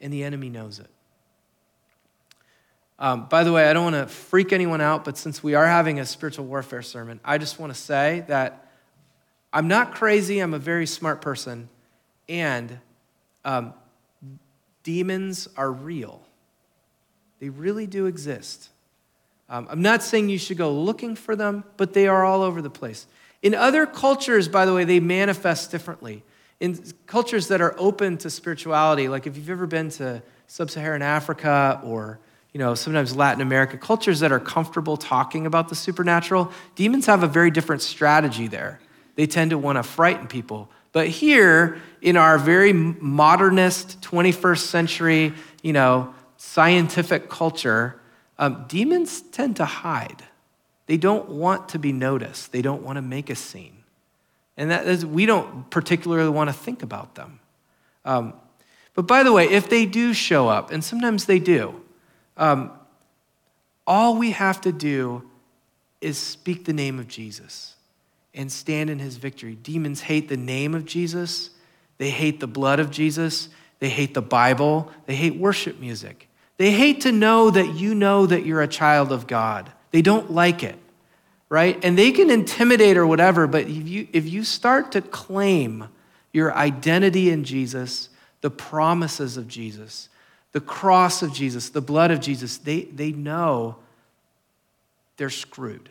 And 0.00 0.10
the 0.10 0.24
enemy 0.24 0.48
knows 0.48 0.78
it. 0.78 0.88
Um, 2.98 3.26
by 3.28 3.44
the 3.44 3.52
way, 3.52 3.68
I 3.68 3.74
don't 3.74 3.92
want 3.92 3.96
to 3.96 4.06
freak 4.06 4.54
anyone 4.54 4.80
out, 4.80 5.04
but 5.04 5.18
since 5.18 5.42
we 5.42 5.54
are 5.54 5.66
having 5.66 6.00
a 6.00 6.06
spiritual 6.06 6.46
warfare 6.46 6.80
sermon, 6.80 7.20
I 7.22 7.36
just 7.36 7.58
want 7.58 7.74
to 7.74 7.78
say 7.78 8.24
that 8.28 8.70
I'm 9.52 9.68
not 9.68 9.94
crazy, 9.94 10.38
I'm 10.38 10.54
a 10.54 10.58
very 10.58 10.86
smart 10.86 11.20
person, 11.20 11.68
and 12.30 12.78
um, 13.44 13.74
demons 14.82 15.48
are 15.54 15.70
real. 15.70 16.22
They 17.40 17.50
really 17.50 17.86
do 17.86 18.06
exist. 18.06 18.70
Um, 19.48 19.66
I'm 19.70 19.82
not 19.82 20.02
saying 20.02 20.28
you 20.28 20.38
should 20.38 20.58
go 20.58 20.72
looking 20.72 21.14
for 21.14 21.36
them, 21.36 21.64
but 21.76 21.92
they 21.92 22.08
are 22.08 22.24
all 22.24 22.42
over 22.42 22.60
the 22.60 22.70
place. 22.70 23.06
In 23.42 23.54
other 23.54 23.86
cultures, 23.86 24.48
by 24.48 24.66
the 24.66 24.74
way, 24.74 24.84
they 24.84 25.00
manifest 25.00 25.70
differently. 25.70 26.24
In 26.58 26.82
cultures 27.06 27.48
that 27.48 27.60
are 27.60 27.74
open 27.78 28.16
to 28.18 28.30
spirituality, 28.30 29.08
like 29.08 29.26
if 29.26 29.36
you've 29.36 29.50
ever 29.50 29.66
been 29.66 29.90
to 29.90 30.22
sub 30.46 30.70
Saharan 30.70 31.02
Africa 31.02 31.80
or 31.84 32.18
you 32.56 32.58
know, 32.58 32.74
sometimes 32.74 33.14
Latin 33.14 33.42
America, 33.42 33.76
cultures 33.76 34.20
that 34.20 34.32
are 34.32 34.40
comfortable 34.40 34.96
talking 34.96 35.44
about 35.44 35.68
the 35.68 35.74
supernatural, 35.74 36.50
demons 36.74 37.04
have 37.04 37.22
a 37.22 37.26
very 37.26 37.50
different 37.50 37.82
strategy 37.82 38.46
there. 38.46 38.80
They 39.14 39.26
tend 39.26 39.50
to 39.50 39.58
want 39.58 39.76
to 39.76 39.82
frighten 39.82 40.26
people. 40.26 40.70
But 40.92 41.08
here, 41.08 41.78
in 42.00 42.16
our 42.16 42.38
very 42.38 42.72
modernist 42.72 44.00
21st 44.00 44.60
century, 44.60 45.34
you 45.62 45.74
know, 45.74 46.14
scientific 46.38 47.28
culture, 47.28 48.00
um, 48.38 48.64
demons 48.68 49.22
tend 49.22 49.56
to 49.56 49.64
hide. 49.64 50.22
They 50.86 50.96
don't 50.96 51.28
want 51.28 51.70
to 51.70 51.78
be 51.78 51.92
noticed. 51.92 52.52
They 52.52 52.62
don't 52.62 52.82
want 52.82 52.96
to 52.96 53.02
make 53.02 53.30
a 53.30 53.34
scene. 53.34 53.84
And 54.56 54.70
that 54.70 54.86
is, 54.86 55.04
we 55.04 55.26
don't 55.26 55.68
particularly 55.70 56.30
want 56.30 56.48
to 56.48 56.54
think 56.54 56.82
about 56.82 57.14
them. 57.14 57.40
Um, 58.04 58.34
but 58.94 59.06
by 59.06 59.22
the 59.22 59.32
way, 59.32 59.48
if 59.48 59.68
they 59.68 59.84
do 59.84 60.14
show 60.14 60.48
up, 60.48 60.70
and 60.70 60.82
sometimes 60.82 61.26
they 61.26 61.38
do, 61.38 61.80
um, 62.36 62.70
all 63.86 64.16
we 64.16 64.30
have 64.30 64.60
to 64.62 64.72
do 64.72 65.28
is 66.00 66.18
speak 66.18 66.64
the 66.64 66.72
name 66.72 66.98
of 66.98 67.08
Jesus 67.08 67.74
and 68.34 68.50
stand 68.50 68.90
in 68.90 68.98
his 68.98 69.16
victory. 69.16 69.54
Demons 69.54 70.02
hate 70.02 70.28
the 70.28 70.36
name 70.36 70.74
of 70.74 70.84
Jesus, 70.84 71.50
they 71.98 72.10
hate 72.10 72.40
the 72.40 72.46
blood 72.46 72.80
of 72.80 72.90
Jesus, 72.90 73.48
they 73.78 73.88
hate 73.88 74.14
the 74.14 74.22
Bible, 74.22 74.90
they 75.06 75.14
hate 75.14 75.36
worship 75.36 75.78
music. 75.80 76.28
They 76.58 76.72
hate 76.72 77.02
to 77.02 77.12
know 77.12 77.50
that 77.50 77.74
you 77.74 77.94
know 77.94 78.26
that 78.26 78.46
you're 78.46 78.62
a 78.62 78.68
child 78.68 79.12
of 79.12 79.26
God. 79.26 79.70
They 79.90 80.02
don't 80.02 80.30
like 80.30 80.62
it, 80.62 80.78
right? 81.48 81.78
And 81.84 81.98
they 81.98 82.12
can 82.12 82.30
intimidate 82.30 82.96
or 82.96 83.06
whatever, 83.06 83.46
but 83.46 83.62
if 83.68 83.88
you, 83.88 84.08
if 84.12 84.26
you 84.26 84.42
start 84.44 84.92
to 84.92 85.02
claim 85.02 85.88
your 86.32 86.54
identity 86.54 87.30
in 87.30 87.44
Jesus, 87.44 88.08
the 88.40 88.50
promises 88.50 89.36
of 89.36 89.48
Jesus, 89.48 90.08
the 90.52 90.60
cross 90.60 91.22
of 91.22 91.32
Jesus, 91.32 91.68
the 91.68 91.80
blood 91.80 92.10
of 92.10 92.20
Jesus, 92.20 92.56
they, 92.58 92.82
they 92.82 93.12
know 93.12 93.76
they're 95.16 95.30
screwed. 95.30 95.90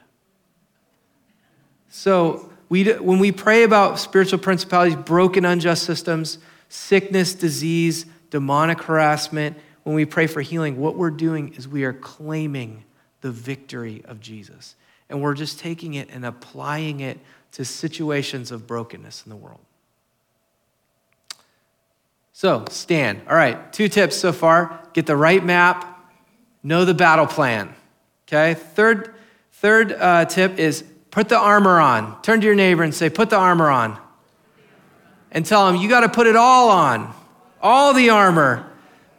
So 1.90 2.52
we, 2.70 2.84
when 2.94 3.20
we 3.20 3.32
pray 3.32 3.64
about 3.64 4.00
spiritual 4.00 4.40
principalities, 4.40 4.96
broken, 4.96 5.46
unjust 5.46 5.84
systems, 5.84 6.40
sickness, 6.68 7.34
disease, 7.34 8.06
demonic 8.32 8.82
harassment, 8.82 9.58
when 9.86 9.96
we 9.96 10.04
pray 10.04 10.26
for 10.26 10.42
healing, 10.42 10.80
what 10.82 10.98
we're 10.98 11.12
doing 11.12 11.54
is 11.54 11.68
we 11.68 11.84
are 11.84 11.94
claiming 11.94 12.84
the 13.22 13.30
victory 13.30 14.04
of 14.06 14.20
Jesus. 14.20 14.76
And 15.10 15.22
we're 15.22 15.36
just 15.36 15.60
taking 15.60 15.94
it 15.94 16.10
and 16.12 16.26
applying 16.26 17.02
it 17.02 17.20
to 17.52 17.64
situations 17.64 18.52
of 18.52 18.66
brokenness 18.66 19.24
in 19.26 19.30
the 19.30 19.36
world. 19.36 19.60
So, 22.34 22.66
stand. 22.70 23.22
All 23.30 23.36
right, 23.36 23.72
two 23.72 23.88
tips 23.88 24.16
so 24.16 24.34
far 24.34 24.82
get 24.94 25.06
the 25.06 25.16
right 25.16 25.46
map, 25.46 26.12
know 26.64 26.84
the 26.84 26.96
battle 26.96 27.28
plan. 27.28 27.74
Okay, 28.28 28.56
third, 28.56 29.14
third 29.54 29.94
uh, 29.94 30.26
tip 30.26 30.58
is 30.58 30.84
put 31.12 31.30
the 31.30 31.38
armor 31.38 31.80
on. 31.80 32.20
Turn 32.24 32.42
to 32.42 32.46
your 32.46 32.56
neighbor 32.56 32.82
and 32.82 32.94
say, 32.94 33.12
Put 33.12 33.30
the 33.30 33.38
armor 33.38 33.70
on. 33.70 34.00
And 35.32 35.46
tell 35.46 35.70
him, 35.70 35.76
You 35.76 35.88
got 35.90 36.00
to 36.00 36.10
put 36.10 36.26
it 36.26 36.36
all 36.36 36.72
on, 36.72 37.14
all 37.62 37.94
the 37.94 38.10
armor. 38.10 38.72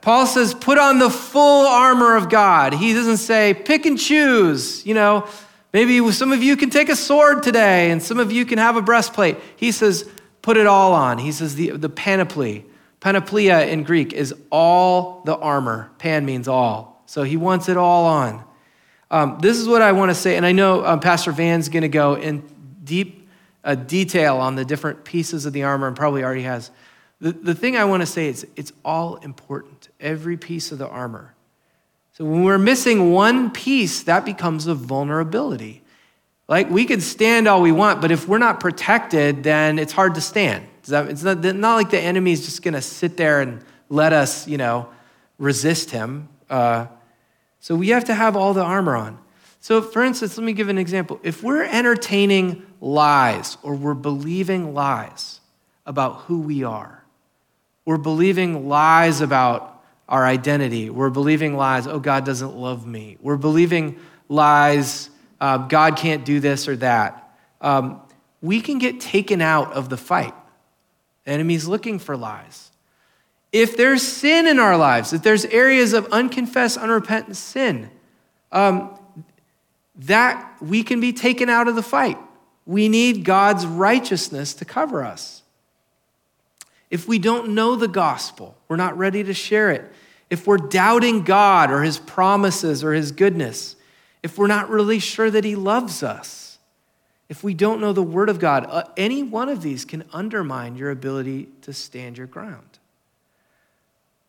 Paul 0.06 0.24
says, 0.26 0.54
Put 0.54 0.78
on 0.78 1.00
the 1.00 1.10
full 1.10 1.66
armor 1.66 2.14
of 2.14 2.28
God. 2.28 2.72
He 2.72 2.94
doesn't 2.94 3.16
say, 3.16 3.54
Pick 3.54 3.86
and 3.86 3.98
choose. 3.98 4.86
You 4.86 4.94
know, 4.94 5.28
maybe 5.72 6.12
some 6.12 6.30
of 6.30 6.44
you 6.44 6.56
can 6.56 6.70
take 6.70 6.88
a 6.88 6.94
sword 6.94 7.42
today 7.42 7.90
and 7.90 8.00
some 8.00 8.20
of 8.20 8.30
you 8.30 8.46
can 8.46 8.58
have 8.58 8.76
a 8.76 8.82
breastplate. 8.82 9.36
He 9.56 9.72
says, 9.72 10.08
Put 10.42 10.58
it 10.58 10.68
all 10.68 10.92
on. 10.92 11.18
He 11.18 11.32
says, 11.32 11.56
The, 11.56 11.70
the 11.70 11.88
panoply. 11.88 12.64
Panoplia 13.00 13.66
in 13.66 13.82
Greek 13.82 14.12
is 14.12 14.32
all 14.52 15.22
the 15.24 15.36
armor. 15.36 15.90
Pan 15.98 16.24
means 16.24 16.46
all. 16.46 17.02
So 17.06 17.24
he 17.24 17.36
wants 17.36 17.68
it 17.68 17.76
all 17.76 18.04
on. 18.04 18.44
Um, 19.10 19.38
this 19.40 19.56
is 19.56 19.66
what 19.66 19.82
I 19.82 19.90
want 19.90 20.10
to 20.10 20.14
say, 20.14 20.36
and 20.36 20.46
I 20.46 20.52
know 20.52 20.86
um, 20.86 21.00
Pastor 21.00 21.32
Van's 21.32 21.68
going 21.68 21.82
to 21.82 21.88
go 21.88 22.14
in 22.14 22.44
deep 22.84 23.28
uh, 23.64 23.74
detail 23.74 24.36
on 24.36 24.54
the 24.54 24.64
different 24.64 25.02
pieces 25.02 25.46
of 25.46 25.52
the 25.52 25.64
armor, 25.64 25.88
and 25.88 25.96
probably 25.96 26.22
already 26.22 26.42
has. 26.42 26.70
The, 27.20 27.32
the 27.32 27.54
thing 27.54 27.76
I 27.76 27.84
want 27.84 28.02
to 28.02 28.06
say 28.06 28.28
is 28.28 28.46
it's 28.56 28.72
all 28.84 29.16
important, 29.16 29.75
every 30.00 30.36
piece 30.36 30.72
of 30.72 30.78
the 30.78 30.88
armor. 30.88 31.34
So 32.12 32.24
when 32.24 32.44
we're 32.44 32.58
missing 32.58 33.12
one 33.12 33.50
piece, 33.50 34.02
that 34.04 34.24
becomes 34.24 34.66
a 34.66 34.74
vulnerability. 34.74 35.82
Like 36.48 36.70
we 36.70 36.84
can 36.84 37.00
stand 37.00 37.48
all 37.48 37.60
we 37.60 37.72
want, 37.72 38.00
but 38.00 38.10
if 38.10 38.28
we're 38.28 38.38
not 38.38 38.60
protected, 38.60 39.42
then 39.42 39.78
it's 39.78 39.92
hard 39.92 40.14
to 40.14 40.20
stand. 40.20 40.66
It's 40.82 41.22
not, 41.22 41.42
not 41.42 41.74
like 41.74 41.90
the 41.90 42.00
enemy 42.00 42.32
is 42.32 42.44
just 42.44 42.62
going 42.62 42.74
to 42.74 42.80
sit 42.80 43.16
there 43.16 43.40
and 43.40 43.62
let 43.88 44.12
us, 44.12 44.46
you 44.46 44.56
know, 44.56 44.88
resist 45.38 45.90
him. 45.90 46.28
Uh, 46.48 46.86
so 47.60 47.74
we 47.74 47.88
have 47.88 48.04
to 48.04 48.14
have 48.14 48.36
all 48.36 48.54
the 48.54 48.62
armor 48.62 48.96
on. 48.96 49.18
So, 49.60 49.82
for 49.82 50.04
instance, 50.04 50.38
let 50.38 50.44
me 50.44 50.52
give 50.52 50.68
an 50.68 50.78
example. 50.78 51.18
If 51.24 51.42
we're 51.42 51.64
entertaining 51.64 52.64
lies 52.80 53.58
or 53.64 53.74
we're 53.74 53.94
believing 53.94 54.74
lies 54.74 55.40
about 55.84 56.20
who 56.20 56.40
we 56.40 56.62
are, 56.62 57.04
we're 57.84 57.96
believing 57.96 58.68
lies 58.68 59.20
about 59.20 59.75
our 60.08 60.24
identity, 60.24 60.90
we're 60.90 61.10
believing 61.10 61.56
lies, 61.56 61.86
oh, 61.86 61.98
God 61.98 62.24
doesn't 62.24 62.56
love 62.56 62.86
me, 62.86 63.18
we're 63.20 63.36
believing 63.36 63.98
lies, 64.28 65.10
uh, 65.40 65.58
God 65.58 65.96
can't 65.96 66.24
do 66.24 66.40
this 66.40 66.68
or 66.68 66.76
that, 66.76 67.34
um, 67.60 68.00
we 68.40 68.60
can 68.60 68.78
get 68.78 69.00
taken 69.00 69.40
out 69.40 69.72
of 69.72 69.88
the 69.88 69.96
fight. 69.96 70.34
The 71.24 71.32
enemy's 71.32 71.66
looking 71.66 71.98
for 71.98 72.16
lies. 72.16 72.70
If 73.52 73.76
there's 73.76 74.02
sin 74.02 74.46
in 74.46 74.58
our 74.58 74.76
lives, 74.76 75.12
if 75.12 75.22
there's 75.22 75.44
areas 75.46 75.92
of 75.92 76.06
unconfessed, 76.12 76.76
unrepentant 76.76 77.36
sin, 77.36 77.90
um, 78.52 78.96
that 79.96 80.56
we 80.60 80.82
can 80.82 81.00
be 81.00 81.12
taken 81.12 81.48
out 81.48 81.68
of 81.68 81.74
the 81.74 81.82
fight. 81.82 82.18
We 82.66 82.88
need 82.88 83.24
God's 83.24 83.66
righteousness 83.66 84.54
to 84.54 84.64
cover 84.64 85.02
us. 85.02 85.42
If 86.90 87.08
we 87.08 87.18
don't 87.18 87.50
know 87.50 87.76
the 87.76 87.88
gospel, 87.88 88.56
we're 88.68 88.76
not 88.76 88.96
ready 88.96 89.24
to 89.24 89.34
share 89.34 89.70
it. 89.70 89.84
If 90.30 90.46
we're 90.46 90.58
doubting 90.58 91.22
God 91.22 91.70
or 91.70 91.82
his 91.82 91.98
promises 91.98 92.82
or 92.82 92.92
his 92.92 93.12
goodness, 93.12 93.76
if 94.22 94.38
we're 94.38 94.46
not 94.46 94.70
really 94.70 94.98
sure 94.98 95.30
that 95.30 95.44
he 95.44 95.56
loves 95.56 96.02
us, 96.02 96.58
if 97.28 97.42
we 97.42 97.54
don't 97.54 97.80
know 97.80 97.92
the 97.92 98.02
Word 98.02 98.28
of 98.28 98.38
God, 98.38 98.66
uh, 98.68 98.84
any 98.96 99.22
one 99.22 99.48
of 99.48 99.62
these 99.62 99.84
can 99.84 100.04
undermine 100.12 100.76
your 100.76 100.90
ability 100.90 101.48
to 101.62 101.72
stand 101.72 102.18
your 102.18 102.26
ground. 102.26 102.78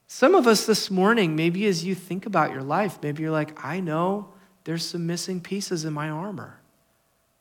Some 0.07 0.35
of 0.35 0.47
us 0.47 0.65
this 0.65 0.89
morning, 0.89 1.35
maybe 1.35 1.65
as 1.67 1.83
you 1.83 1.93
think 1.93 2.25
about 2.25 2.51
your 2.51 2.63
life, 2.63 2.97
maybe 3.03 3.23
you're 3.23 3.31
like, 3.31 3.63
I 3.63 3.79
know 3.79 4.29
there's 4.63 4.85
some 4.85 5.05
missing 5.05 5.41
pieces 5.41 5.85
in 5.85 5.93
my 5.93 6.09
armor. 6.09 6.59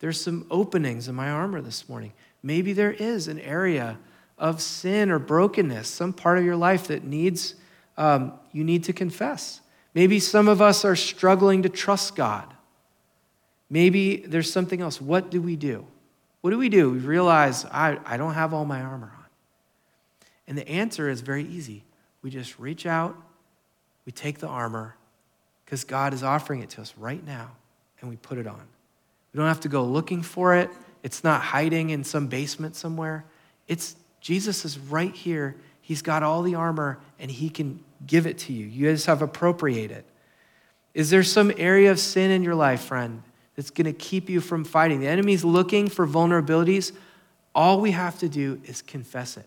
There's 0.01 0.21
some 0.21 0.47
openings 0.51 1.09
in 1.09 1.15
my 1.15 1.31
armor 1.31 1.61
this 1.61 1.89
morning. 1.89 2.13
Maybe 2.43 2.73
there 2.73 2.93
is 2.93 3.29
an 3.29 3.39
area 3.41 3.99
of 4.39 4.61
sin 4.61 5.11
or 5.11 5.19
brokenness, 5.19 5.89
some 5.89 6.13
part 6.13 6.39
of 6.39 6.45
your 6.45 6.57
life 6.57 6.89
that 6.89 7.05
needs, 7.05 7.55
um, 7.97 8.33
you 8.53 8.65
need 8.65 8.85
to 8.85 8.93
confess. 8.93 9.61
Maybe 9.95 10.21
some 10.21 10.49
of 10.49 10.61
us 10.61 10.85
are 10.85 10.97
struggling 10.97 11.63
to 11.63 11.69
trust 11.69 12.17
God. 12.17 12.53
Maybe 13.71 14.19
there's 14.19 14.53
something 14.53 14.81
else. 14.81 15.01
What 15.01 15.31
do 15.31 15.41
we 15.41 15.57
do? 15.57 15.87
What 16.43 16.51
do 16.51 16.59
we 16.59 16.69
do? 16.69 16.91
We 16.91 16.99
realize 16.99 17.65
I, 17.65 17.99
I 18.05 18.17
don't 18.17 18.35
have 18.35 18.53
all 18.55 18.65
my 18.65 18.81
armor 18.83 19.13
on. 19.17 19.25
And 20.47 20.57
the 20.57 20.69
answer 20.69 21.09
is 21.09 21.23
very 21.23 21.45
easy. 21.45 21.83
We 22.23 22.31
just 22.31 22.59
reach 22.59 22.87
out, 22.87 23.17
we 24.05 24.13
take 24.13 24.39
the 24.39 24.47
armor, 24.49 24.97
because 25.65 25.83
God 25.85 26.15
is 26.15 26.23
offering 26.23 26.61
it 26.61 26.71
to 26.71 26.81
us 26.81 26.95
right 26.97 27.25
now, 27.25 27.53
and 28.01 28.11
we 28.11 28.17
put 28.17 28.39
it 28.39 28.47
on. 28.47 28.63
We 29.33 29.39
don't 29.39 29.49
have 29.49 29.61
to 29.61 29.69
go 29.69 29.85
looking 29.85 30.23
for 30.23 30.55
it. 30.55 30.71
It's 31.03 31.25
not 31.25 31.41
hiding 31.41 31.91
in 31.91 32.05
some 32.05 32.27
basement 32.29 32.77
somewhere. 32.77 33.25
It's 33.67 33.97
Jesus 34.27 34.65
is 34.65 34.77
right 34.77 35.15
here. 35.15 35.55
He's 35.83 36.03
got 36.03 36.25
all 36.25 36.43
the 36.43 36.57
armor 36.57 36.99
and 37.21 37.31
he 37.31 37.49
can 37.49 37.79
give 38.05 38.27
it 38.27 38.39
to 38.39 38.53
you. 38.53 38.67
You 38.67 38.91
just 38.91 39.07
have 39.07 39.21
to 39.21 39.27
appropriate 39.27 39.93
it. 39.93 40.05
Is 40.95 41.11
there 41.11 41.23
some 41.23 41.53
area 41.57 41.93
of 41.93 42.01
sin 42.01 42.33
in 42.33 42.43
your 42.43 42.57
life, 42.57 42.83
friend, 42.83 43.23
that's 43.55 43.71
going 43.71 43.85
to 43.85 43.93
keep 43.93 44.29
you 44.29 44.41
from 44.41 44.65
fighting. 44.65 44.99
The 44.99 45.07
enemy's 45.07 45.45
looking 45.45 45.89
for 45.89 46.09
vulnerabilities. 46.09 46.91
All 47.55 47.81
we 47.81 47.93
have 47.93 48.19
to 48.19 48.29
do 48.29 48.61
is 48.65 48.83
confess 48.83 49.37
it. 49.37 49.47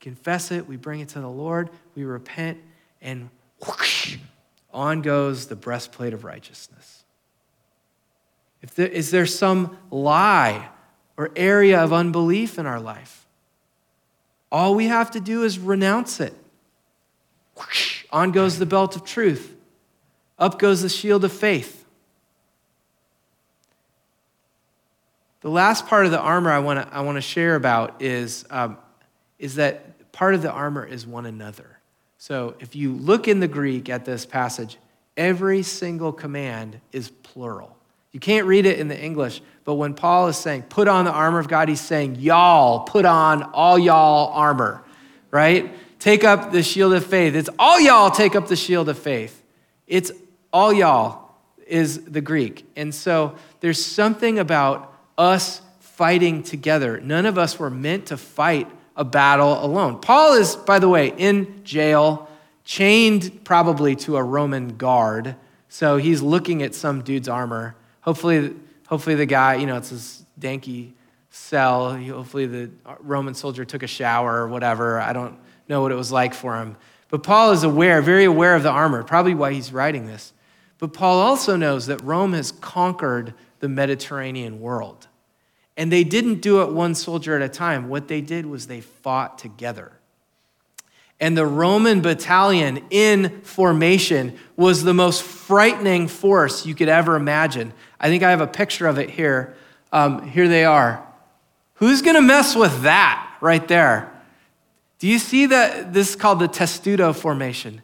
Confess 0.00 0.50
it, 0.50 0.66
we 0.66 0.76
bring 0.76 0.98
it 0.98 1.10
to 1.10 1.20
the 1.20 1.30
Lord, 1.30 1.70
we 1.94 2.02
repent, 2.02 2.58
and 3.00 3.30
whoosh, 3.64 4.18
on 4.72 5.00
goes 5.00 5.46
the 5.46 5.54
breastplate 5.54 6.12
of 6.12 6.24
righteousness. 6.24 7.04
If 8.62 8.74
there, 8.74 8.88
is 8.88 9.12
there 9.12 9.26
some 9.26 9.78
lie 9.92 10.68
or 11.16 11.30
area 11.36 11.80
of 11.80 11.92
unbelief 11.92 12.58
in 12.58 12.66
our 12.66 12.80
life? 12.80 13.26
All 14.50 14.74
we 14.74 14.86
have 14.86 15.10
to 15.12 15.20
do 15.20 15.44
is 15.44 15.58
renounce 15.58 16.20
it. 16.20 16.34
On 18.10 18.32
goes 18.32 18.58
the 18.58 18.66
belt 18.66 18.96
of 18.96 19.04
truth. 19.04 19.54
Up 20.38 20.58
goes 20.58 20.82
the 20.82 20.88
shield 20.88 21.24
of 21.24 21.32
faith. 21.32 21.84
The 25.40 25.50
last 25.50 25.86
part 25.86 26.04
of 26.04 26.12
the 26.12 26.20
armor 26.20 26.50
I 26.50 26.60
want 26.60 26.80
to 26.80 26.94
I 26.94 27.00
want 27.00 27.16
to 27.16 27.22
share 27.22 27.56
about 27.56 28.00
is, 28.00 28.44
um, 28.50 28.78
is 29.38 29.56
that 29.56 30.12
part 30.12 30.34
of 30.34 30.42
the 30.42 30.50
armor 30.50 30.84
is 30.84 31.06
one 31.06 31.26
another. 31.26 31.78
So 32.18 32.54
if 32.60 32.76
you 32.76 32.92
look 32.92 33.26
in 33.26 33.40
the 33.40 33.48
Greek 33.48 33.88
at 33.88 34.04
this 34.04 34.24
passage, 34.24 34.78
every 35.16 35.64
single 35.64 36.12
command 36.12 36.80
is 36.92 37.10
plural. 37.10 37.76
You 38.12 38.20
can't 38.20 38.46
read 38.46 38.66
it 38.66 38.78
in 38.78 38.88
the 38.88 39.00
English, 39.00 39.40
but 39.64 39.74
when 39.74 39.94
Paul 39.94 40.28
is 40.28 40.36
saying, 40.36 40.62
put 40.68 40.86
on 40.86 41.06
the 41.06 41.12
armor 41.12 41.38
of 41.38 41.48
God, 41.48 41.68
he's 41.68 41.80
saying, 41.80 42.16
y'all, 42.16 42.80
put 42.80 43.04
on 43.04 43.42
all 43.42 43.78
y'all 43.78 44.32
armor, 44.34 44.84
right? 45.30 45.72
Take 45.98 46.24
up 46.24 46.52
the 46.52 46.62
shield 46.62 46.92
of 46.92 47.06
faith. 47.06 47.34
It's 47.34 47.48
all 47.58 47.80
y'all 47.80 48.10
take 48.10 48.36
up 48.36 48.48
the 48.48 48.56
shield 48.56 48.88
of 48.88 48.98
faith. 48.98 49.42
It's 49.86 50.12
all 50.52 50.72
y'all 50.72 51.30
is 51.66 52.04
the 52.04 52.20
Greek. 52.20 52.66
And 52.76 52.94
so 52.94 53.34
there's 53.60 53.82
something 53.82 54.38
about 54.38 54.92
us 55.16 55.62
fighting 55.80 56.42
together. 56.42 57.00
None 57.00 57.24
of 57.24 57.38
us 57.38 57.58
were 57.58 57.70
meant 57.70 58.06
to 58.06 58.16
fight 58.16 58.68
a 58.96 59.04
battle 59.04 59.64
alone. 59.64 60.00
Paul 60.00 60.34
is, 60.34 60.56
by 60.56 60.78
the 60.78 60.88
way, 60.88 61.14
in 61.16 61.64
jail, 61.64 62.28
chained 62.64 63.44
probably 63.44 63.96
to 63.96 64.16
a 64.16 64.22
Roman 64.22 64.76
guard. 64.76 65.36
So 65.68 65.96
he's 65.96 66.20
looking 66.20 66.62
at 66.62 66.74
some 66.74 67.02
dude's 67.02 67.28
armor. 67.28 67.74
Hopefully, 68.02 68.54
hopefully 68.86 69.16
the 69.16 69.26
guy, 69.26 69.56
you 69.56 69.66
know, 69.66 69.76
it's 69.76 69.90
his 69.90 70.24
danky 70.38 70.92
cell. 71.30 71.96
Hopefully 71.96 72.46
the 72.46 72.70
Roman 73.00 73.34
soldier 73.34 73.64
took 73.64 73.82
a 73.82 73.86
shower 73.86 74.42
or 74.42 74.48
whatever. 74.48 75.00
I 75.00 75.12
don't 75.12 75.38
know 75.68 75.82
what 75.82 75.90
it 75.90 75.96
was 75.96 76.12
like 76.12 76.34
for 76.34 76.56
him. 76.56 76.76
But 77.08 77.22
Paul 77.22 77.52
is 77.52 77.62
aware, 77.62 78.00
very 78.02 78.24
aware 78.24 78.54
of 78.54 78.62
the 78.62 78.70
armor, 78.70 79.02
probably 79.02 79.34
why 79.34 79.52
he's 79.52 79.72
writing 79.72 80.06
this. 80.06 80.32
But 80.78 80.92
Paul 80.92 81.20
also 81.20 81.56
knows 81.56 81.86
that 81.86 82.02
Rome 82.02 82.32
has 82.32 82.52
conquered 82.52 83.34
the 83.60 83.68
Mediterranean 83.68 84.60
world. 84.60 85.06
And 85.76 85.92
they 85.92 86.04
didn't 86.04 86.40
do 86.40 86.62
it 86.62 86.70
one 86.72 86.94
soldier 86.94 87.36
at 87.36 87.42
a 87.42 87.48
time. 87.48 87.88
What 87.88 88.08
they 88.08 88.20
did 88.20 88.46
was 88.46 88.66
they 88.66 88.80
fought 88.80 89.38
together. 89.38 89.92
And 91.22 91.38
the 91.38 91.46
Roman 91.46 92.00
battalion 92.00 92.84
in 92.90 93.42
formation 93.42 94.36
was 94.56 94.82
the 94.82 94.92
most 94.92 95.22
frightening 95.22 96.08
force 96.08 96.66
you 96.66 96.74
could 96.74 96.88
ever 96.88 97.14
imagine. 97.14 97.72
I 98.00 98.08
think 98.08 98.24
I 98.24 98.30
have 98.30 98.40
a 98.40 98.46
picture 98.48 98.88
of 98.88 98.98
it 98.98 99.08
here. 99.08 99.54
Um, 99.92 100.26
here 100.26 100.48
they 100.48 100.64
are. 100.64 101.06
Who's 101.74 102.02
going 102.02 102.16
to 102.16 102.22
mess 102.22 102.56
with 102.56 102.82
that 102.82 103.36
right 103.40 103.66
there? 103.68 104.12
Do 104.98 105.06
you 105.06 105.20
see 105.20 105.46
that? 105.46 105.92
This 105.92 106.10
is 106.10 106.16
called 106.16 106.40
the 106.40 106.48
testudo 106.48 107.12
formation. 107.12 107.82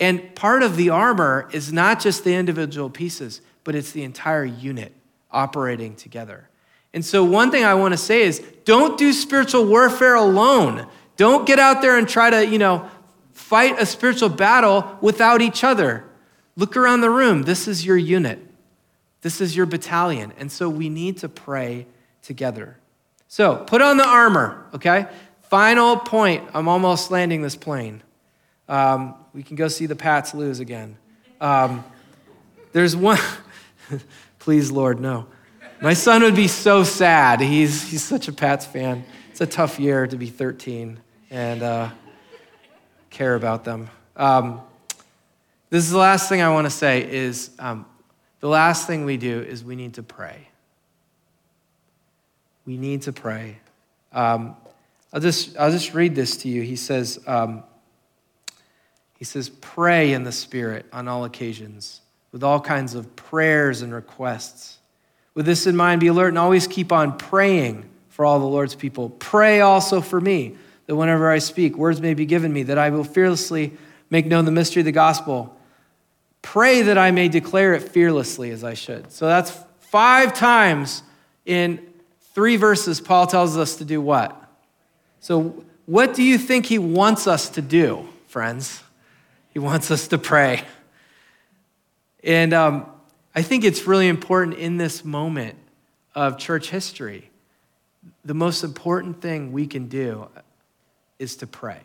And 0.00 0.34
part 0.34 0.64
of 0.64 0.74
the 0.74 0.90
armor 0.90 1.48
is 1.52 1.72
not 1.72 2.00
just 2.00 2.24
the 2.24 2.34
individual 2.34 2.90
pieces, 2.90 3.42
but 3.62 3.76
it's 3.76 3.92
the 3.92 4.02
entire 4.02 4.44
unit 4.44 4.92
operating 5.30 5.94
together. 5.94 6.48
And 6.92 7.04
so, 7.04 7.22
one 7.22 7.52
thing 7.52 7.64
I 7.64 7.74
want 7.74 7.92
to 7.92 7.98
say 7.98 8.22
is 8.22 8.40
don't 8.64 8.98
do 8.98 9.12
spiritual 9.12 9.66
warfare 9.66 10.16
alone. 10.16 10.88
Don't 11.22 11.46
get 11.46 11.60
out 11.60 11.82
there 11.82 11.96
and 11.96 12.08
try 12.08 12.30
to, 12.30 12.44
you 12.44 12.58
know, 12.58 12.90
fight 13.30 13.80
a 13.80 13.86
spiritual 13.86 14.28
battle 14.28 14.98
without 15.00 15.40
each 15.40 15.62
other. 15.62 16.02
Look 16.56 16.76
around 16.76 17.00
the 17.00 17.10
room. 17.10 17.42
This 17.42 17.68
is 17.68 17.86
your 17.86 17.96
unit, 17.96 18.40
this 19.20 19.40
is 19.40 19.54
your 19.56 19.66
battalion. 19.66 20.32
And 20.36 20.50
so, 20.50 20.68
we 20.68 20.88
need 20.88 21.18
to 21.18 21.28
pray 21.28 21.86
together. 22.22 22.76
So, 23.28 23.54
put 23.54 23.80
on 23.80 23.98
the 23.98 24.04
armor, 24.04 24.66
okay? 24.74 25.06
Final 25.42 25.96
point. 25.96 26.42
I'm 26.54 26.66
almost 26.66 27.12
landing 27.12 27.42
this 27.42 27.54
plane. 27.54 28.02
Um, 28.68 29.14
we 29.32 29.44
can 29.44 29.54
go 29.54 29.68
see 29.68 29.86
the 29.86 29.94
Pats 29.94 30.34
lose 30.34 30.58
again. 30.58 30.96
Um, 31.40 31.84
there's 32.72 32.96
one, 32.96 33.20
please, 34.40 34.72
Lord, 34.72 34.98
no. 34.98 35.28
My 35.80 35.92
son 35.92 36.24
would 36.24 36.34
be 36.34 36.48
so 36.48 36.82
sad. 36.82 37.40
He's, 37.40 37.88
he's 37.88 38.02
such 38.02 38.26
a 38.26 38.32
Pats 38.32 38.66
fan. 38.66 39.04
It's 39.30 39.40
a 39.40 39.46
tough 39.46 39.78
year 39.78 40.08
to 40.08 40.16
be 40.16 40.26
13 40.26 40.98
and 41.32 41.62
uh, 41.62 41.90
care 43.08 43.34
about 43.34 43.64
them. 43.64 43.88
Um, 44.16 44.60
this 45.70 45.82
is 45.82 45.90
the 45.90 45.98
last 45.98 46.28
thing 46.28 46.42
I 46.42 46.50
want 46.50 46.66
to 46.66 46.70
say 46.70 47.10
is 47.10 47.50
um, 47.58 47.86
the 48.40 48.48
last 48.48 48.86
thing 48.86 49.06
we 49.06 49.16
do 49.16 49.40
is 49.40 49.64
we 49.64 49.74
need 49.74 49.94
to 49.94 50.02
pray. 50.02 50.48
We 52.66 52.76
need 52.76 53.02
to 53.02 53.12
pray. 53.12 53.58
Um, 54.12 54.54
I'll, 55.10 55.20
just, 55.20 55.56
I'll 55.56 55.70
just 55.70 55.94
read 55.94 56.14
this 56.14 56.36
to 56.38 56.48
you. 56.48 56.60
He 56.60 56.76
says, 56.76 57.18
um, 57.26 57.64
he 59.18 59.24
says, 59.24 59.48
pray 59.48 60.12
in 60.12 60.24
the 60.24 60.32
Spirit 60.32 60.84
on 60.92 61.08
all 61.08 61.24
occasions 61.24 62.02
with 62.30 62.44
all 62.44 62.60
kinds 62.60 62.94
of 62.94 63.16
prayers 63.16 63.80
and 63.80 63.94
requests. 63.94 64.78
With 65.34 65.46
this 65.46 65.66
in 65.66 65.76
mind, 65.76 66.02
be 66.02 66.08
alert 66.08 66.28
and 66.28 66.38
always 66.38 66.66
keep 66.66 66.92
on 66.92 67.16
praying 67.16 67.88
for 68.10 68.26
all 68.26 68.38
the 68.38 68.44
Lord's 68.44 68.74
people. 68.74 69.08
Pray 69.08 69.62
also 69.62 70.02
for 70.02 70.20
me, 70.20 70.56
that 70.86 70.96
whenever 70.96 71.30
I 71.30 71.38
speak, 71.38 71.76
words 71.76 72.00
may 72.00 72.14
be 72.14 72.26
given 72.26 72.52
me, 72.52 72.62
that 72.64 72.78
I 72.78 72.90
will 72.90 73.04
fearlessly 73.04 73.72
make 74.10 74.26
known 74.26 74.44
the 74.44 74.50
mystery 74.50 74.80
of 74.80 74.86
the 74.86 74.92
gospel. 74.92 75.56
Pray 76.42 76.82
that 76.82 76.98
I 76.98 77.10
may 77.10 77.28
declare 77.28 77.74
it 77.74 77.82
fearlessly 77.82 78.50
as 78.50 78.64
I 78.64 78.74
should. 78.74 79.12
So 79.12 79.26
that's 79.26 79.52
five 79.78 80.34
times 80.34 81.02
in 81.46 81.80
three 82.34 82.56
verses, 82.56 83.00
Paul 83.00 83.26
tells 83.26 83.56
us 83.56 83.76
to 83.76 83.84
do 83.84 84.00
what? 84.00 84.36
So, 85.20 85.64
what 85.86 86.14
do 86.14 86.22
you 86.22 86.38
think 86.38 86.66
he 86.66 86.78
wants 86.78 87.26
us 87.26 87.48
to 87.50 87.62
do, 87.62 88.08
friends? 88.28 88.82
He 89.50 89.58
wants 89.58 89.90
us 89.90 90.08
to 90.08 90.18
pray. 90.18 90.64
And 92.24 92.52
um, 92.54 92.86
I 93.34 93.42
think 93.42 93.64
it's 93.64 93.86
really 93.86 94.08
important 94.08 94.58
in 94.58 94.76
this 94.76 95.04
moment 95.04 95.56
of 96.14 96.38
church 96.38 96.70
history. 96.70 97.30
The 98.24 98.34
most 98.34 98.62
important 98.62 99.20
thing 99.20 99.52
we 99.52 99.66
can 99.66 99.88
do 99.88 100.28
is 101.22 101.36
to 101.36 101.46
pray. 101.46 101.80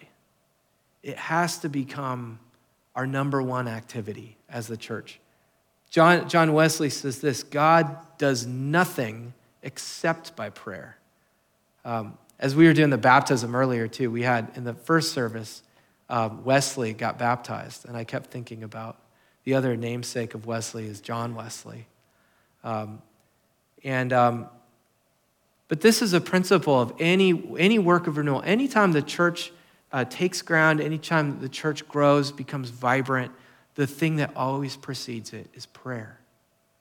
It 1.03 1.15
has 1.15 1.59
to 1.59 1.69
become 1.69 2.39
our 2.95 3.05
number 3.05 3.41
one 3.43 3.67
activity 3.67 4.35
as 4.49 4.65
the 4.65 4.75
church. 4.75 5.19
John, 5.91 6.27
John 6.27 6.53
Wesley 6.53 6.89
says 6.89 7.21
this 7.21 7.43
God 7.43 7.95
does 8.17 8.47
nothing 8.47 9.33
except 9.61 10.35
by 10.35 10.49
prayer. 10.49 10.97
Um, 11.85 12.17
as 12.39 12.55
we 12.55 12.65
were 12.65 12.73
doing 12.73 12.89
the 12.89 12.97
baptism 12.97 13.55
earlier, 13.55 13.87
too, 13.87 14.09
we 14.09 14.23
had 14.23 14.51
in 14.55 14.63
the 14.63 14.73
first 14.73 15.13
service, 15.13 15.61
um, 16.09 16.43
Wesley 16.43 16.93
got 16.93 17.19
baptized, 17.19 17.87
and 17.87 17.95
I 17.95 18.03
kept 18.03 18.31
thinking 18.31 18.63
about 18.63 18.97
the 19.43 19.53
other 19.53 19.77
namesake 19.77 20.33
of 20.33 20.47
Wesley 20.47 20.87
is 20.87 20.99
John 20.99 21.35
Wesley. 21.35 21.85
Um, 22.63 23.03
and, 23.83 24.11
um, 24.11 24.47
but 25.67 25.81
this 25.81 26.01
is 26.01 26.13
a 26.13 26.21
principle 26.21 26.79
of 26.79 26.93
any, 26.99 27.43
any 27.57 27.79
work 27.79 28.07
of 28.07 28.17
renewal. 28.17 28.41
Anytime 28.45 28.93
the 28.93 29.01
church 29.01 29.51
uh, 29.91 30.05
takes 30.05 30.41
ground, 30.41 30.79
anytime 30.79 31.39
the 31.39 31.49
church 31.49 31.87
grows, 31.87 32.31
becomes 32.31 32.69
vibrant, 32.69 33.31
the 33.75 33.87
thing 33.87 34.17
that 34.17 34.31
always 34.35 34.75
precedes 34.75 35.33
it 35.33 35.47
is 35.53 35.65
prayer. 35.65 36.19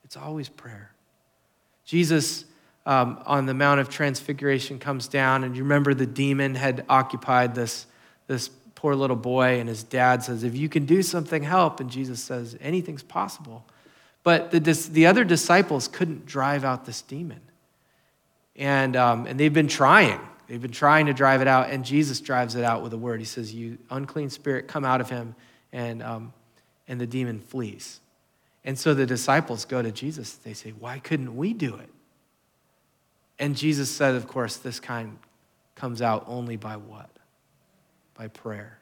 It's 0.05 0.17
always 0.17 0.49
prayer. 0.49 0.93
Jesus 1.85 2.45
um, 2.87 3.21
on 3.27 3.47
the 3.47 3.55
Mount 3.55 3.81
of 3.81 3.89
Transfiguration 3.89 4.79
comes 4.79 5.09
down, 5.09 5.43
and 5.43 5.57
you 5.57 5.63
remember 5.65 5.93
the 5.93 6.07
demon 6.07 6.55
had 6.55 6.85
occupied 6.89 7.55
this, 7.55 7.87
this 8.29 8.49
poor 8.77 8.95
little 8.95 9.17
boy, 9.17 9.59
and 9.59 9.69
his 9.69 9.83
dad 9.83 10.23
says, 10.23 10.45
If 10.45 10.57
you 10.57 10.69
can 10.69 10.87
do 10.87 11.03
something, 11.03 11.43
help. 11.43 11.81
And 11.81 11.91
Jesus 11.91 12.23
says, 12.23 12.57
Anything's 12.61 13.03
possible. 13.03 13.65
But 14.23 14.53
the, 14.53 14.61
the 14.61 15.07
other 15.07 15.25
disciples 15.25 15.89
couldn't 15.89 16.27
drive 16.27 16.65
out 16.65 16.87
this 16.87 17.03
demon. 17.03 17.41
And, 18.57 18.97
um, 18.97 19.27
and 19.27 19.39
they've 19.39 19.53
been 19.53 19.69
trying. 19.69 20.21
They've 20.47 20.61
been 20.61 20.73
trying 20.73 21.07
to 21.07 21.13
drive 21.13 21.41
it 21.41 21.49
out, 21.49 21.71
and 21.71 21.85
Jesus 21.85 22.21
drives 22.21 22.55
it 22.55 22.65
out 22.65 22.83
with 22.83 22.93
a 22.93 22.97
word. 22.99 23.21
He 23.21 23.27
says, 23.27 23.55
You 23.55 23.79
unclean 23.91 24.31
spirit, 24.31 24.69
come 24.69 24.85
out 24.85 25.01
of 25.01 25.11
him, 25.11 25.35
and, 25.73 26.03
um, 26.03 26.33
and 26.87 27.01
the 27.01 27.07
demon 27.07 27.41
flees. 27.41 28.01
And 28.65 28.79
so 28.79 28.95
the 28.95 29.07
disciples 29.07 29.65
go 29.65 29.83
to 29.83 29.93
Jesus. 29.93 30.35
They 30.35 30.55
say, 30.55 30.71
Why 30.71 30.99
couldn't 31.01 31.37
we 31.37 31.53
do 31.53 31.77
it? 31.77 31.91
And 33.39 33.57
Jesus 33.57 33.91
said, 33.91 34.15
Of 34.15 34.29
course, 34.29 34.57
this 34.57 34.81
kind 34.81 35.19
comes 35.75 36.01
out 36.01 36.25
only 36.27 36.57
by 36.57 36.77
what? 36.77 37.11
by 38.17 38.29
prayer. 38.29 38.79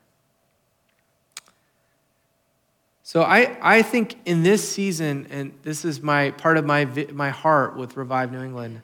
So 3.02 3.22
I, 3.22 3.56
I 3.60 3.82
think 3.82 4.16
in 4.24 4.42
this 4.42 4.66
season, 4.66 5.26
and 5.30 5.52
this 5.62 5.84
is 5.84 6.00
my 6.00 6.30
part 6.30 6.56
of 6.56 6.64
my, 6.64 6.86
my 7.12 7.30
heart 7.30 7.76
with 7.76 7.96
Revive 7.96 8.32
New 8.32 8.42
England, 8.42 8.80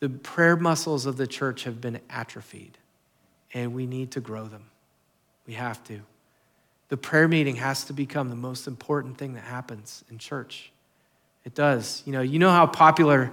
the 0.00 0.08
prayer 0.08 0.56
muscles 0.56 1.06
of 1.06 1.16
the 1.16 1.26
church 1.26 1.64
have 1.64 1.80
been 1.80 2.00
atrophied, 2.08 2.78
and 3.52 3.74
we 3.74 3.86
need 3.86 4.12
to 4.12 4.20
grow 4.20 4.46
them. 4.46 4.64
We 5.46 5.54
have 5.54 5.82
to. 5.84 6.00
The 6.88 6.96
prayer 6.96 7.28
meeting 7.28 7.56
has 7.56 7.84
to 7.84 7.92
become 7.92 8.30
the 8.30 8.36
most 8.36 8.66
important 8.66 9.18
thing 9.18 9.34
that 9.34 9.44
happens 9.44 10.04
in 10.10 10.18
church. 10.18 10.72
It 11.44 11.54
does. 11.54 12.02
You 12.06 12.12
know, 12.12 12.20
you 12.20 12.38
know 12.38 12.50
how 12.50 12.66
popular 12.66 13.30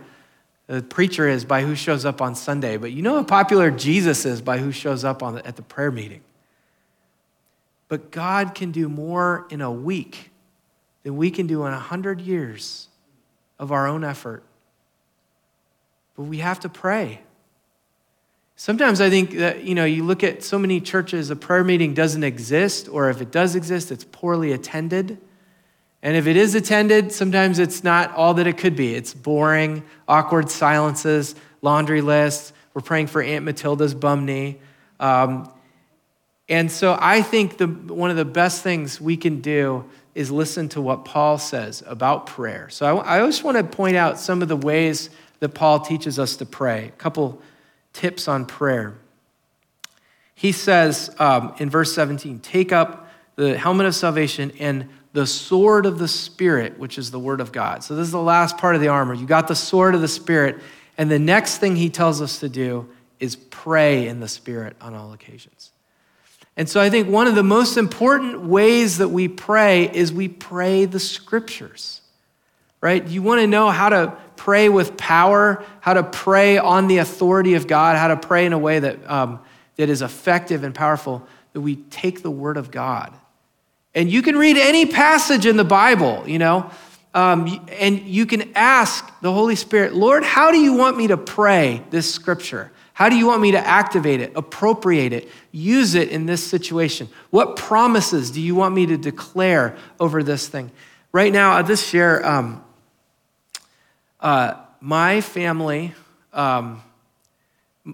the 0.68 0.82
preacher 0.82 1.28
is 1.28 1.46
by 1.46 1.62
who 1.62 1.76
shows 1.76 2.06
up 2.06 2.22
on 2.22 2.36
Sunday, 2.36 2.78
but 2.78 2.92
you 2.92 3.02
know 3.02 3.16
how 3.16 3.24
popular 3.24 3.70
Jesus 3.70 4.26
is 4.26 4.42
by 4.42 4.58
who 4.58 4.72
shows 4.72 5.04
up 5.04 5.22
on 5.22 5.36
the, 5.36 5.46
at 5.46 5.56
the 5.56 5.62
prayer 5.62 5.92
meeting. 5.92 6.22
But 7.88 8.12
God 8.12 8.56
can 8.56 8.72
do 8.72 8.90
more 8.90 9.46
in 9.50 9.62
a 9.62 9.72
week 9.72 10.32
than 11.04 11.18
we 11.18 11.30
can 11.30 11.46
do 11.46 11.66
in 11.66 11.72
100 11.72 12.20
years 12.20 12.88
of 13.60 13.72
our 13.72 13.88
own 13.88 14.04
effort. 14.04 14.44
But 16.16 16.24
we 16.24 16.38
have 16.38 16.60
to 16.62 16.70
pray. 16.70 17.22
Sometimes 18.56 19.02
I 19.02 19.10
think 19.10 19.32
that, 19.32 19.64
you 19.64 19.76
know, 19.76 19.84
you 19.84 20.04
look 20.06 20.24
at 20.24 20.42
so 20.42 20.58
many 20.58 20.80
churches, 20.80 21.30
a 21.30 21.36
prayer 21.36 21.64
meeting 21.64 21.94
doesn't 21.94 22.24
exist, 22.24 22.88
or 22.88 23.10
if 23.10 23.22
it 23.22 23.32
does 23.32 23.56
exist, 23.56 23.92
it's 23.92 24.06
poorly 24.06 24.54
attended. 24.54 25.18
And 26.02 26.16
if 26.16 26.26
it 26.28 26.38
is 26.38 26.56
attended, 26.56 27.12
sometimes 27.12 27.60
it's 27.60 27.84
not 27.84 28.14
all 28.14 28.36
that 28.36 28.48
it 28.48 28.58
could 28.58 28.76
be. 28.76 28.96
It's 28.96 29.14
boring, 29.14 29.84
awkward 30.08 30.50
silences, 30.50 31.36
laundry 31.62 32.02
lists. 32.02 32.54
We're 32.74 32.82
praying 32.82 33.08
for 33.08 33.22
Aunt 33.22 33.44
Matilda's 33.44 33.94
bum 33.94 34.26
knee. 34.26 34.60
Um, 35.00 35.52
and 36.48 36.72
so 36.72 36.98
I 37.00 37.22
think 37.24 37.58
the, 37.58 37.68
one 37.68 38.12
of 38.12 38.18
the 38.18 38.24
best 38.26 38.62
things 38.62 39.02
we 39.02 39.18
can 39.18 39.42
do 39.42 39.90
is 40.14 40.32
listen 40.32 40.70
to 40.70 40.82
what 40.82 41.04
Paul 41.04 41.38
says 41.38 41.84
about 41.86 42.28
prayer. 42.28 42.70
So 42.70 43.00
I, 43.00 43.18
I 43.18 43.26
just 43.26 43.44
want 43.44 43.58
to 43.58 43.64
point 43.64 43.98
out 43.98 44.20
some 44.20 44.42
of 44.42 44.48
the 44.48 44.56
ways 44.56 45.10
that 45.46 45.54
Paul 45.54 45.80
teaches 45.80 46.18
us 46.18 46.38
to 46.38 46.46
pray. 46.46 46.88
A 46.88 46.92
couple 46.98 47.40
tips 47.94 48.28
on 48.28 48.48
prayer. 48.48 48.96
He 50.34 50.52
says 50.52 51.16
um, 51.20 51.54
in 51.60 51.70
verse 51.70 51.94
17, 51.94 52.40
take 52.40 52.72
up 52.72 53.08
the 53.36 53.56
helmet 53.56 53.86
of 53.86 53.94
salvation 53.94 54.52
and 54.60 54.90
the 55.14 55.28
sword 55.28 55.86
of 55.86 56.00
the 56.00 56.08
Spirit, 56.08 56.80
which 56.80 56.98
is 56.98 57.12
the 57.12 57.20
word 57.20 57.42
of 57.42 57.52
God. 57.52 57.84
So 57.84 57.96
this 57.96 58.08
is 58.08 58.12
the 58.12 58.20
last 58.20 58.58
part 58.58 58.74
of 58.74 58.82
the 58.82 58.88
armor. 58.88 59.14
You 59.14 59.28
got 59.28 59.48
the 59.48 59.56
sword 59.56 59.94
of 59.94 60.02
the 60.02 60.08
Spirit. 60.08 60.58
And 60.98 61.12
the 61.12 61.20
next 61.20 61.60
thing 61.60 61.76
he 61.76 61.92
tells 61.92 62.24
us 62.24 62.40
to 62.40 62.50
do 62.50 62.90
is 63.20 63.36
pray 63.36 64.08
in 64.08 64.20
the 64.20 64.28
Spirit 64.28 64.76
on 64.82 64.96
all 64.96 65.14
occasions. 65.14 65.72
And 66.58 66.68
so 66.68 66.82
I 66.82 66.90
think 66.90 67.08
one 67.08 67.28
of 67.28 67.36
the 67.36 67.44
most 67.44 67.78
important 67.78 68.42
ways 68.42 68.98
that 68.98 69.10
we 69.10 69.28
pray 69.28 69.94
is 69.94 70.12
we 70.12 70.28
pray 70.28 70.86
the 70.86 71.00
scriptures, 71.00 72.02
right? 72.82 73.06
You 73.08 73.22
want 73.22 73.42
to 73.42 73.48
know 73.48 73.70
how 73.70 73.90
to 73.90 74.18
pray 74.36 74.70
with 74.70 74.98
power, 74.98 75.64
how 75.82 75.94
to 75.94 76.04
pray 76.04 76.58
on 76.58 76.88
the 76.88 77.00
authority 77.00 77.56
of 77.56 77.68
God, 77.68 77.98
how 77.98 78.10
to 78.10 78.18
pray 78.18 78.46
in 78.46 78.54
a 78.54 78.60
way 78.60 78.80
that, 78.80 79.10
um, 79.10 79.40
that 79.78 79.90
is 79.90 80.02
effective 80.02 80.64
and 80.64 80.76
powerful, 80.76 81.26
that 81.54 81.62
we 81.62 81.78
take 81.78 82.22
the 82.22 82.32
word 82.32 82.58
of 82.58 82.72
God. 82.72 83.14
And 83.94 84.12
you 84.12 84.22
can 84.22 84.38
read 84.38 84.58
any 84.58 84.86
passage 84.86 85.46
in 85.46 85.56
the 85.56 85.64
Bible, 85.64 86.24
you 86.28 86.38
know, 86.38 86.70
um, 87.14 87.66
and 87.80 88.02
you 88.02 88.26
can 88.26 88.52
ask 88.56 89.10
the 89.22 89.32
Holy 89.32 89.56
Spirit, 89.56 89.94
Lord, 89.94 90.24
how 90.26 90.52
do 90.52 90.58
you 90.58 90.74
want 90.74 90.98
me 90.98 91.08
to 91.08 91.16
pray 91.16 91.82
this 91.90 92.14
scripture? 92.14 92.74
How 92.92 93.08
do 93.08 93.16
you 93.16 93.26
want 93.26 93.42
me 93.42 93.52
to 93.52 93.58
activate 93.58 94.20
it, 94.20 94.34
appropriate 94.36 95.14
it, 95.14 95.30
use 95.54 95.96
it 95.96 96.10
in 96.10 96.26
this 96.26 96.44
situation? 96.44 97.08
What 97.30 97.56
promises 97.56 98.32
do 98.32 98.42
you 98.42 98.54
want 98.54 98.76
me 98.76 98.86
to 98.88 98.98
declare 98.98 99.78
over 99.98 100.24
this 100.24 100.50
thing? 100.50 100.72
Right 101.14 101.32
now, 101.32 101.54
I'll 101.54 101.64
just 101.64 101.88
share 101.88 102.26
um, 102.26 102.65
uh, 104.26 104.58
my 104.82 105.22
family, 105.22 105.94
um, 106.34 106.82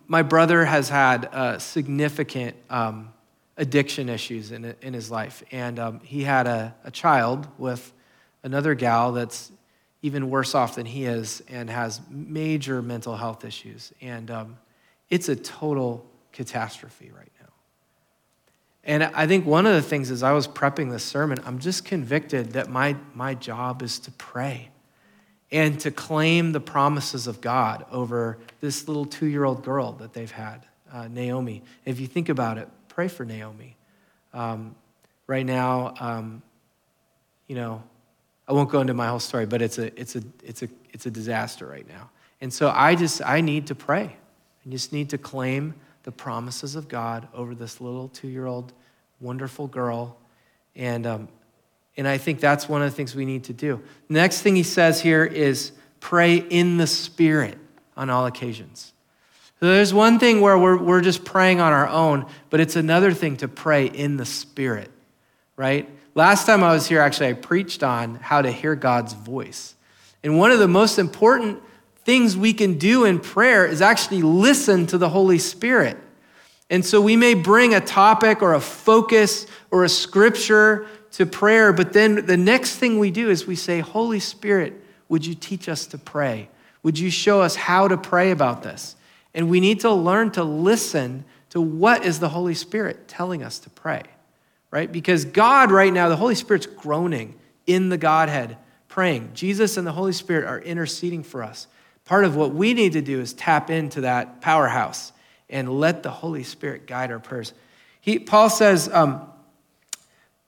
my 0.08 0.22
brother 0.22 0.64
has 0.64 0.88
had 0.88 1.26
uh, 1.26 1.60
significant 1.60 2.56
um, 2.70 3.12
addiction 3.58 4.08
issues 4.08 4.54
in, 4.54 4.74
in 4.82 4.94
his 4.94 5.12
life. 5.12 5.44
And 5.52 5.78
um, 5.78 6.00
he 6.00 6.24
had 6.24 6.48
a, 6.48 6.74
a 6.86 6.92
child 6.92 7.50
with 7.58 7.92
another 8.44 8.76
gal 8.76 9.12
that's 9.12 9.52
even 10.04 10.30
worse 10.30 10.56
off 10.56 10.76
than 10.76 10.86
he 10.86 11.04
is 11.04 11.44
and 11.50 11.70
has 11.70 12.00
major 12.10 12.82
mental 12.82 13.18
health 13.18 13.44
issues. 13.44 13.92
And 14.00 14.32
um, 14.32 14.58
it's 15.10 15.28
a 15.28 15.36
total 15.36 16.10
catastrophe 16.32 17.12
right 17.14 17.32
now. 17.42 17.50
And 18.86 19.04
I 19.04 19.28
think 19.28 19.46
one 19.46 19.66
of 19.66 19.74
the 19.74 19.82
things 19.82 20.10
as 20.10 20.24
I 20.24 20.32
was 20.32 20.48
prepping 20.48 20.92
this 20.92 21.04
sermon, 21.04 21.40
I'm 21.46 21.60
just 21.60 21.84
convicted 21.84 22.54
that 22.54 22.70
my, 22.70 22.96
my 23.14 23.34
job 23.34 23.82
is 23.82 24.00
to 24.00 24.12
pray 24.12 24.71
and 25.52 25.80
to 25.82 25.92
claim 25.92 26.54
the 26.54 26.60
promises 26.60 27.28
of 27.28 27.42
God 27.42 27.86
over 27.92 28.38
this 28.62 28.88
little 28.88 29.06
two 29.06 29.26
year 29.26 29.44
old 29.44 29.64
girl 29.64 29.94
that 29.94 30.14
they've 30.14 30.32
had, 30.32 30.66
uh, 30.92 31.08
Naomi. 31.08 31.64
If 31.86 32.00
you 32.00 32.08
think 32.08 32.30
about 32.30 32.58
it, 32.58 32.70
pray 32.88 33.08
for 33.08 33.26
Naomi. 33.26 33.76
Um, 34.34 34.76
right 35.28 35.46
now, 35.46 35.94
um, 36.00 36.42
you 37.48 37.56
know, 37.56 37.84
I 38.48 38.54
won't 38.54 38.70
go 38.70 38.82
into 38.82 38.94
my 38.94 39.08
whole 39.08 39.20
story, 39.20 39.46
but 39.46 39.62
it's 39.62 39.78
a, 39.78 40.00
it's, 40.00 40.16
a, 40.16 40.24
it's, 40.44 40.64
a, 40.64 40.70
it's 40.92 41.06
a 41.06 41.12
disaster 41.12 41.66
right 41.66 41.88
now. 41.88 42.10
And 42.40 42.52
so 42.52 42.72
I 42.74 42.96
just, 42.96 43.22
I 43.24 43.42
need 43.42 43.68
to 43.68 43.76
pray. 43.76 44.16
I 44.66 44.70
just 44.70 44.94
need 44.94 45.10
to 45.10 45.18
claim 45.18 45.76
the 46.04 46.12
promises 46.12 46.76
of 46.76 46.88
God 46.88 47.28
over 47.34 47.54
this 47.54 47.80
little 47.80 48.08
two 48.08 48.28
year 48.28 48.46
old 48.46 48.74
wonderful 49.20 49.68
girl. 49.68 50.18
And 50.76 51.06
um, 51.06 51.28
and 51.98 52.08
I 52.08 52.18
think 52.18 52.40
that's 52.40 52.70
one 52.70 52.82
of 52.82 52.90
the 52.90 52.96
things 52.96 53.16
we 53.16 53.26
need 53.26 53.46
to 53.46 53.54
do. 53.54 53.82
Next 54.10 54.42
thing 54.42 54.56
he 54.56 54.64
says 54.64 55.02
here 55.02 55.24
is 55.24 55.72
pray 56.00 56.38
in 56.38 56.78
the 56.78 56.88
Spirit 56.88 57.58
on 57.98 58.10
all 58.10 58.26
occasions. 58.26 58.94
So 59.60 59.68
there's 59.68 59.94
one 59.94 60.18
thing 60.18 60.42
where 60.42 60.58
we're, 60.58 60.82
we're 60.82 61.02
just 61.02 61.24
praying 61.24 61.60
on 61.60 61.72
our 61.72 61.88
own, 61.88 62.26
but 62.50 62.60
it's 62.60 62.76
another 62.76 63.14
thing 63.14 63.38
to 63.38 63.48
pray 63.48 63.86
in 63.86 64.18
the 64.18 64.26
Spirit, 64.26 64.90
right? 65.56 65.88
Last 66.16 66.46
time 66.46 66.64
I 66.64 66.74
was 66.74 66.88
here, 66.88 67.00
actually, 67.00 67.28
I 67.28 67.34
preached 67.34 67.84
on 67.84 68.16
how 68.16 68.42
to 68.42 68.52
hear 68.52 68.76
God's 68.76 69.14
voice. 69.14 69.76
And 70.24 70.38
one 70.38 70.52
of 70.52 70.60
the 70.60 70.68
most 70.68 70.98
important 70.98 71.62
things 72.04 72.36
we 72.36 72.54
can 72.54 72.78
do 72.78 73.06
in 73.06 73.20
prayer 73.20 73.66
is 73.66 73.82
actually 73.82 74.24
listen 74.24 74.88
to 74.88 74.98
the 74.98 75.10
Holy 75.10 75.38
Spirit. 75.38 75.98
And 76.70 76.84
so 76.84 77.02
we 77.02 77.16
may 77.16 77.34
bring 77.34 77.76
a 77.76 77.82
topic 77.82 78.42
or 78.42 78.54
a 78.54 78.60
focus 78.60 79.46
or 79.70 79.84
a 79.84 79.90
scripture 79.90 80.88
to 81.12 81.26
prayer, 81.26 81.74
but 81.74 81.94
then 81.94 82.26
the 82.26 82.38
next 82.38 82.78
thing 82.78 83.00
we 83.00 83.12
do 83.12 83.30
is 83.30 83.46
we 83.46 83.56
say, 83.56 83.80
Holy 83.80 84.20
Spirit, 84.20 84.74
would 85.10 85.26
you 85.26 85.36
teach 85.36 85.68
us 85.68 85.86
to 85.88 85.98
pray? 85.98 86.50
Would 86.84 86.98
you 86.98 87.10
show 87.10 87.42
us 87.42 87.56
how 87.56 87.88
to 87.88 87.98
pray 87.98 88.32
about 88.32 88.64
this? 88.64 88.96
And 89.34 89.50
we 89.50 89.60
need 89.60 89.82
to 89.82 89.92
learn 89.92 90.32
to 90.32 90.44
listen 90.44 91.26
to 91.50 91.62
what 91.62 92.06
is 92.06 92.20
the 92.20 92.30
Holy 92.30 92.54
Spirit 92.54 93.08
telling 93.08 93.44
us 93.44 93.60
to 93.60 93.70
pray, 93.70 94.04
right? 94.72 94.92
Because 94.92 95.26
God, 95.26 95.70
right 95.72 95.92
now, 95.92 96.10
the 96.10 96.16
Holy 96.16 96.36
Spirit's 96.36 96.66
groaning 96.66 97.36
in 97.68 97.90
the 97.90 97.98
Godhead, 97.98 98.58
praying. 98.88 99.32
Jesus 99.34 99.78
and 99.78 99.86
the 99.86 99.92
Holy 99.92 100.14
Spirit 100.14 100.46
are 100.46 100.60
interceding 100.60 101.24
for 101.24 101.44
us. 101.44 101.68
Part 102.06 102.26
of 102.26 102.36
what 102.36 102.54
we 102.54 102.74
need 102.74 102.94
to 102.94 103.02
do 103.02 103.20
is 103.20 103.34
tap 103.34 103.70
into 103.70 104.02
that 104.02 104.42
powerhouse 104.42 105.12
and 105.50 105.70
let 105.80 106.04
the 106.04 106.10
Holy 106.10 106.44
Spirit 106.44 106.88
guide 106.88 107.12
our 107.12 107.20
prayers. 107.20 107.54
He, 108.00 108.18
Paul 108.18 108.50
says, 108.50 108.90
um, 108.92 109.30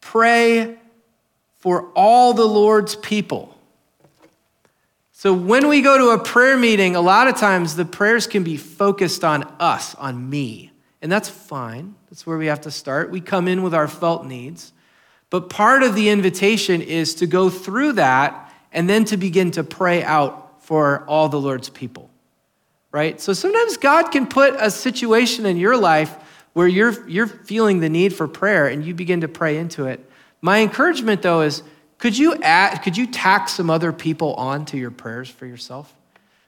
pray 0.04 0.78
for 1.60 1.90
all 1.96 2.34
the 2.34 2.46
Lord's 2.46 2.96
people. 2.96 3.58
So 5.12 5.34
when 5.34 5.70
we 5.70 5.82
go 5.82 5.98
to 5.98 6.10
a 6.10 6.24
prayer 6.24 6.58
meeting, 6.58 6.98
a 6.98 7.02
lot 7.02 7.30
of 7.30 7.38
times 7.38 7.78
the 7.78 7.86
prayers 7.86 8.28
can 8.28 8.44
be 8.44 8.58
focused 8.58 9.24
on 9.24 9.44
us, 9.60 9.96
on 9.96 10.30
me. 10.30 10.72
And 11.02 11.10
that's 11.10 11.30
fine. 11.30 11.96
That's 12.10 12.28
where 12.28 12.38
we 12.38 12.48
have 12.48 12.62
to 12.62 12.72
start. 12.72 13.10
We 13.10 13.22
come 13.22 13.48
in 13.48 13.64
with 13.64 13.74
our 13.74 13.88
felt 13.88 14.26
needs. 14.26 14.74
But 15.30 15.50
part 15.50 15.82
of 15.82 15.96
the 15.96 16.10
invitation 16.10 16.82
is 16.82 17.16
to 17.16 17.26
go 17.26 17.50
through 17.50 17.94
that 17.94 18.54
and 18.74 18.90
then 18.90 19.06
to 19.06 19.18
begin 19.18 19.52
to 19.52 19.64
pray 19.64 20.04
out 20.04 20.62
for 20.62 21.06
all 21.08 21.30
the 21.30 21.40
Lord's 21.40 21.70
people. 21.70 22.10
Right? 22.92 23.20
So 23.22 23.32
sometimes 23.32 23.78
God 23.78 24.12
can 24.12 24.28
put 24.28 24.54
a 24.60 24.70
situation 24.70 25.46
in 25.46 25.58
your 25.58 25.78
life 25.78 26.16
where 26.54 26.68
you're, 26.68 27.08
you're 27.08 27.28
feeling 27.28 27.80
the 27.80 27.90
need 27.90 28.14
for 28.14 28.28
prayer 28.28 28.68
and 28.68 28.86
you 28.86 28.94
begin 28.94 29.22
to 29.22 29.28
pray 29.28 29.58
into 29.58 29.86
it. 29.86 30.10
My 30.42 30.60
encouragement, 30.60 31.22
though, 31.22 31.42
is 31.42 31.64
could 31.98 32.18
you, 32.18 32.36
add, 32.42 32.80
could 32.80 32.98
you 32.98 33.08
tack 33.08 33.50
some 33.50 33.70
other 33.70 33.92
people 33.92 34.34
onto 34.36 34.78
your 34.78 34.92
prayers 34.92 35.30
for 35.30 35.46
yourself? 35.46 35.94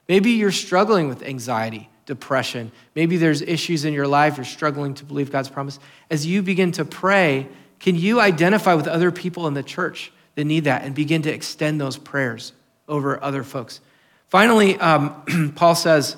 Maybe 0.08 0.32
you're 0.32 0.52
struggling 0.52 1.08
with 1.08 1.24
anxiety, 1.24 1.90
depression. 2.06 2.72
Maybe 2.94 3.18
there's 3.18 3.42
issues 3.42 3.86
in 3.86 3.94
your 3.94 4.08
life, 4.08 4.38
you're 4.38 4.46
struggling 4.46 4.94
to 4.96 5.06
believe 5.06 5.32
God's 5.32 5.50
promise. 5.50 5.80
As 6.12 6.26
you 6.26 6.44
begin 6.44 6.72
to 6.74 6.86
pray, 6.86 7.48
can 7.80 7.96
you 7.96 8.20
identify 8.20 8.74
with 8.74 8.88
other 8.88 9.12
people 9.12 9.48
in 9.48 9.54
the 9.54 9.64
church 9.64 10.12
that 10.36 10.46
need 10.46 10.66
that 10.66 10.84
and 10.84 10.94
begin 10.94 11.22
to 11.24 11.34
extend 11.34 11.82
those 11.82 11.98
prayers 11.98 12.54
over 12.88 13.24
other 13.24 13.44
folks? 13.44 13.80
Finally, 14.28 14.78
um, 14.80 15.54
Paul 15.56 15.76
says, 15.76 16.18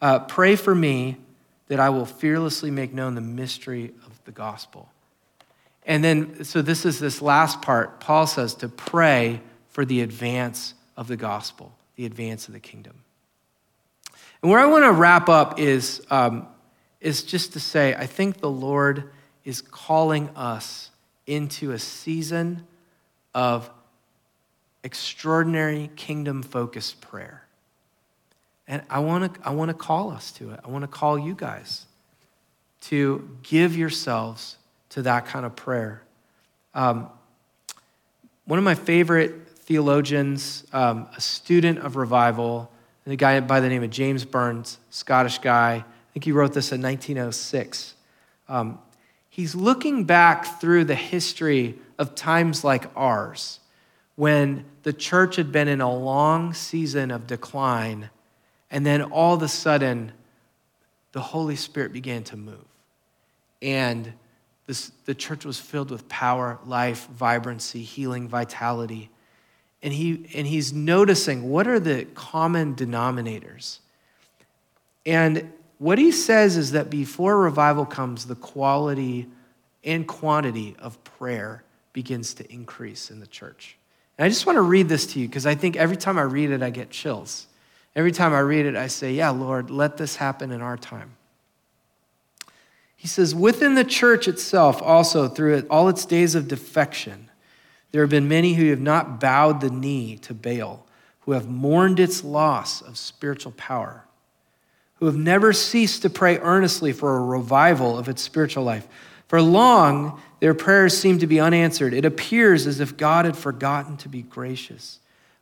uh, 0.00 0.20
Pray 0.20 0.56
for 0.56 0.74
me 0.74 1.18
that 1.68 1.80
I 1.80 1.90
will 1.90 2.06
fearlessly 2.06 2.70
make 2.70 2.92
known 2.92 3.14
the 3.14 3.20
mystery 3.20 3.92
of 4.06 4.24
the 4.24 4.32
gospel. 4.32 4.90
And 5.84 6.04
then, 6.04 6.44
so 6.44 6.60
this 6.60 6.84
is 6.84 6.98
this 6.98 7.22
last 7.22 7.62
part. 7.62 8.00
Paul 8.00 8.26
says 8.26 8.54
to 8.56 8.68
pray 8.68 9.40
for 9.68 9.84
the 9.84 10.02
advance 10.02 10.74
of 10.96 11.08
the 11.08 11.16
gospel, 11.16 11.72
the 11.96 12.04
advance 12.04 12.48
of 12.48 12.54
the 12.54 12.60
kingdom. 12.60 13.04
And 14.42 14.50
where 14.50 14.60
I 14.60 14.66
want 14.66 14.84
to 14.84 14.92
wrap 14.92 15.28
up 15.28 15.58
is, 15.58 16.02
um, 16.10 16.46
is 17.00 17.22
just 17.22 17.54
to 17.54 17.60
say, 17.60 17.94
I 17.94 18.06
think 18.06 18.40
the 18.40 18.50
Lord 18.50 19.10
is 19.44 19.62
calling 19.62 20.28
us 20.36 20.90
into 21.26 21.72
a 21.72 21.78
season 21.78 22.66
of 23.34 23.70
extraordinary 24.84 25.90
kingdom 25.96 26.42
focused 26.42 27.00
prayer. 27.00 27.47
And 28.68 28.82
I 28.88 29.00
want 29.00 29.34
to 29.34 29.40
I 29.48 29.52
want 29.52 29.70
to 29.70 29.74
call 29.74 30.10
us 30.10 30.30
to 30.32 30.50
it. 30.52 30.60
I 30.64 30.68
want 30.68 30.82
to 30.82 30.88
call 30.88 31.18
you 31.18 31.34
guys 31.34 31.86
to 32.82 33.36
give 33.42 33.76
yourselves 33.76 34.56
to 34.90 35.02
that 35.02 35.26
kind 35.26 35.44
of 35.44 35.56
prayer. 35.56 36.02
Um, 36.74 37.08
one 38.44 38.58
of 38.58 38.64
my 38.64 38.74
favorite 38.74 39.48
theologians, 39.58 40.64
um, 40.72 41.08
a 41.16 41.20
student 41.20 41.80
of 41.80 41.96
revival, 41.96 42.70
a 43.06 43.16
guy 43.16 43.40
by 43.40 43.60
the 43.60 43.68
name 43.68 43.82
of 43.82 43.90
James 43.90 44.24
Burns, 44.24 44.78
Scottish 44.90 45.38
guy. 45.38 45.76
I 45.76 46.12
think 46.12 46.24
he 46.24 46.32
wrote 46.32 46.52
this 46.52 46.72
in 46.72 46.82
1906. 46.82 47.94
Um, 48.48 48.78
he's 49.30 49.54
looking 49.54 50.04
back 50.04 50.60
through 50.60 50.84
the 50.84 50.94
history 50.94 51.78
of 51.98 52.14
times 52.14 52.64
like 52.64 52.86
ours 52.96 53.60
when 54.16 54.64
the 54.82 54.92
church 54.92 55.36
had 55.36 55.52
been 55.52 55.68
in 55.68 55.80
a 55.80 55.94
long 55.94 56.52
season 56.52 57.10
of 57.10 57.26
decline, 57.26 58.10
and 58.70 58.84
then 58.84 59.02
all 59.02 59.34
of 59.34 59.42
a 59.42 59.48
sudden, 59.48 60.12
the 61.12 61.20
Holy 61.20 61.56
Spirit 61.56 61.92
began 61.92 62.22
to 62.24 62.36
move. 62.36 62.64
And 63.62 64.12
this, 64.66 64.92
the 65.06 65.14
church 65.14 65.44
was 65.44 65.58
filled 65.58 65.90
with 65.90 66.08
power, 66.08 66.58
life, 66.66 67.08
vibrancy, 67.08 67.82
healing, 67.82 68.28
vitality. 68.28 69.10
And, 69.82 69.92
he, 69.92 70.28
and 70.34 70.46
he's 70.46 70.72
noticing 70.72 71.48
what 71.48 71.66
are 71.66 71.80
the 71.80 72.04
common 72.14 72.74
denominators. 72.74 73.78
And 75.06 75.50
what 75.78 75.98
he 75.98 76.12
says 76.12 76.56
is 76.56 76.72
that 76.72 76.90
before 76.90 77.38
revival 77.38 77.86
comes, 77.86 78.26
the 78.26 78.34
quality 78.34 79.26
and 79.84 80.06
quantity 80.06 80.76
of 80.78 81.02
prayer 81.02 81.64
begins 81.92 82.34
to 82.34 82.52
increase 82.52 83.10
in 83.10 83.20
the 83.20 83.26
church. 83.26 83.76
And 84.18 84.24
I 84.24 84.28
just 84.28 84.46
want 84.46 84.56
to 84.56 84.62
read 84.62 84.88
this 84.88 85.06
to 85.14 85.20
you 85.20 85.26
because 85.26 85.46
I 85.46 85.54
think 85.56 85.76
every 85.76 85.96
time 85.96 86.18
I 86.18 86.22
read 86.22 86.50
it, 86.50 86.62
I 86.62 86.70
get 86.70 86.90
chills. 86.90 87.47
Every 87.98 88.12
time 88.12 88.32
I 88.32 88.38
read 88.38 88.64
it, 88.64 88.76
I 88.76 88.86
say, 88.86 89.12
Yeah, 89.12 89.30
Lord, 89.30 89.70
let 89.70 89.96
this 89.96 90.14
happen 90.14 90.52
in 90.52 90.62
our 90.62 90.76
time. 90.76 91.16
He 92.94 93.08
says, 93.08 93.34
Within 93.34 93.74
the 93.74 93.82
church 93.82 94.28
itself, 94.28 94.80
also 94.80 95.26
through 95.26 95.66
all 95.68 95.88
its 95.88 96.06
days 96.06 96.36
of 96.36 96.46
defection, 96.46 97.28
there 97.90 98.00
have 98.02 98.10
been 98.10 98.28
many 98.28 98.54
who 98.54 98.70
have 98.70 98.80
not 98.80 99.18
bowed 99.18 99.60
the 99.60 99.70
knee 99.70 100.16
to 100.18 100.32
Baal, 100.32 100.86
who 101.22 101.32
have 101.32 101.48
mourned 101.48 101.98
its 101.98 102.22
loss 102.22 102.82
of 102.82 102.96
spiritual 102.96 103.50
power, 103.56 104.04
who 105.00 105.06
have 105.06 105.16
never 105.16 105.52
ceased 105.52 106.02
to 106.02 106.10
pray 106.10 106.38
earnestly 106.38 106.92
for 106.92 107.16
a 107.16 107.24
revival 107.24 107.98
of 107.98 108.08
its 108.08 108.22
spiritual 108.22 108.62
life. 108.62 108.86
For 109.26 109.42
long, 109.42 110.22
their 110.38 110.54
prayers 110.54 110.96
seem 110.96 111.18
to 111.18 111.26
be 111.26 111.40
unanswered. 111.40 111.92
It 111.94 112.04
appears 112.04 112.64
as 112.68 112.78
if 112.78 112.96
God 112.96 113.24
had 113.24 113.36
forgotten 113.36 113.96
to 113.96 114.08
be 114.08 114.22
gracious. 114.22 115.00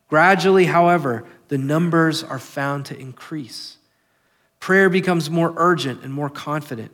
Gradually, 0.08 0.66
however, 0.66 1.24
the 1.48 1.58
numbers 1.58 2.22
are 2.22 2.38
found 2.38 2.86
to 2.86 2.98
increase. 2.98 3.78
Prayer 4.60 4.88
becomes 4.88 5.30
more 5.30 5.54
urgent 5.56 6.02
and 6.02 6.12
more 6.12 6.30
confident. 6.30 6.92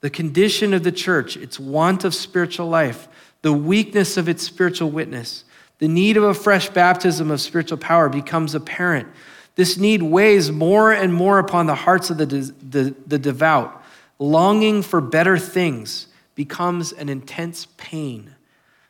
The 0.00 0.10
condition 0.10 0.74
of 0.74 0.82
the 0.82 0.92
church, 0.92 1.36
its 1.36 1.58
want 1.58 2.04
of 2.04 2.14
spiritual 2.14 2.68
life, 2.68 3.08
the 3.42 3.52
weakness 3.52 4.16
of 4.16 4.28
its 4.28 4.42
spiritual 4.42 4.90
witness, 4.90 5.44
the 5.78 5.88
need 5.88 6.16
of 6.16 6.24
a 6.24 6.34
fresh 6.34 6.68
baptism 6.68 7.30
of 7.30 7.40
spiritual 7.40 7.78
power 7.78 8.08
becomes 8.08 8.54
apparent. 8.54 9.08
This 9.54 9.76
need 9.76 10.02
weighs 10.02 10.50
more 10.50 10.92
and 10.92 11.12
more 11.12 11.38
upon 11.38 11.66
the 11.66 11.74
hearts 11.74 12.10
of 12.10 12.18
the, 12.18 12.26
the, 12.26 12.94
the 13.06 13.18
devout. 13.18 13.82
Longing 14.18 14.82
for 14.82 15.00
better 15.00 15.38
things 15.38 16.06
becomes 16.34 16.92
an 16.92 17.08
intense 17.08 17.66
pain. 17.76 18.34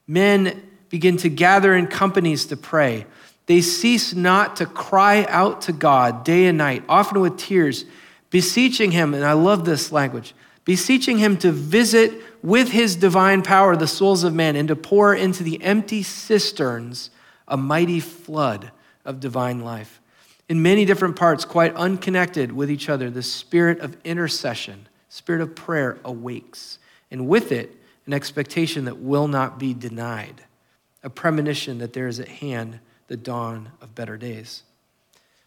Men 0.07 0.63
begin 0.89 1.17
to 1.19 1.29
gather 1.29 1.75
in 1.75 1.87
companies 1.87 2.47
to 2.47 2.57
pray. 2.57 3.07
They 3.47 3.61
cease 3.61 4.15
not 4.15 4.57
to 4.57 4.67
cry 4.67 5.27
out 5.29 5.63
to 5.63 5.73
God 5.73 6.25
day 6.25 6.47
and 6.47 6.59
night, 6.59 6.85
often 6.89 7.21
with 7.21 7.37
tears, 7.37 7.85
beseeching 8.31 8.93
Him, 8.93 9.15
and 9.15 9.25
I 9.25 9.33
love 9.33 9.65
this 9.65 9.93
language, 9.93 10.35
beseeching 10.65 11.19
Him 11.19 11.37
to 11.39 11.51
visit 11.51 12.23
with 12.43 12.71
his 12.71 12.97
divine 12.97 13.43
power 13.43 13.77
the 13.77 13.87
souls 13.87 14.25
of 14.25 14.35
men 14.35 14.57
and 14.57 14.69
to 14.69 14.77
pour 14.77 15.15
into 15.15 15.43
the 15.43 15.63
empty 15.63 16.03
cisterns 16.03 17.11
a 17.47 17.57
mighty 17.57 18.01
flood 18.01 18.73
of 19.05 19.21
divine 19.21 19.61
life. 19.61 20.01
In 20.49 20.61
many 20.61 20.85
different 20.85 21.17
parts, 21.17 21.45
quite 21.45 21.75
unconnected 21.77 22.53
with 22.53 22.71
each 22.71 22.89
other, 22.89 23.11
the 23.11 23.23
spirit 23.23 23.79
of 23.81 23.97
intercession, 24.05 24.89
spirit 25.09 25.41
of 25.41 25.55
prayer 25.55 25.99
awakes, 26.05 26.79
and 27.11 27.29
with 27.29 27.53
it, 27.53 27.77
an 28.07 28.13
expectation 28.13 28.85
that 28.87 28.99
will 28.99 29.29
not 29.29 29.59
be 29.59 29.73
denied, 29.73 30.43
a 31.05 31.11
premonition 31.11 31.79
that 31.79 31.93
there 31.93 32.09
is 32.09 32.19
at 32.19 32.29
hand 32.29 32.81
the 33.09 33.17
dawn 33.17 33.71
of 33.81 33.95
better 33.95 34.17
days. 34.17 34.63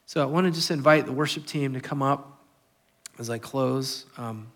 So 0.06 0.22
I 0.22 0.26
want 0.26 0.46
to 0.46 0.52
just 0.52 0.72
invite 0.72 1.06
the 1.06 1.12
worship 1.12 1.46
team 1.46 1.74
to 1.74 1.82
come 1.82 2.02
up 2.02 2.44
as 3.18 3.30
I 3.30 3.38
close. 3.38 4.06
Um, 4.18 4.48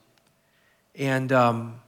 and 0.96 1.32
um, 1.32 1.80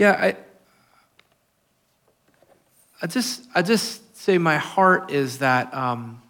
Yeah, 0.00 0.12
I, 0.12 0.34
I 3.02 3.06
just, 3.06 3.46
I 3.54 3.60
just 3.60 4.16
say 4.16 4.38
my 4.38 4.56
heart 4.56 5.10
is 5.10 5.40
that 5.40 5.74
um, 5.74 6.22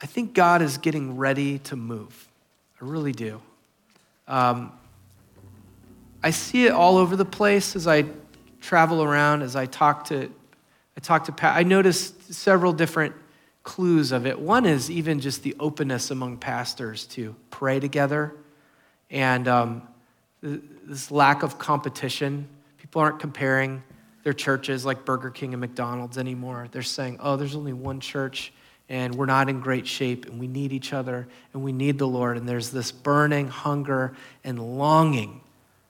I 0.00 0.06
think 0.06 0.34
God 0.34 0.62
is 0.62 0.78
getting 0.78 1.16
ready 1.16 1.58
to 1.58 1.74
move. 1.74 2.28
I 2.80 2.84
really 2.84 3.10
do. 3.10 3.42
Um, 4.28 4.72
I 6.22 6.30
see 6.30 6.66
it 6.66 6.70
all 6.70 6.96
over 6.96 7.16
the 7.16 7.24
place 7.24 7.74
as 7.74 7.88
I 7.88 8.02
travel 8.60 9.02
around, 9.02 9.42
as 9.42 9.56
I 9.56 9.66
talk 9.66 10.06
to, 10.06 10.30
I 10.96 11.00
talk 11.00 11.24
to. 11.24 11.46
I 11.46 11.62
noticed 11.62 12.32
several 12.32 12.72
different 12.72 13.14
clues 13.62 14.12
of 14.12 14.26
it. 14.26 14.38
One 14.38 14.66
is 14.66 14.90
even 14.90 15.20
just 15.20 15.42
the 15.42 15.54
openness 15.60 16.10
among 16.10 16.38
pastors 16.38 17.06
to 17.08 17.34
pray 17.50 17.80
together, 17.80 18.34
and 19.10 19.46
um, 19.46 19.88
this 20.42 21.10
lack 21.10 21.42
of 21.42 21.58
competition. 21.58 22.48
People 22.78 23.02
aren't 23.02 23.20
comparing 23.20 23.82
their 24.24 24.32
churches 24.32 24.84
like 24.84 25.04
Burger 25.04 25.30
King 25.30 25.54
and 25.54 25.60
McDonald's 25.60 26.18
anymore. 26.18 26.68
They're 26.70 26.82
saying, 26.82 27.18
oh, 27.20 27.36
there's 27.36 27.54
only 27.54 27.72
one 27.72 28.00
church 28.00 28.52
and 28.88 29.14
we're 29.14 29.26
not 29.26 29.48
in 29.48 29.60
great 29.60 29.86
shape 29.86 30.26
and 30.26 30.40
we 30.40 30.46
need 30.46 30.72
each 30.72 30.92
other 30.92 31.28
and 31.52 31.62
we 31.62 31.72
need 31.72 31.98
the 31.98 32.06
Lord. 32.06 32.36
And 32.36 32.48
there's 32.48 32.70
this 32.70 32.90
burning 32.90 33.48
hunger 33.48 34.14
and 34.44 34.78
longing 34.78 35.40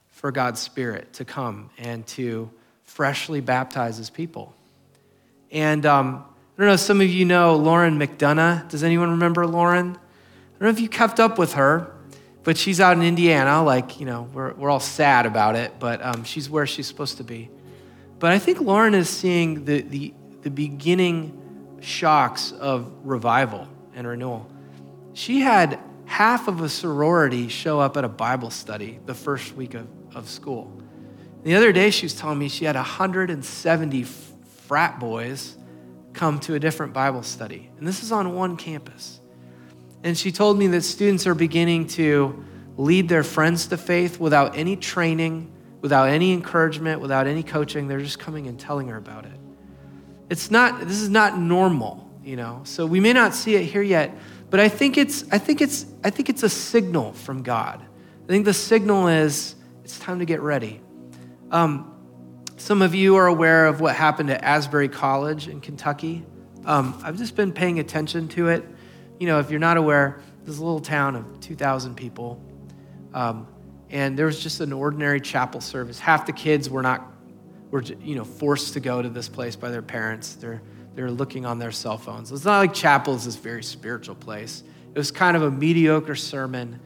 for 0.08 0.32
God's 0.32 0.60
Spirit 0.60 1.12
to 1.14 1.24
come 1.24 1.70
and 1.78 2.06
to 2.08 2.50
freshly 2.88 3.40
baptizes 3.40 4.10
people. 4.10 4.54
And 5.50 5.86
um, 5.86 6.24
I 6.56 6.60
don't 6.60 6.66
know, 6.68 6.76
some 6.76 7.00
of 7.00 7.08
you 7.08 7.24
know 7.24 7.54
Lauren 7.56 7.98
McDonough. 7.98 8.68
Does 8.68 8.82
anyone 8.82 9.10
remember 9.12 9.46
Lauren? 9.46 9.90
I 9.90 10.58
don't 10.58 10.62
know 10.62 10.68
if 10.70 10.80
you 10.80 10.88
kept 10.88 11.20
up 11.20 11.38
with 11.38 11.52
her 11.52 11.92
but 12.48 12.56
she's 12.56 12.80
out 12.80 12.96
in 12.96 13.02
Indiana, 13.02 13.62
like, 13.62 14.00
you 14.00 14.06
know, 14.06 14.22
we're, 14.32 14.54
we're 14.54 14.70
all 14.70 14.80
sad 14.80 15.26
about 15.26 15.54
it, 15.54 15.72
but 15.78 16.02
um, 16.02 16.24
she's 16.24 16.48
where 16.48 16.66
she's 16.66 16.86
supposed 16.86 17.18
to 17.18 17.22
be. 17.22 17.50
But 18.18 18.32
I 18.32 18.38
think 18.38 18.58
Lauren 18.58 18.94
is 18.94 19.06
seeing 19.06 19.66
the, 19.66 19.82
the, 19.82 20.14
the 20.40 20.48
beginning 20.48 21.78
shocks 21.82 22.52
of 22.52 22.90
revival 23.04 23.68
and 23.94 24.06
renewal. 24.06 24.50
She 25.12 25.40
had 25.40 25.78
half 26.06 26.48
of 26.48 26.62
a 26.62 26.70
sorority 26.70 27.48
show 27.48 27.80
up 27.80 27.98
at 27.98 28.04
a 28.04 28.08
Bible 28.08 28.48
study 28.48 28.98
the 29.04 29.12
first 29.12 29.54
week 29.54 29.74
of, 29.74 29.86
of 30.14 30.26
school. 30.26 30.72
The 31.44 31.54
other 31.54 31.72
day, 31.72 31.90
she 31.90 32.04
was 32.06 32.14
telling 32.14 32.38
me 32.38 32.48
she 32.48 32.64
had 32.64 32.76
170 32.76 34.02
frat 34.02 34.98
boys 34.98 35.56
come 36.12 36.40
to 36.40 36.54
a 36.54 36.58
different 36.58 36.92
Bible 36.92 37.22
study. 37.22 37.70
And 37.78 37.86
this 37.86 38.02
is 38.02 38.12
on 38.12 38.34
one 38.34 38.56
campus. 38.56 39.20
And 40.02 40.16
she 40.16 40.32
told 40.32 40.58
me 40.58 40.66
that 40.68 40.82
students 40.82 41.26
are 41.26 41.34
beginning 41.34 41.86
to 41.88 42.44
lead 42.76 43.08
their 43.08 43.24
friends 43.24 43.66
to 43.68 43.76
faith 43.76 44.20
without 44.20 44.56
any 44.56 44.76
training, 44.76 45.52
without 45.80 46.08
any 46.08 46.32
encouragement, 46.32 47.00
without 47.00 47.26
any 47.26 47.42
coaching. 47.42 47.88
They're 47.88 48.00
just 48.00 48.18
coming 48.18 48.46
and 48.46 48.58
telling 48.58 48.88
her 48.88 48.96
about 48.96 49.26
it. 49.26 49.38
It's 50.30 50.50
not, 50.50 50.80
this 50.80 51.00
is 51.00 51.08
not 51.08 51.38
normal, 51.38 52.08
you 52.22 52.36
know. 52.36 52.60
So 52.64 52.86
we 52.86 53.00
may 53.00 53.12
not 53.12 53.34
see 53.34 53.54
it 53.54 53.64
here 53.64 53.82
yet, 53.82 54.16
but 54.50 54.60
I 54.60 54.68
think 54.68 54.98
it's, 54.98 55.24
I 55.32 55.38
think 55.38 55.60
it's, 55.60 55.86
I 56.04 56.10
think 56.10 56.28
it's 56.28 56.42
a 56.42 56.48
signal 56.48 57.12
from 57.12 57.42
God. 57.42 57.82
I 58.24 58.26
think 58.26 58.44
the 58.44 58.54
signal 58.54 59.08
is 59.08 59.54
it's 59.84 59.98
time 59.98 60.18
to 60.18 60.24
get 60.24 60.40
ready. 60.40 60.80
Um, 61.50 61.94
some 62.56 62.82
of 62.82 62.94
you 62.94 63.16
are 63.16 63.26
aware 63.26 63.66
of 63.66 63.80
what 63.80 63.94
happened 63.94 64.30
at 64.30 64.42
Asbury 64.42 64.88
College 64.88 65.48
in 65.48 65.60
Kentucky. 65.60 66.24
Um, 66.64 67.00
I've 67.04 67.16
just 67.16 67.36
been 67.36 67.52
paying 67.52 67.78
attention 67.78 68.28
to 68.28 68.48
it 68.48 68.64
you 69.18 69.26
know, 69.26 69.40
if 69.40 69.50
you're 69.50 69.60
not 69.60 69.76
aware, 69.76 70.20
there's 70.44 70.58
a 70.58 70.64
little 70.64 70.80
town 70.80 71.16
of 71.16 71.40
2,000 71.40 71.96
people. 71.96 72.40
Um, 73.12 73.48
and 73.90 74.18
there 74.18 74.26
was 74.26 74.40
just 74.40 74.60
an 74.60 74.72
ordinary 74.72 75.20
chapel 75.20 75.60
service. 75.60 75.98
Half 75.98 76.26
the 76.26 76.32
kids 76.32 76.70
were 76.70 76.82
not, 76.82 77.10
were, 77.70 77.82
you 77.82 78.14
know, 78.14 78.24
forced 78.24 78.74
to 78.74 78.80
go 78.80 79.02
to 79.02 79.08
this 79.08 79.28
place 79.28 79.56
by 79.56 79.70
their 79.70 79.82
parents. 79.82 80.34
They're, 80.34 80.62
they're 80.94 81.10
looking 81.10 81.46
on 81.46 81.58
their 81.58 81.72
cell 81.72 81.98
phones. 81.98 82.30
It's 82.30 82.44
not 82.44 82.58
like 82.58 82.74
chapel 82.74 83.14
is 83.14 83.24
this 83.24 83.36
very 83.36 83.62
spiritual 83.62 84.14
place. 84.14 84.62
It 84.94 84.98
was 84.98 85.10
kind 85.10 85.36
of 85.36 85.42
a 85.42 85.50
mediocre 85.50 86.16
sermon, 86.16 86.80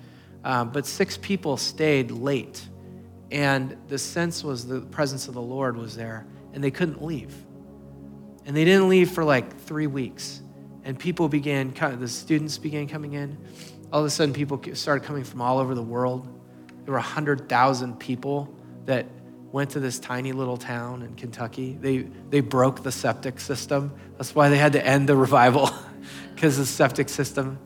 um, 0.45 0.71
but 0.71 0.87
six 0.87 1.17
people 1.17 1.57
stayed 1.57 2.11
late. 2.11 2.67
And 3.33 3.77
the 3.89 3.99
sense 3.99 4.45
was 4.45 4.67
the 4.67 4.83
presence 4.83 5.27
of 5.27 5.35
the 5.35 5.43
Lord 5.43 5.77
was 5.77 5.97
there, 5.97 6.27
and 6.53 6.63
they 6.63 6.71
couldn't 6.71 7.03
leave. 7.03 7.35
And 8.47 8.55
they 8.57 8.65
didn't 8.65 8.89
leave 8.89 9.11
for 9.11 9.25
like 9.25 9.59
three 9.59 9.89
weeks 9.89 10.43
and 10.85 10.99
people 10.99 11.29
began, 11.29 11.73
the 11.73 12.09
students 12.09 12.59
began 12.59 12.89
coming 12.89 13.13
in. 13.13 13.39
All 13.93 14.01
of 14.01 14.07
a 14.07 14.11
sudden, 14.11 14.35
people 14.35 14.61
started 14.75 15.05
coming 15.05 15.25
from 15.25 15.41
all 15.41 15.59
over 15.59 15.75
the 15.75 15.83
world. 15.83 16.27
There 16.85 16.93
were 16.93 16.99
100,000 16.99 18.01
people 18.01 18.53
that 18.87 19.07
went 19.53 19.71
to 19.71 19.81
this 19.81 19.99
tiny 19.99 20.33
little 20.33 20.57
town 20.57 21.03
in 21.03 21.15
Kentucky. 21.15 21.77
They, 21.81 21.99
they 22.31 22.41
broke 22.41 22.83
the 22.83 22.91
septic 22.91 23.39
system. 23.39 23.93
That's 24.17 24.35
why 24.35 24.49
they 24.49 24.57
had 24.57 24.73
to 24.73 24.85
end 24.85 25.09
the 25.09 25.17
revival, 25.17 25.71
because 26.35 26.57
the 26.57 26.67
septic 26.67 27.09
system. 27.09 27.59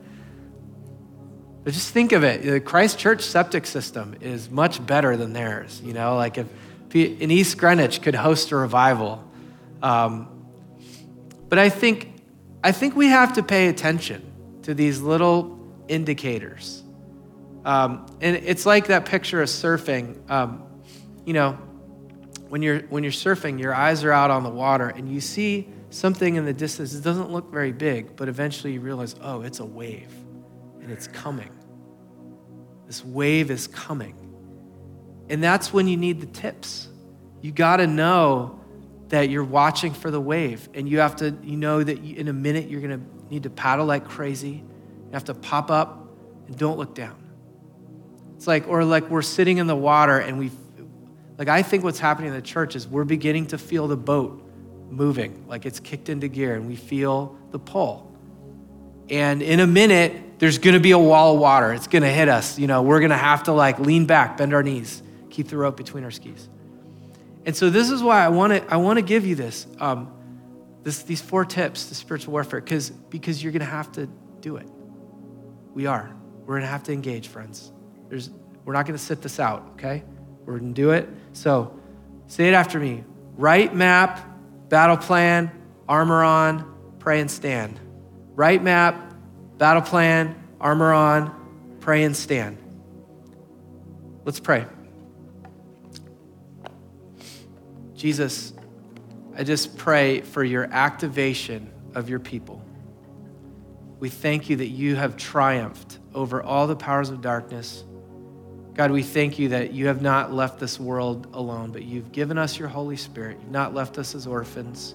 Just 1.73 1.93
think 1.93 2.11
of 2.13 2.23
it 2.23 2.43
the 2.43 2.59
Christ 2.59 2.97
Church 2.97 3.21
septic 3.21 3.65
system 3.65 4.15
is 4.21 4.49
much 4.49 4.85
better 4.85 5.17
than 5.17 5.33
theirs. 5.33 5.81
You 5.83 5.93
know, 5.93 6.15
like 6.15 6.37
if 6.37 6.47
in 6.93 7.31
East 7.31 7.57
Greenwich 7.57 8.01
could 8.01 8.15
host 8.15 8.51
a 8.51 8.55
revival. 8.55 9.23
Um, 9.81 10.27
but 11.49 11.59
I 11.59 11.69
think, 11.69 12.13
I 12.63 12.71
think 12.71 12.95
we 12.95 13.07
have 13.07 13.33
to 13.33 13.43
pay 13.43 13.67
attention 13.67 14.23
to 14.63 14.73
these 14.73 15.01
little 15.01 15.59
indicators. 15.87 16.83
Um, 17.65 18.05
and 18.21 18.37
it's 18.37 18.65
like 18.65 18.87
that 18.87 19.05
picture 19.05 19.41
of 19.41 19.49
surfing. 19.49 20.29
Um, 20.29 20.63
you 21.25 21.33
know, 21.33 21.53
when 22.49 22.61
you're, 22.61 22.79
when 22.83 23.03
you're 23.03 23.11
surfing, 23.11 23.59
your 23.59 23.73
eyes 23.73 24.03
are 24.03 24.11
out 24.11 24.31
on 24.31 24.43
the 24.43 24.49
water 24.49 24.87
and 24.89 25.11
you 25.11 25.19
see 25.19 25.67
something 25.89 26.35
in 26.35 26.45
the 26.45 26.53
distance. 26.53 26.93
It 26.93 27.03
doesn't 27.03 27.31
look 27.31 27.51
very 27.51 27.71
big, 27.71 28.15
but 28.15 28.29
eventually 28.29 28.73
you 28.73 28.81
realize, 28.81 29.15
oh, 29.21 29.41
it's 29.41 29.59
a 29.59 29.65
wave 29.65 30.13
and 30.81 30.91
it's 30.91 31.07
coming. 31.07 31.49
This 32.87 33.03
wave 33.03 33.51
is 33.51 33.67
coming. 33.67 34.15
And 35.29 35.43
that's 35.43 35.73
when 35.73 35.87
you 35.87 35.97
need 35.97 36.21
the 36.21 36.27
tips. 36.27 36.87
You 37.41 37.51
got 37.51 37.77
to 37.77 37.87
know 37.87 38.59
that 39.09 39.29
you're 39.29 39.43
watching 39.43 39.93
for 39.93 40.09
the 40.11 40.19
wave 40.19 40.67
and 40.73 40.87
you 40.87 40.99
have 40.99 41.17
to 41.17 41.37
you 41.43 41.55
know 41.55 41.83
that 41.83 41.97
in 42.03 42.27
a 42.27 42.33
minute 42.33 42.69
you're 42.69 42.81
going 42.81 42.99
to 42.99 43.31
need 43.33 43.43
to 43.43 43.49
paddle 43.49 43.85
like 43.85 44.07
crazy. 44.07 44.49
You 44.49 45.13
have 45.13 45.25
to 45.25 45.33
pop 45.33 45.71
up 45.71 46.07
and 46.47 46.57
don't 46.57 46.77
look 46.77 46.95
down. 46.95 47.15
It's 48.35 48.47
like 48.47 48.67
or 48.67 48.83
like 48.83 49.09
we're 49.09 49.21
sitting 49.21 49.57
in 49.57 49.67
the 49.67 49.75
water 49.75 50.19
and 50.19 50.37
we 50.37 50.51
like 51.37 51.47
I 51.47 51.61
think 51.61 51.83
what's 51.83 51.99
happening 51.99 52.29
in 52.29 52.35
the 52.35 52.41
church 52.41 52.75
is 52.75 52.87
we're 52.87 53.05
beginning 53.05 53.47
to 53.47 53.57
feel 53.57 53.87
the 53.87 53.97
boat 53.97 54.43
moving, 54.89 55.45
like 55.47 55.65
it's 55.65 55.79
kicked 55.79 56.09
into 56.09 56.27
gear 56.27 56.55
and 56.55 56.67
we 56.67 56.75
feel 56.75 57.37
the 57.51 57.59
pull. 57.59 58.11
And 59.09 59.41
in 59.41 59.59
a 59.59 59.67
minute 59.67 60.21
there's 60.39 60.57
going 60.57 60.75
to 60.75 60.79
be 60.79 60.91
a 60.91 60.99
wall 60.99 61.35
of 61.35 61.39
water. 61.39 61.73
It's 61.73 61.87
going 61.87 62.03
to 62.03 62.11
hit 62.11 62.29
us. 62.29 62.59
You 62.59 62.67
know, 62.67 62.81
we're 62.83 62.99
going 62.99 63.11
to 63.11 63.17
have 63.17 63.43
to 63.43 63.53
like 63.53 63.79
lean 63.79 64.05
back, 64.05 64.37
bend 64.37 64.53
our 64.53 64.63
knees, 64.63 65.01
keep 65.29 65.47
the 65.47 65.57
rope 65.57 65.77
between 65.77 66.03
our 66.03 66.11
skis. 66.11 66.49
And 67.45 67.55
so 67.55 67.69
this 67.69 67.89
is 67.89 68.03
why 68.03 68.23
I 68.23 68.29
want 68.29 68.53
to 68.53 68.73
I 68.73 68.77
want 68.77 68.97
to 68.97 69.01
give 69.01 69.25
you 69.25 69.35
this, 69.35 69.67
um, 69.79 70.11
this 70.83 71.03
these 71.03 71.21
four 71.21 71.45
tips 71.45 71.87
to 71.87 71.95
spiritual 71.95 72.33
warfare 72.33 72.61
because 72.61 72.89
because 72.89 73.41
you're 73.41 73.53
going 73.53 73.61
to 73.61 73.65
have 73.65 73.91
to 73.93 74.07
do 74.41 74.57
it. 74.57 74.67
We 75.73 75.85
are. 75.85 76.13
We're 76.41 76.55
going 76.55 76.61
to 76.61 76.67
have 76.67 76.83
to 76.83 76.93
engage, 76.93 77.27
friends. 77.27 77.71
There's 78.09 78.29
we're 78.65 78.73
not 78.73 78.85
going 78.85 78.97
to 78.97 79.03
sit 79.03 79.21
this 79.21 79.39
out, 79.39 79.65
okay? 79.73 80.03
We're 80.45 80.59
going 80.59 80.73
to 80.73 80.81
do 80.81 80.91
it. 80.91 81.07
So 81.31 81.79
say 82.27 82.49
it 82.49 82.53
after 82.53 82.79
me. 82.79 83.03
Right 83.37 83.73
map, 83.73 84.19
battle 84.67 84.97
plan, 84.97 85.51
armor 85.87 86.23
on, 86.23 86.75
pray 86.99 87.21
and 87.21 87.31
stand. 87.31 87.79
Right 88.35 88.61
map, 88.61 89.06
battle 89.57 89.81
plan, 89.81 90.35
armor 90.59 90.93
on, 90.93 91.77
pray 91.79 92.03
and 92.03 92.15
stand. 92.15 92.57
Let's 94.25 94.39
pray. 94.39 94.65
Jesus, 97.95 98.53
I 99.35 99.43
just 99.43 99.77
pray 99.77 100.21
for 100.21 100.43
your 100.43 100.65
activation 100.71 101.71
of 101.95 102.09
your 102.09 102.19
people. 102.19 102.63
We 103.99 104.09
thank 104.09 104.49
you 104.49 104.57
that 104.57 104.67
you 104.67 104.95
have 104.95 105.17
triumphed 105.17 105.97
over 106.13 106.43
all 106.43 106.67
the 106.67 106.75
powers 106.75 107.09
of 107.09 107.21
darkness. 107.21 107.83
God, 108.75 108.91
we 108.91 109.01
thank 109.01 109.39
you 109.39 109.49
that 109.49 109.73
you 109.73 109.87
have 109.87 110.03
not 110.03 110.31
left 110.31 110.59
this 110.59 110.79
world 110.79 111.27
alone, 111.33 111.71
but 111.71 111.83
you've 111.83 112.11
given 112.11 112.37
us 112.37 112.59
your 112.59 112.67
Holy 112.67 112.97
Spirit. 112.97 113.37
You've 113.41 113.51
not 113.51 113.73
left 113.73 113.97
us 113.97 114.13
as 114.13 114.27
orphans. 114.27 114.93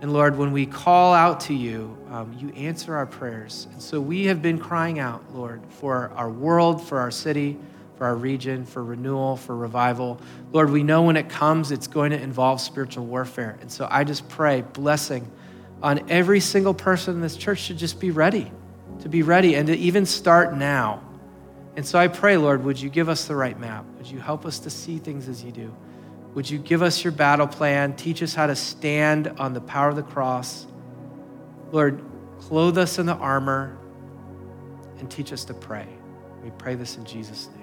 And 0.00 0.12
Lord, 0.12 0.36
when 0.36 0.52
we 0.52 0.66
call 0.66 1.14
out 1.14 1.40
to 1.40 1.54
you, 1.54 1.96
um, 2.10 2.36
you 2.38 2.50
answer 2.50 2.94
our 2.94 3.06
prayers. 3.06 3.66
And 3.72 3.80
so 3.80 4.00
we 4.00 4.26
have 4.26 4.42
been 4.42 4.58
crying 4.58 4.98
out, 4.98 5.24
Lord, 5.34 5.62
for 5.68 6.12
our 6.14 6.30
world, 6.30 6.86
for 6.86 7.00
our 7.00 7.10
city 7.10 7.58
for 7.96 8.04
our 8.04 8.14
region, 8.14 8.64
for 8.64 8.84
renewal, 8.84 9.36
for 9.36 9.56
revival. 9.56 10.20
Lord, 10.52 10.70
we 10.70 10.82
know 10.82 11.02
when 11.02 11.16
it 11.16 11.28
comes, 11.28 11.70
it's 11.70 11.86
going 11.86 12.10
to 12.10 12.20
involve 12.20 12.60
spiritual 12.60 13.06
warfare. 13.06 13.58
And 13.60 13.72
so 13.72 13.88
I 13.90 14.04
just 14.04 14.28
pray 14.28 14.62
blessing 14.62 15.30
on 15.82 16.08
every 16.10 16.40
single 16.40 16.74
person 16.74 17.14
in 17.14 17.20
this 17.20 17.36
church 17.36 17.68
to 17.68 17.74
just 17.74 17.98
be 17.98 18.10
ready, 18.10 18.50
to 19.00 19.08
be 19.08 19.22
ready, 19.22 19.54
and 19.54 19.66
to 19.68 19.76
even 19.76 20.04
start 20.04 20.54
now. 20.56 21.02
And 21.76 21.86
so 21.86 21.98
I 21.98 22.08
pray, 22.08 22.36
Lord, 22.36 22.64
would 22.64 22.80
you 22.80 22.90
give 22.90 23.08
us 23.08 23.26
the 23.26 23.36
right 23.36 23.58
map? 23.58 23.84
Would 23.98 24.10
you 24.10 24.18
help 24.18 24.46
us 24.46 24.58
to 24.60 24.70
see 24.70 24.98
things 24.98 25.28
as 25.28 25.42
you 25.42 25.52
do? 25.52 25.74
Would 26.36 26.50
you 26.50 26.58
give 26.58 26.82
us 26.82 27.02
your 27.02 27.14
battle 27.14 27.46
plan? 27.46 27.96
Teach 27.96 28.22
us 28.22 28.34
how 28.34 28.46
to 28.46 28.54
stand 28.54 29.28
on 29.38 29.54
the 29.54 29.60
power 29.62 29.88
of 29.88 29.96
the 29.96 30.02
cross. 30.02 30.66
Lord, 31.72 32.04
clothe 32.40 32.76
us 32.76 32.98
in 32.98 33.06
the 33.06 33.14
armor 33.14 33.78
and 34.98 35.10
teach 35.10 35.32
us 35.32 35.46
to 35.46 35.54
pray. 35.54 35.88
We 36.44 36.50
pray 36.58 36.74
this 36.74 36.98
in 36.98 37.06
Jesus' 37.06 37.48
name. 37.48 37.55